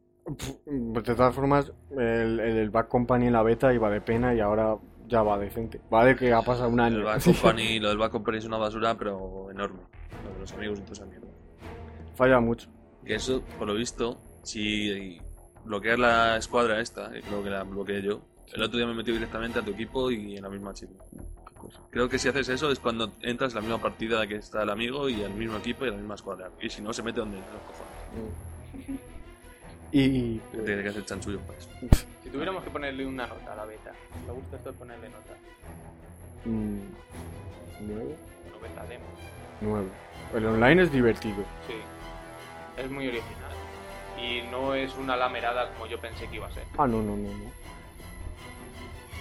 De 0.64 1.02
todas 1.02 1.34
formas, 1.34 1.72
el, 1.90 2.40
el, 2.40 2.58
el 2.58 2.70
Back 2.70 2.88
Company 2.88 3.26
en 3.26 3.32
la 3.34 3.42
beta 3.42 3.72
iba 3.74 3.90
de 3.90 4.00
pena 4.00 4.34
y 4.34 4.40
ahora 4.40 4.76
ya 5.06 5.22
va 5.22 5.38
decente. 5.38 5.80
Va 5.92 6.04
de 6.04 6.16
que 6.16 6.32
ha 6.32 6.42
pasado 6.42 6.68
un 6.68 6.80
año. 6.80 6.96
El 6.96 7.04
Bad 7.04 7.22
Company, 7.22 7.78
lo 7.78 7.90
del 7.90 7.98
Bad 7.98 8.10
Company 8.10 8.38
es 8.38 8.44
una 8.44 8.56
basura, 8.58 8.96
pero 8.96 9.50
enorme. 9.50 9.80
los 10.40 10.52
amigos 10.54 10.78
y 10.80 10.82
tus 10.82 11.00
amigos. 11.00 11.28
Falla 12.14 12.40
mucho. 12.40 12.68
Que 13.04 13.14
eso, 13.16 13.42
por 13.58 13.68
lo 13.68 13.74
visto, 13.74 14.18
si 14.42 15.20
bloqueas 15.64 15.98
la 15.98 16.36
escuadra 16.38 16.80
esta, 16.80 17.10
que 17.12 17.20
creo 17.20 17.42
que 17.44 17.50
la 17.50 17.62
bloqueé 17.64 18.02
yo, 18.02 18.20
el 18.52 18.62
otro 18.62 18.78
día 18.78 18.86
me 18.86 18.94
metió 18.94 19.12
directamente 19.14 19.58
a 19.58 19.62
tu 19.62 19.72
equipo 19.72 20.10
y 20.10 20.36
en 20.36 20.42
la 20.42 20.48
misma 20.48 20.72
chica. 20.72 20.92
Creo 21.90 22.08
que 22.08 22.18
si 22.18 22.28
haces 22.28 22.48
eso 22.48 22.70
es 22.70 22.78
cuando 22.78 23.12
entras 23.22 23.52
en 23.52 23.56
la 23.56 23.60
misma 23.62 23.78
partida 23.78 24.26
que 24.26 24.36
está 24.36 24.62
el 24.62 24.70
amigo 24.70 25.08
y 25.08 25.22
el 25.22 25.32
mismo 25.32 25.56
equipo 25.56 25.84
y 25.84 25.90
la 25.90 25.96
misma 25.96 26.14
escuadra. 26.14 26.50
Y 26.60 26.70
si 26.70 26.80
no, 26.82 26.92
se 26.92 27.02
mete 27.02 27.20
donde 27.20 27.38
los 27.38 27.46
cojones. 27.46 29.00
Y. 29.92 30.38
Tiene 30.64 30.82
que 30.82 30.88
hacer 30.88 31.04
chanchullo 31.04 31.40
para 31.40 31.58
eso. 31.58 31.70
Si 32.22 32.30
tuviéramos 32.30 32.62
que 32.62 32.70
ponerle 32.70 33.06
una 33.06 33.26
nota 33.26 33.52
a 33.52 33.56
la 33.56 33.64
beta, 33.64 33.92
¿te 34.26 34.32
gusta 34.32 34.56
esto 34.56 34.72
de 34.72 34.78
ponerle 34.78 35.08
nota? 35.08 35.34
mm, 36.44 36.78
¿Nueve? 37.80 38.16
No 38.52 38.60
beta 38.60 38.84
demo. 38.86 39.04
Nueve. 39.60 39.88
El 40.34 40.46
online 40.46 40.82
es 40.82 40.92
divertido. 40.92 41.44
Sí. 41.66 41.74
Es 42.76 42.90
muy 42.90 43.08
original. 43.08 43.52
Y 44.20 44.42
no 44.50 44.74
es 44.74 44.94
una 44.96 45.16
lamerada 45.16 45.72
como 45.72 45.86
yo 45.86 46.00
pensé 46.00 46.26
que 46.28 46.36
iba 46.36 46.46
a 46.46 46.50
ser. 46.50 46.64
Ah, 46.76 46.86
no, 46.86 47.02
no, 47.02 47.16
no. 47.16 47.28
no. 47.28 47.65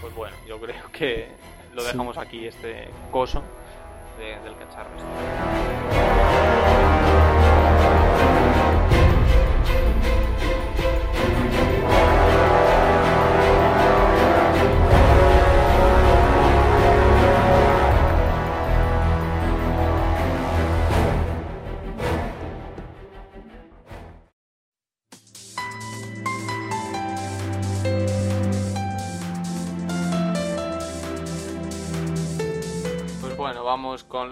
Pues 0.01 0.13
bueno, 0.15 0.35
yo 0.47 0.59
creo 0.59 0.91
que 0.91 1.27
lo 1.73 1.81
Sí. 1.81 1.87
dejamos 1.87 2.17
aquí, 2.17 2.47
este 2.47 2.89
coso 3.11 3.43
de- 4.17 4.39
del 4.39 4.55
cacharro. 4.57 4.89
este. 4.95 7.04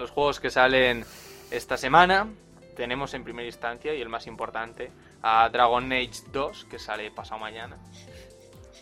Los 0.04 0.12
juegos 0.12 0.39
que 0.41 0.49
salen 0.49 1.06
esta 1.49 1.78
semana. 1.78 2.28
Tenemos 2.76 3.14
en 3.14 3.24
primera 3.24 3.47
instancia, 3.47 3.93
y 3.95 4.01
el 4.01 4.10
más 4.10 4.28
importante, 4.28 4.91
a 5.22 5.47
Dragon 5.49 5.91
Age 5.93 6.24
2, 6.34 6.66
que 6.70 6.78
sale 6.80 7.10
pasado 7.12 7.39
mañana. 7.39 7.78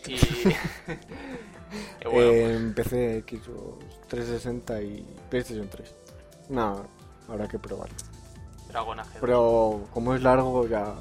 Y. 0.06 0.14
y 0.14 0.18
bueno, 2.04 2.18
Eh, 2.32 2.54
empecé 2.56 3.20
Xbox 3.22 3.84
360 4.08 4.82
y 4.82 5.06
PlayStation 5.30 5.68
3. 5.68 5.94
No, 6.48 6.86
habrá 7.28 7.46
que 7.48 7.58
probarlo. 7.58 7.94
pues, 7.96 8.68
Dragon 8.68 8.98
Age 8.98 9.10
2. 9.12 9.18
Pero 9.20 9.88
como 9.92 10.14
es 10.14 10.22
largo, 10.22 10.66
ya 10.66 10.94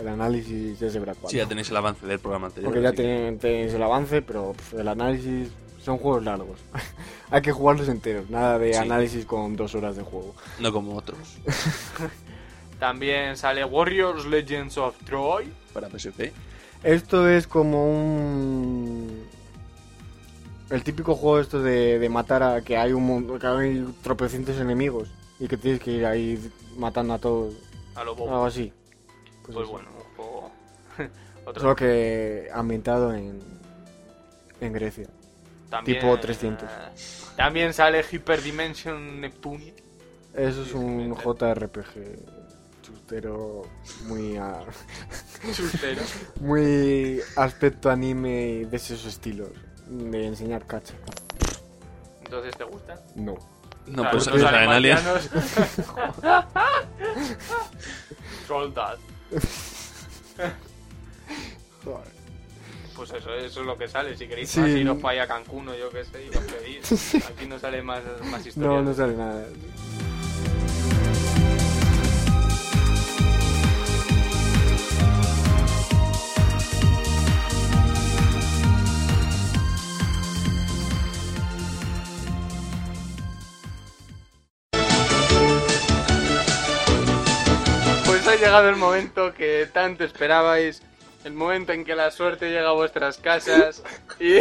el 0.00 0.08
análisis 0.08 0.78
ya 0.78 0.88
se 0.88 0.98
verá 0.98 1.12
cuándo. 1.12 1.28
Sí, 1.30 1.36
ya 1.36 1.46
tenéis 1.46 1.68
el 1.70 1.76
avance 1.76 2.06
del 2.06 2.20
programa 2.20 2.46
anterior. 2.46 2.72
Porque 2.72 2.82
ya 2.82 2.92
ten- 2.92 3.38
tenéis 3.38 3.74
el 3.74 3.82
avance, 3.82 4.22
pero 4.22 4.54
el 4.76 4.88
análisis 4.88 5.50
son 5.82 5.98
juegos 5.98 6.24
largos. 6.24 6.58
Hay 7.30 7.42
que 7.42 7.52
jugarlos 7.52 7.88
enteros, 7.88 8.30
nada 8.30 8.58
de 8.58 8.72
Sí. 8.74 8.78
análisis 8.78 9.24
con 9.26 9.56
dos 9.56 9.74
horas 9.74 9.96
de 9.96 10.02
juego. 10.02 10.34
No 10.58 10.72
como 10.72 10.96
otros. 10.96 11.18
También 12.78 13.36
sale 13.36 13.64
Warriors 13.64 14.24
Legends 14.26 14.78
of 14.78 14.96
Troy. 15.04 15.52
Para 15.72 15.88
PSP. 15.88 16.32
Esto 16.84 17.28
es 17.28 17.46
como 17.46 17.90
un... 17.90 19.24
El 20.70 20.84
típico 20.84 21.14
juego 21.16 21.40
esto 21.40 21.60
de, 21.62 21.98
de 21.98 22.08
matar 22.08 22.42
a 22.42 22.60
que 22.62 22.76
hay 22.76 22.92
un 22.92 23.38
que 23.38 23.46
hay 23.46 23.94
tropecientos 24.02 24.58
enemigos 24.60 25.08
y 25.40 25.48
que 25.48 25.56
tienes 25.56 25.80
que 25.80 25.90
ir 25.92 26.06
ahí 26.06 26.38
matando 26.76 27.14
a 27.14 27.18
todos. 27.18 27.54
A 27.94 28.04
lo 28.04 28.14
bobo. 28.14 28.30
Algo 28.32 28.44
así. 28.44 28.72
Pues, 29.44 29.56
Pues 29.56 29.68
bueno, 29.68 29.88
un 29.96 30.14
juego. 30.16 30.50
Otro. 31.46 31.62
Solo 31.62 31.74
que 31.74 32.48
ambientado 32.52 33.14
en, 33.14 33.40
en 34.60 34.72
Grecia. 34.74 35.08
También, 35.70 36.00
tipo 36.00 36.18
300. 36.18 36.68
eh, 36.68 36.74
También 37.36 37.72
sale 37.74 38.02
Hyperdimension 38.10 39.20
Neptunia. 39.20 39.72
Eso 40.34 40.62
es 40.62 40.72
un 40.72 41.14
JRPG 41.14 42.18
chustero 42.82 43.62
muy 44.06 44.36
a- 44.36 44.60
Chustero. 45.54 46.02
muy 46.40 47.20
aspecto 47.36 47.90
anime 47.90 48.66
de 48.66 48.76
esos 48.76 49.04
estilos 49.04 49.48
de 49.88 50.26
enseñar 50.26 50.66
cacha. 50.66 50.94
Entonces, 52.24 52.56
¿te 52.56 52.64
gusta? 52.64 52.94
No. 53.14 53.34
No, 53.86 54.02
Claro, 54.02 54.10
pues 54.18 54.28
no 54.28 54.38
salen 54.38 54.68
aliens. 54.70 55.02
marcianos. 55.02 56.38
Pues 62.98 63.12
eso, 63.12 63.32
eso 63.32 63.60
es 63.60 63.66
lo 63.66 63.78
que 63.78 63.86
sale. 63.86 64.16
Si 64.16 64.26
queréis 64.26 64.50
Sí. 64.50 64.58
más, 64.58 64.70
iros 64.70 64.98
para 64.98 65.12
allá 65.12 65.22
a 65.22 65.26
Cancún 65.28 65.68
o 65.68 65.74
yo 65.76 65.88
qué 65.88 66.04
sé, 66.04 66.24
y 66.24 66.34
lo 66.34 66.40
pedís. 66.40 67.14
Aquí 67.28 67.46
no 67.46 67.56
sale 67.56 67.80
más, 67.80 68.02
más 68.24 68.44
historia. 68.44 68.68
No, 68.70 68.82
no 68.82 68.92
sale 68.92 69.14
nada. 69.14 69.46
Pues 88.06 88.26
ha 88.26 88.36
llegado 88.36 88.68
el 88.68 88.76
momento 88.76 89.34
que 89.34 89.68
tanto 89.72 90.04
esperabais. 90.04 90.82
El 91.28 91.34
momento 91.34 91.72
en 91.72 91.84
que 91.84 91.94
la 91.94 92.10
suerte 92.10 92.48
llega 92.50 92.70
a 92.70 92.72
vuestras 92.72 93.18
casas 93.18 93.82
y, 94.18 94.38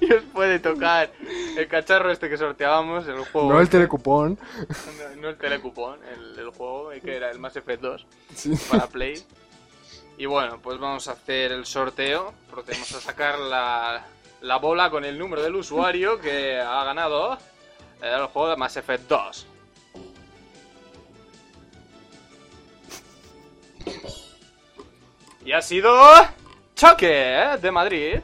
y 0.00 0.12
os 0.12 0.22
puede 0.32 0.60
tocar 0.60 1.10
el 1.56 1.66
cacharro 1.66 2.12
este 2.12 2.28
que 2.28 2.36
sorteábamos, 2.36 3.08
el 3.08 3.24
juego. 3.24 3.50
No 3.50 3.58
el 3.58 3.64
este. 3.64 3.78
telecupón. 3.78 4.38
No, 4.68 5.20
no 5.22 5.28
el 5.30 5.36
telecupón, 5.36 5.98
el, 6.14 6.38
el 6.38 6.50
juego, 6.50 6.92
eh, 6.92 7.00
que 7.00 7.16
era 7.16 7.28
el 7.32 7.40
Mass 7.40 7.56
Effect 7.56 7.82
2 7.82 8.06
Sí. 8.36 8.52
para 8.70 8.86
Play. 8.86 9.20
Y 10.16 10.26
bueno, 10.26 10.60
pues 10.62 10.78
vamos 10.78 11.08
a 11.08 11.12
hacer 11.12 11.50
el 11.50 11.66
sorteo. 11.66 12.32
Procedemos 12.48 12.94
a 12.94 13.00
sacar 13.00 13.36
la, 13.40 14.04
la 14.42 14.56
bola 14.58 14.90
con 14.90 15.04
el 15.04 15.18
número 15.18 15.42
del 15.42 15.56
usuario 15.56 16.20
que 16.20 16.60
ha 16.60 16.84
ganado 16.84 17.36
el 18.00 18.26
juego 18.26 18.48
de 18.50 18.56
Mass 18.56 18.76
Effect 18.76 19.08
2. 19.08 19.46
Y 25.44 25.52
ha 25.52 25.62
sido 25.62 25.94
Choque 26.74 27.08
¿eh? 27.10 27.58
de 27.60 27.70
Madrid. 27.70 28.16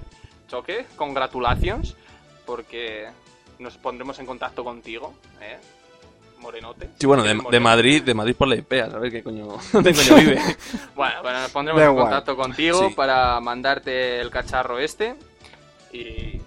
Choque, 0.49 0.87
congratulations, 0.97 1.95
porque 2.47 3.07
nos 3.59 3.77
pondremos 3.77 4.19
en 4.19 4.27
contacto 4.27 4.65
contigo, 4.65 5.15
¿eh? 5.41 5.59
Morenote. 6.41 6.89
Sí, 6.99 7.07
bueno, 7.07 7.23
de, 7.23 7.61
Madrid, 7.61 8.03
de 8.03 8.15
Madrid 8.15 8.35
por 8.35 8.49
la 8.49 8.57
IP, 8.57 8.73
a 8.83 8.91
saber 8.91 9.13
qué 9.13 9.23
coño, 9.23 9.47
dónde 9.73 9.95
coño 9.95 10.15
vive. 10.17 10.41
Bueno, 10.97 11.23
bueno, 11.23 11.41
nos 11.43 11.51
pondremos 11.51 11.83
en 11.83 11.89
igual. 11.91 12.05
contacto 12.05 12.35
contigo 12.37 12.89
Sí. 12.89 12.95
para 12.95 13.39
mandarte 13.41 14.21
el 14.21 14.31
cacharro 14.31 14.79
este. 14.79 15.15
Y. 15.93 16.41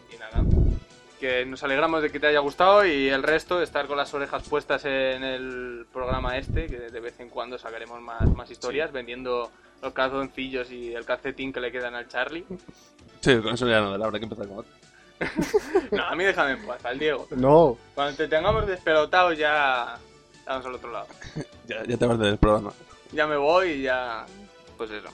Que 1.24 1.46
nos 1.46 1.64
alegramos 1.64 2.02
de 2.02 2.12
que 2.12 2.20
te 2.20 2.28
haya 2.28 2.40
gustado 2.40 2.86
y 2.86 3.08
el 3.08 3.24
resto, 3.24 3.62
estar 3.62 3.88
con 3.88 3.96
las 3.96 4.14
orejas 4.14 4.44
puestas 4.44 4.84
en 4.84 5.24
el 5.24 5.86
programa 5.94 6.38
este, 6.38 6.68
que 6.68 6.78
de 6.78 7.00
vez 7.00 7.18
en 7.22 7.30
cuando 7.30 7.58
sacaremos 7.58 8.02
más, 8.02 8.28
más 8.36 8.52
historias 8.52 8.92
vendiendo 8.92 9.50
los 9.82 9.94
calzoncillos 9.94 10.70
y 10.70 10.94
el 10.94 11.06
calcetín 11.06 11.54
que 11.54 11.62
le 11.62 11.72
quedan 11.72 11.96
al 11.96 12.10
Charlie. 12.10 12.44
Sí, 13.22 13.38
con 13.38 13.54
eso 13.54 13.66
ya 13.70 13.80
no, 13.80 13.94
habrá 13.94 14.20
que 14.20 14.26
empezar 14.26 14.50
con 14.50 14.58
otro. 14.58 14.72
No, 15.92 16.04
a 16.04 16.14
mí 16.14 16.26
déjame 16.26 16.60
en 16.60 16.68
paz, 16.68 16.84
al 16.84 17.00
Diego. 17.00 17.26
No. 17.38 17.78
Cuando 17.96 18.18
te 18.18 18.28
tengamos 18.28 18.68
despelotado 18.68 19.32
ya 19.32 19.98
estamos 20.34 20.66
al 20.66 20.76
otro 20.76 20.92
lado. 20.92 21.08
Ya, 21.68 21.86
ya 21.86 21.96
te 21.96 22.06
vas 22.06 22.20
del 22.20 22.38
programa. 22.38 22.74
ya 23.14 23.28
me 23.28 23.38
voy 23.38 23.70
y 23.70 23.82
ya. 23.84 24.26
Pues 24.76 24.92
eso. 24.92 25.08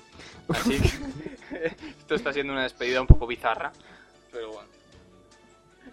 Así 0.48 0.82
que. 0.82 1.66
esto 2.00 2.16
está 2.16 2.34
siendo 2.34 2.52
una 2.52 2.64
despedida 2.64 3.00
un 3.00 3.06
poco 3.06 3.28
bizarra. 3.28 3.72
Pero 4.32 4.54
bueno. 4.54 4.79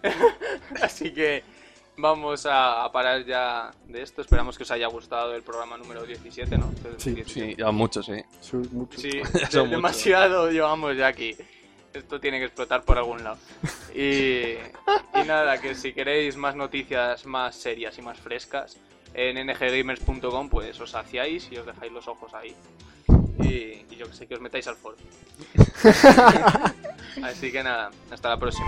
Así 0.81 1.13
que. 1.13 1.43
Vamos 1.99 2.45
a, 2.45 2.83
a 2.83 2.91
parar 2.91 3.25
ya 3.25 3.71
de 3.87 4.03
esto. 4.03 4.21
Esperamos 4.21 4.55
que 4.55 4.61
os 4.61 4.69
haya 4.69 4.85
gustado 4.85 5.33
el 5.33 5.41
programa 5.41 5.77
número 5.77 6.03
17, 6.05 6.55
¿no? 6.55 6.71
Sí, 6.97 7.09
17. 7.13 7.25
Sí, 7.27 7.55
ya 7.57 7.71
muchos, 7.71 8.05
sí. 8.05 8.21
Soy 8.39 8.67
mucho. 8.71 8.99
Sí, 8.99 9.09
de- 9.51 9.67
demasiado 9.67 10.51
llevamos 10.51 10.95
ya 10.95 11.07
aquí. 11.07 11.35
Esto 11.91 12.19
tiene 12.19 12.37
que 12.37 12.45
explotar 12.45 12.83
por 12.83 12.99
algún 12.99 13.23
lado. 13.23 13.39
Y, 13.95 14.51
y 14.53 15.23
nada, 15.25 15.59
que 15.59 15.73
si 15.73 15.91
queréis 15.91 16.37
más 16.37 16.55
noticias 16.55 17.25
más 17.25 17.55
serias 17.55 17.97
y 17.97 18.03
más 18.03 18.19
frescas, 18.19 18.77
en 19.15 19.43
nggamers.com 19.47 20.49
pues 20.49 20.79
os 20.79 20.93
hacíais 20.93 21.51
y 21.51 21.57
os 21.57 21.65
dejáis 21.65 21.91
los 21.91 22.07
ojos 22.07 22.31
ahí. 22.35 22.53
Y, 23.39 23.85
y 23.89 23.95
yo 23.97 24.07
que 24.07 24.13
sé, 24.13 24.27
que 24.27 24.35
os 24.35 24.41
metáis 24.41 24.67
al 24.67 24.75
foro. 24.75 24.97
Así 27.23 27.51
que 27.51 27.63
nada, 27.63 27.91
hasta 28.11 28.29
la 28.29 28.37
próxima. 28.37 28.67